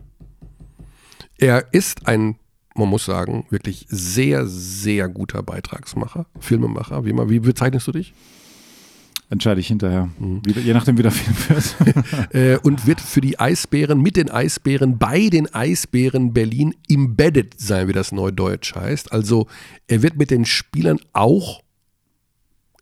[1.38, 2.38] Er ist ein,
[2.76, 7.04] man muss sagen, wirklich sehr, sehr guter Beitragsmacher, Filmemacher.
[7.04, 8.14] Wie, immer, wie bezeichnest du dich?
[9.34, 10.10] Entscheide ich hinterher.
[10.20, 10.42] Mhm.
[10.46, 11.76] Wie, je nachdem, wie der Film wird.
[12.34, 17.88] Äh, und wird für die Eisbären, mit den Eisbären, bei den Eisbären Berlin embedded sein,
[17.88, 19.12] wie das neudeutsch heißt.
[19.12, 19.48] Also
[19.88, 21.62] er wird mit den Spielern auch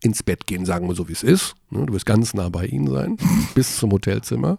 [0.02, 1.56] ins Bett gehen, sagen wir so, wie es ist.
[1.69, 3.18] Ne, Du wirst ganz nah bei ihnen sein,
[3.56, 4.57] bis zum Hotelzimmer,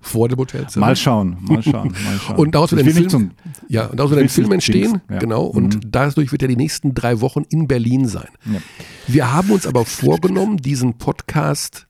[0.00, 0.86] vor dem Hotelzimmer.
[0.86, 2.36] mal schauen, mal schauen, mal schauen.
[2.36, 3.30] Und daraus wird ein Film,
[3.68, 5.18] ja, und daraus wird ein Film entstehen, ja.
[5.18, 5.90] genau, und Mhm.
[5.90, 8.28] dadurch wird er die nächsten drei Wochen in Berlin sein.
[8.50, 8.60] Ja.
[9.06, 11.86] Wir haben uns aber vorgenommen, diesen Podcast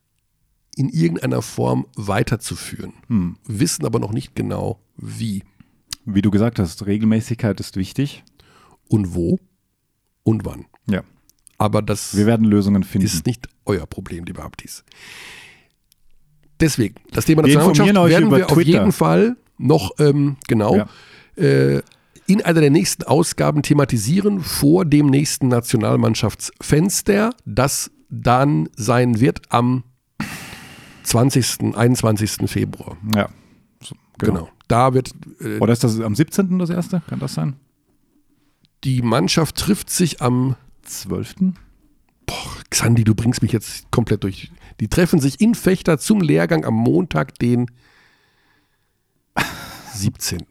[0.76, 3.36] in irgendeiner Form weiterzuführen, Hm.
[3.46, 5.42] wissen aber noch nicht genau wie
[6.04, 8.24] Wie du gesagt hast, Regelmäßigkeit ist wichtig.
[8.88, 9.38] und wo
[10.24, 10.64] und wann.
[10.88, 11.02] Ja,
[11.58, 13.06] Aber das wir werden Lösungen finden.
[13.06, 14.84] ist nicht euer Problem, lieber Abdis.
[16.60, 18.68] Deswegen, das Thema Wir Nationalmannschaft werden wir auf Twitter.
[18.70, 20.86] jeden Fall noch ähm, genau Ja.
[21.42, 21.82] äh,
[22.26, 29.84] in einer der nächsten Ausgaben thematisieren vor dem nächsten Nationalmannschaftsfenster, das dann sein wird am
[31.02, 32.48] 20., 21.
[32.50, 32.96] Februar.
[33.14, 33.28] Ja,
[33.82, 34.48] so, Genau.
[34.68, 35.10] Da wird
[35.40, 36.58] äh, Oder ist das am 17.
[36.58, 37.02] das erste?
[37.08, 37.56] Kann das sein?
[38.84, 41.34] die Mannschaft trifft sich am 12.
[42.70, 44.50] Xandi, du bringst mich jetzt komplett durch.
[44.78, 47.66] Die treffen sich in Fechter zum Lehrgang am Montag, den
[49.94, 50.46] 17.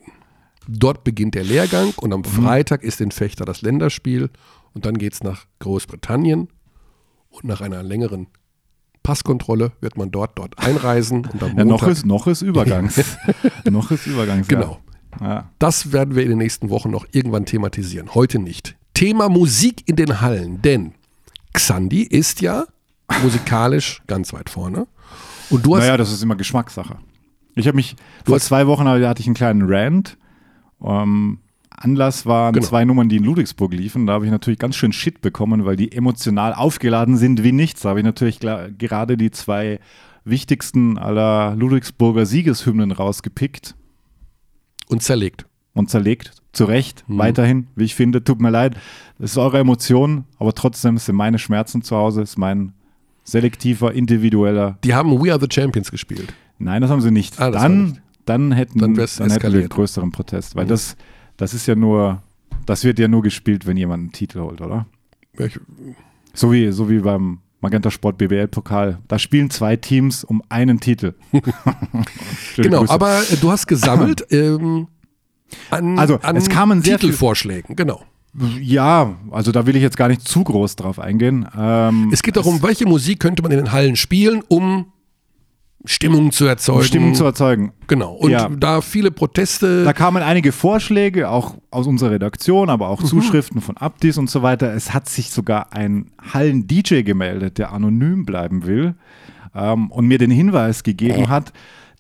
[0.67, 4.29] Dort beginnt der Lehrgang und am Freitag ist in Fechter das Länderspiel
[4.73, 6.49] und dann geht es nach Großbritannien
[7.29, 8.27] und nach einer längeren
[9.01, 13.01] Passkontrolle wird man dort dort einreisen und am Ja, noch Montag, ist, noch ist Übergangs.
[13.69, 14.47] noch ist Übergangs.
[14.47, 14.79] genau.
[15.19, 15.49] Ja.
[15.57, 18.13] Das werden wir in den nächsten Wochen noch irgendwann thematisieren.
[18.13, 18.75] Heute nicht.
[18.93, 20.93] Thema Musik in den Hallen, denn
[21.53, 22.65] Xandi ist ja
[23.23, 24.87] musikalisch ganz weit vorne.
[25.49, 26.97] Und du hast Naja, das ist immer Geschmackssache.
[27.55, 27.95] Ich habe mich,
[28.25, 30.17] vor hast- zwei Wochen hatte ich einen kleinen Rant.
[30.83, 31.39] Ähm,
[31.71, 32.65] Anlass waren Genau.
[32.67, 34.05] zwei Nummern, die in Ludwigsburg liefen.
[34.05, 37.81] Da habe ich natürlich ganz schön Shit bekommen, weil die emotional aufgeladen sind wie nichts.
[37.81, 39.79] Da habe ich natürlich gerade die zwei
[40.25, 43.75] wichtigsten aller Ludwigsburger Siegeshymnen rausgepickt
[44.87, 45.45] und zerlegt.
[45.79, 46.31] Und zerlegt.
[46.51, 47.17] Zu Recht, Mhm.
[47.17, 48.23] weiterhin, wie ich finde.
[48.23, 48.75] Tut mir leid.
[49.19, 52.73] Das ist eure Emotion, aber trotzdem sind meine Schmerzen zu Hause, ist mein
[53.23, 56.33] selektiver, individueller Die haben We Are the Champions gespielt.
[56.57, 57.39] Nein, das haben sie nicht.
[57.39, 58.01] Ah, dann, nicht.
[58.25, 60.69] dann hätten, Dann dann hätten wir einen größeren Protest, weil Mhm.
[60.69, 60.97] das,
[61.37, 62.21] das ist ja nur,
[62.65, 64.87] das wird ja nur gespielt, wenn jemand einen Titel holt, oder?
[65.37, 65.59] Ich,
[66.33, 68.99] So wie, so wie beim Magenta Sport BBL Pokal.
[69.07, 71.13] Da spielen zwei Teams um einen Titel.
[72.55, 72.93] Genau, Grüße.
[72.93, 74.87] aber äh, du hast gesammelt ähm,
[75.71, 77.75] an, Also, an es kamen sehr Titelvorschlägen.
[77.75, 78.01] Genau.
[78.61, 81.47] ja, also da will ich jetzt gar nicht zu groß drauf eingehen.
[81.57, 84.87] Ähm, Es geht darum, welche Musik könnte man in den Hallen spielen, um
[85.85, 86.79] Stimmung zu erzeugen.
[86.79, 87.71] um Stimmung zu erzeugen.
[87.87, 88.11] Genau.
[88.13, 88.49] Und Ja.
[88.49, 89.85] da viele Proteste.
[89.85, 92.91] Da kamen einige Vorschläge, auch aus unserer Redaktion, aber Mhm.
[92.91, 94.73] auch Zuschriften von Abdis und so weiter.
[94.73, 98.95] Es hat sich sogar ein Hallen-DJ gemeldet, der anonym bleiben will
[99.55, 101.53] ähm, und mir den Hinweis gegeben hat,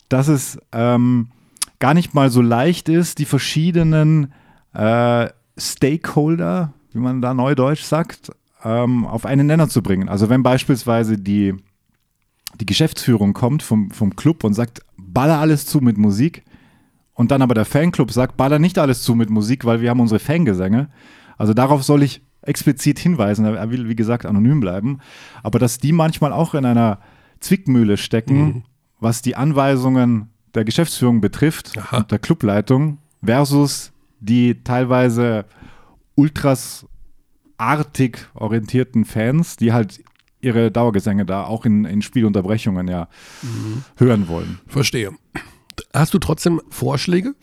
[0.09, 1.29] dass es ähm,
[1.79, 4.33] gar nicht mal so leicht ist, die verschiedenen
[4.73, 8.31] äh, Stakeholder, wie man da neudeutsch sagt,
[8.63, 10.09] ähm, auf einen Nenner zu bringen.
[10.09, 11.55] Also wenn beispielsweise die
[12.59, 16.43] die Geschäftsführung kommt vom, vom Club und sagt, baller alles zu mit Musik.
[17.13, 19.99] Und dann aber der Fanclub sagt, baller nicht alles zu mit Musik, weil wir haben
[19.99, 20.89] unsere Fangesänge.
[21.37, 23.45] Also darauf soll ich explizit hinweisen.
[23.45, 24.99] Er will, wie gesagt, anonym bleiben.
[25.43, 26.99] Aber dass die manchmal auch in einer
[27.39, 28.63] Zwickmühle stecken,
[28.99, 32.01] was die Anweisungen der Geschäftsführung betrifft Aha.
[32.01, 35.45] der Clubleitung versus die teilweise
[36.15, 36.85] ultras
[37.57, 40.03] artig orientierten Fans, die halt
[40.41, 43.07] ihre Dauergesänge da auch in, in Spielunterbrechungen ja
[43.97, 44.59] hören wollen.
[44.67, 45.11] Verstehe.
[45.93, 47.35] Hast du trotzdem Vorschläge?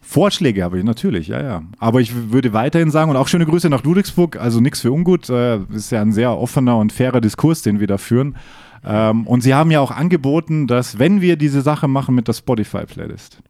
[0.00, 1.62] Vorschläge habe ich natürlich, ja, ja.
[1.78, 5.28] Aber ich würde weiterhin sagen, und auch schöne Grüße nach Ludwigsburg, also nichts für ungut,
[5.28, 8.36] äh, ist ja ein sehr offener und fairer Diskurs, den wir da führen.
[8.84, 12.32] Ähm, und sie haben ja auch angeboten, dass wenn wir diese Sache machen mit der
[12.32, 13.42] Spotify-Playlist,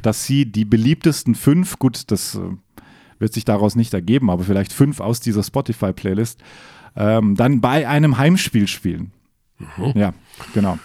[0.00, 2.40] dass sie die beliebtesten fünf, gut, das äh,
[3.18, 6.40] wird sich daraus nicht ergeben, aber vielleicht fünf aus dieser Spotify-Playlist,
[6.96, 9.12] ähm, dann bei einem Heimspiel spielen.
[9.94, 10.12] Ja,
[10.54, 10.78] genau.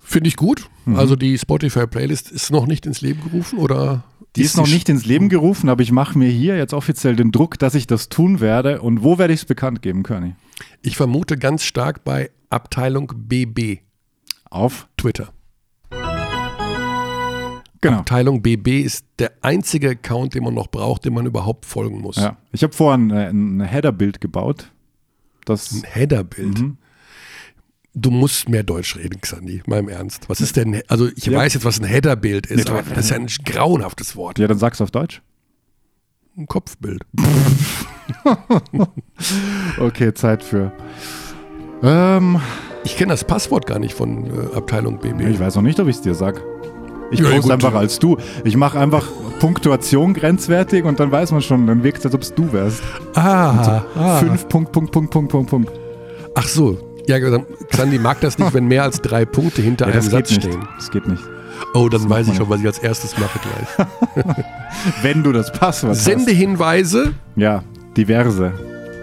[0.00, 0.68] Finde ich gut.
[0.86, 4.04] Also die Spotify-Playlist ist noch nicht ins Leben gerufen oder?
[4.36, 7.30] Die ist noch nicht ins Leben gerufen, aber ich mache mir hier jetzt offiziell den
[7.30, 8.82] Druck, dass ich das tun werde.
[8.82, 10.34] Und wo werde ich es bekannt geben, Körny?
[10.86, 13.78] Ich vermute ganz stark bei Abteilung BB,
[14.50, 14.86] Auf?
[14.98, 15.32] Twitter.
[17.80, 17.98] Genau.
[18.00, 22.16] Abteilung BB ist der einzige Account, den man noch braucht, dem man überhaupt folgen muss.
[22.16, 22.36] Ja.
[22.52, 24.70] Ich habe vorhin äh, ein Header-Bild gebaut.
[25.46, 26.58] Das, Ein Headerbild.
[26.60, 26.76] Mhm.
[27.94, 30.28] Du musst mehr Deutsch reden, Xandi, mal im Ernst.
[30.28, 31.38] Was ist denn, also ich Ja.
[31.38, 34.38] weiß jetzt, was ein Headerbild ist, Ja, aber das ist ja ein grauenhaftes Wort.
[34.38, 35.22] ja, dann sag's auf Deutsch.
[36.36, 37.02] Ein Kopfbild.
[39.80, 40.72] Okay, Zeit für.
[41.82, 42.38] Ähm,
[42.84, 45.20] Ich kenne das Passwort gar nicht von äh, Abteilung BB.
[45.30, 46.40] ich weiß noch nicht, ob ich es dir sag.
[47.10, 48.16] Ich Ja, poste einfach als du.
[48.44, 49.06] Ich mache einfach
[49.40, 52.82] Punktuation grenzwertig und dann weiß man schon, dann wirkt es, als ob es du wärst.
[53.14, 54.16] Ah, ah.
[54.18, 55.72] Fünf Punkt, Punkt, Punkt, Punkt, Punkt, Punkt.
[56.34, 56.78] Ach so.
[57.06, 57.18] Ja,
[57.70, 60.66] Xandi mag das nicht, wenn mehr als drei Punkte hinter Ja, einem Satz stehen.
[60.76, 61.22] Das geht nicht.
[61.74, 64.24] Oh, dann Das weiß ich schon, was ich als erstes mache gleich.
[65.02, 66.04] Wenn du das Passwort hast.
[66.04, 67.62] Sendehinweise, Ja,
[67.96, 68.52] diverse.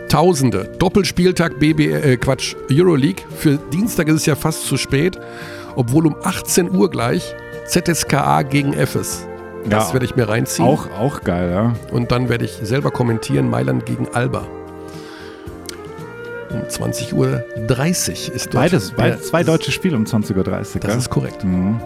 [0.10, 0.70] Tausende.
[0.80, 3.24] Doppelspieltag BB, äh, Quatsch, Euroleague.
[3.36, 5.18] Für Dienstag ist es ja fast zu spät,
[5.76, 7.34] obwohl um 18 Uhr gleich
[7.66, 9.26] ZSKA gegen FS.
[9.70, 10.68] Das Ja, werde ich mir reinziehen.
[10.68, 11.74] Auch, auch geil, ja.
[11.94, 14.48] Und dann werde ich selber kommentieren, Mailand gegen Alba.
[16.50, 17.44] Um 20.30 Uhr
[18.36, 18.54] ist dort.
[18.56, 20.44] Beides, der- beid, zwei deutsche Spiele um 20.30 Uhr.
[20.44, 20.98] Das gell?
[20.98, 21.44] ist korrekt.
[21.46, 21.80] Mhm.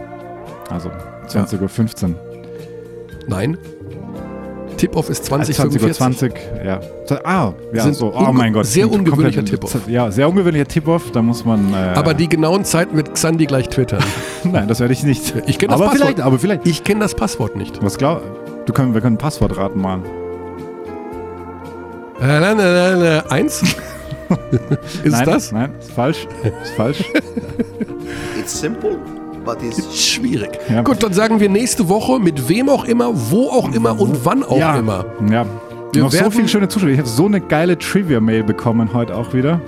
[0.70, 0.90] Also
[1.28, 2.14] 20.15 Uhr.
[3.28, 3.56] Nein.
[4.76, 6.32] Tip-Off ist 20.20 2045.
[6.32, 6.80] Uhr, ja.
[7.06, 8.12] So, Ah, ja, Sind so.
[8.14, 8.66] Oh mein Gott.
[8.66, 9.88] sehr ungewöhnlicher Tip-Off.
[9.88, 11.12] Ja, sehr ungewöhnlicher Tip-Off.
[11.12, 11.72] Da muss man.
[11.72, 14.04] Äh, Aber die genauen Zeiten wird Xandi gleich twittern.
[14.44, 15.34] Nein, das werde ich nicht.
[15.46, 16.08] Ich kenn das aber Passwort.
[16.08, 16.66] vielleicht, aber vielleicht.
[16.66, 17.82] Ich kenne das Passwort nicht.
[17.82, 18.22] Was glaub
[18.66, 20.02] du können, Wir können Passwortraten machen.
[22.20, 23.22] Äh, nein, nein, nein, nein.
[23.30, 23.62] Eins?
[25.04, 25.52] ist nein, das?
[25.52, 26.26] Nein, ist falsch.
[26.62, 27.04] Ist falsch.
[28.38, 28.98] It's simple,
[29.46, 30.58] but it's Schwierig.
[30.68, 30.82] Ja.
[30.82, 34.42] Gut, dann sagen wir nächste Woche mit wem auch immer, wo auch immer und wann
[34.42, 34.76] auch ja.
[34.76, 35.06] immer.
[35.30, 35.46] Ja.
[35.92, 36.90] Wir Noch so viele schöne Zuschauer.
[36.90, 39.60] Ich habe so eine geile Trivia-Mail bekommen heute auch wieder.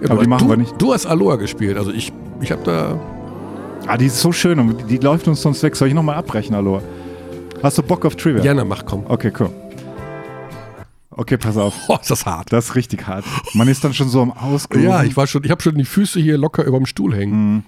[0.00, 0.74] Ja, Aber die machen du, wir nicht.
[0.80, 1.76] Du hast Aloha gespielt.
[1.76, 3.00] Also ich, ich habe da.
[3.86, 5.74] Ah, die ist so schön und die, die läuft uns sonst weg.
[5.74, 6.80] Soll ich nochmal abbrechen, hallo?
[7.62, 8.42] Hast du Bock auf Trivia?
[8.42, 9.04] Ja, na mach, komm.
[9.08, 9.50] Okay, cool.
[11.10, 11.74] Okay, pass auf.
[11.88, 12.52] Oh, ist das hart.
[12.52, 13.24] Das ist richtig hart.
[13.54, 14.88] Man ist dann schon so am Ausgerufen.
[14.88, 17.64] Ja, ich war schon, ich habe schon die Füße hier locker über dem Stuhl hängen.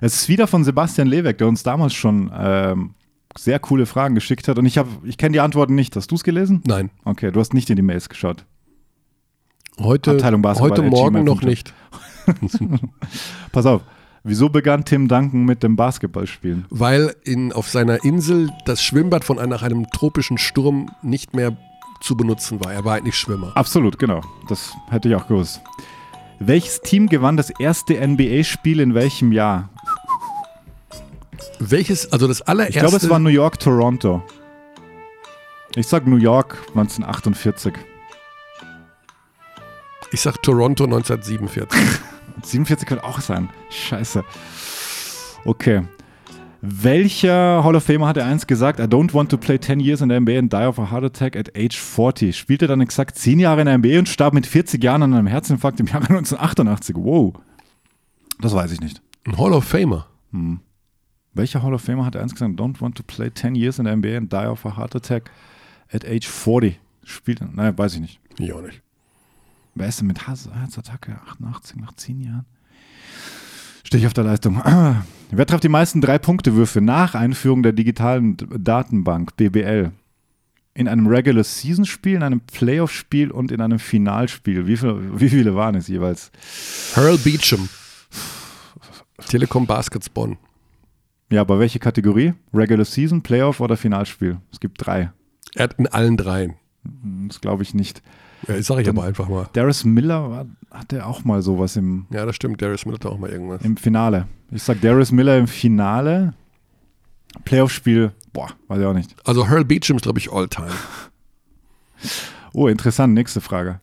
[0.00, 2.94] Es ist wieder von Sebastian Leweck, der uns damals schon ähm,
[3.36, 4.58] sehr coole Fragen geschickt hat.
[4.58, 5.96] Und ich, hab- ich kenne die Antworten nicht.
[5.96, 6.62] Hast du es gelesen?
[6.66, 8.44] Nein, Okay, du hast nicht in die Mails geschaut.
[9.80, 11.74] heute, Abteilung Basketball heute Morgen noch nicht.
[13.52, 13.82] Pass auf.
[14.26, 16.64] Wieso begann Tim Duncan mit dem Basketballspielen?
[16.70, 21.54] Weil in, auf seiner Insel das Schwimmbad von nach einem tropischen Sturm nicht mehr
[22.04, 22.72] zu benutzen war.
[22.72, 23.52] Er war eigentlich Schwimmer.
[23.54, 24.20] Absolut, genau.
[24.48, 25.60] Das hätte ich auch gewusst.
[26.38, 29.70] Welches Team gewann das erste NBA-Spiel in welchem Jahr?
[31.58, 32.78] Welches, also das allererste.
[32.78, 34.22] Ich glaube, es war New York, Toronto.
[35.76, 37.72] Ich sag New York 1948.
[40.12, 41.80] ich sag Toronto 1947.
[42.42, 43.48] 47 könnte auch sein.
[43.70, 44.24] Scheiße.
[45.44, 45.82] Okay.
[46.66, 50.08] Welcher Hall of Famer hatte eins gesagt, I don't want to play 10 years in
[50.08, 52.34] der NBA and die of a heart attack at age 40?
[52.36, 55.26] Spielte dann exakt 10 Jahre in der NBA und starb mit 40 Jahren an einem
[55.26, 56.96] Herzinfarkt im Jahre 1988.
[56.96, 57.34] Wow.
[58.40, 59.02] Das weiß ich nicht.
[59.26, 60.06] Ein Hall of Famer.
[61.34, 63.84] Welcher Hall of Famer hat eins gesagt, I don't want to play 10 years in
[63.84, 65.30] der NBA and die of a heart attack
[65.92, 66.80] at age 40?
[67.04, 68.20] Spielte, nein, weiß ich nicht.
[68.38, 68.80] Ich auch nicht.
[69.74, 72.46] Wer ist denn mit Herz- Herzattacke 88 nach 10 Jahren?
[73.84, 74.60] Stehe ich auf der Leistung.
[75.30, 79.92] Wer trifft die meisten Drei-Punkte-Würfe nach Einführung der digitalen Datenbank BBL?
[80.74, 84.66] In einem Regular-Season-Spiel, in einem Playoff-Spiel und in einem Finalspiel.
[84.66, 86.32] Wie, viel, wie viele waren es jeweils?
[86.96, 87.68] Earl Beecham.
[89.28, 90.36] Telekom Baskets Bonn.
[91.30, 92.34] Ja, aber welche Kategorie?
[92.52, 94.38] Regular Season, Playoff oder Finalspiel?
[94.52, 95.12] Es gibt drei.
[95.54, 96.54] Er hat in allen dreien.
[97.28, 98.02] Das glaube ich nicht.
[98.48, 99.48] Ja, das sage ich aber einfach mal.
[99.52, 102.60] Darius Miller war, hatte auch mal sowas im, Ja, das stimmt.
[102.60, 103.62] Darius Miller hat auch mal irgendwas.
[103.62, 104.26] im Finale.
[104.50, 106.34] Ich sag Darius Miller im Finale.
[107.44, 109.14] Playoff-Spiel, boah, weiß ich auch nicht.
[109.24, 110.70] Also Earl Beecham ist, glaube ich, All-Time.
[112.56, 113.80] Oh, interessant, nächste Frage.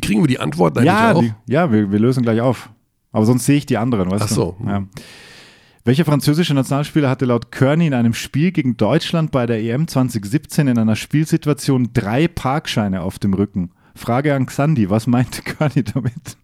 [0.00, 1.20] Kriegen wir die Antwort eigentlich ja, auch?
[1.20, 2.70] die, ja wir, wir lösen gleich auf.
[3.12, 4.56] Aber sonst sehe ich die anderen, weißt Ach so.
[4.58, 4.66] du?
[4.66, 4.84] Ja.
[5.84, 10.68] Welcher französische Nationalspieler hatte laut Kearney in einem Spiel gegen Deutschland bei der EM 2017
[10.68, 13.72] in einer Spielsituation drei Parkscheine auf dem Rücken?
[13.98, 16.36] Frage an Xandi, was meinte Kearney damit?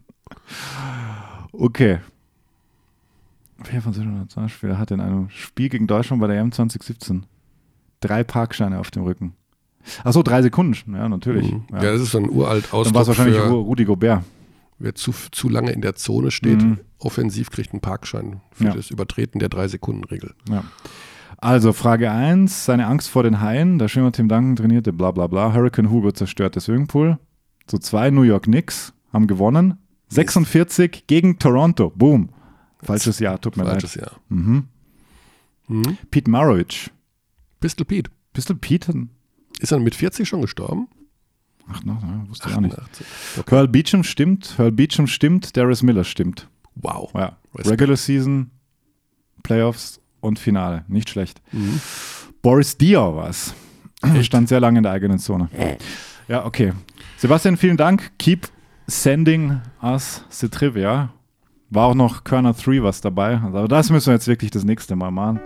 [1.52, 1.98] Okay.
[3.59, 7.24] Welcher französische Nationalspieler hatte in einem Spiel gegen Deutschland bei der EM 2017
[8.01, 9.35] drei Parkscheine auf dem Rücken?
[10.02, 10.94] Achso, drei Sekunden.
[10.94, 11.51] Ja, natürlich.
[11.52, 11.64] Mhm.
[11.70, 11.76] Ja.
[11.85, 14.24] Ja, das ist so ein uralt Dann war es Ausdruck wahrscheinlich für, Ru- Rudi Gobert.
[14.78, 16.81] wer zu, zu lange in der Zone steht, Mhm.
[16.98, 18.74] offensiv kriegt einen Parkschein für Ja.
[18.74, 20.35] das Übertreten der Drei-Sekunden-Regel.
[20.51, 20.64] Ja.
[21.39, 23.78] Also Frage 1, seine Angst vor den Haien.
[23.78, 25.52] Der Schwimmer Tim Duncan trainierte, bla bla bla.
[25.55, 27.18] Hurricane Hugo zerstörte Swimmingpool.
[27.70, 29.78] So zwei New York Knicks haben gewonnen.
[30.09, 31.91] 46 gegen Toronto.
[31.95, 32.28] Boom.
[32.82, 34.07] Falsches Jahr, tut mir Falsches leid.
[34.07, 34.20] Jahr.
[34.28, 34.69] Mhm.
[35.69, 35.99] Mhm.
[36.11, 36.91] Pete Maravich.
[37.61, 38.11] Pistol Pete.
[38.32, 39.09] Pistol Pete?
[39.61, 40.89] Ist er mit 40 schon gestorben?
[41.66, 42.77] Ach, no, no, wusste ich auch nicht.
[42.78, 43.07] 88.
[43.51, 46.49] Earl Beecham stimmt, Earl Beecham stimmt, Darius Miller stimmt.
[46.74, 47.11] Wow.
[47.15, 47.39] Ja.
[47.55, 48.51] Regular Season,
[49.43, 50.85] Playoffs und Finale.
[50.89, 51.41] Nicht schlecht.
[51.53, 51.81] Mhm.
[52.43, 53.55] Boris Diaw war es.
[54.23, 55.49] Stand sehr lange in der eigenen Zone.
[56.29, 56.73] Ja, okay.
[57.19, 58.11] Sebastian, vielen Dank.
[58.19, 58.49] Keep
[58.87, 61.11] sending us the trivia.
[61.71, 63.41] War auch noch Körner 3 was dabei.
[63.45, 65.41] Also, aber das müssen wir jetzt wirklich das nächste Mal machen.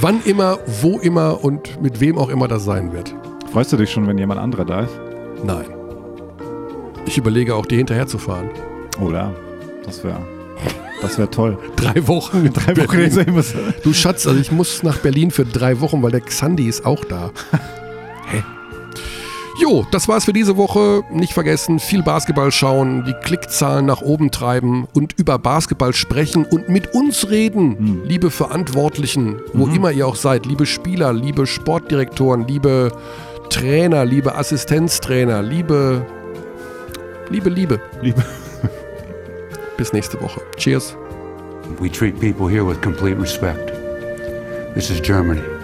[0.00, 3.14] Wann immer, wo immer und mit wem auch immer das sein wird.
[3.52, 5.00] Freust du dich schon, wenn jemand anderer da ist?
[5.44, 5.66] Nein.
[7.06, 8.50] Ich überlege auch, dir hinterher zu fahren.
[9.00, 9.34] Oder?
[9.84, 10.20] Das wäre
[11.00, 11.58] das wär toll.
[11.76, 12.52] Drei Wochen.
[12.52, 13.36] Drei Wochen Berlin.
[13.36, 13.58] er so.
[13.82, 17.04] Du Schatz, also ich muss nach Berlin für drei Wochen, weil der Xandi ist auch
[17.04, 17.30] da.
[18.30, 18.42] Hä?
[19.60, 21.02] Jo, das war's für diese Woche.
[21.10, 26.68] Nicht vergessen, viel Basketball schauen, die Klickzahlen nach oben treiben und über Basketball sprechen und
[26.68, 32.92] mit uns reden, liebe Verantwortlichen, wo immer ihr auch seid, liebe Spieler, liebe Sportdirektoren, liebe
[33.50, 36.06] Trainer, liebe Assistenztrainer, liebe,
[37.28, 37.80] liebe, liebe.
[38.00, 38.24] Liebe.
[39.76, 40.40] Bis nächste Woche.
[40.56, 40.96] Cheers.
[41.80, 43.72] We treat people here with complete respect.
[44.74, 45.57] This is Germany.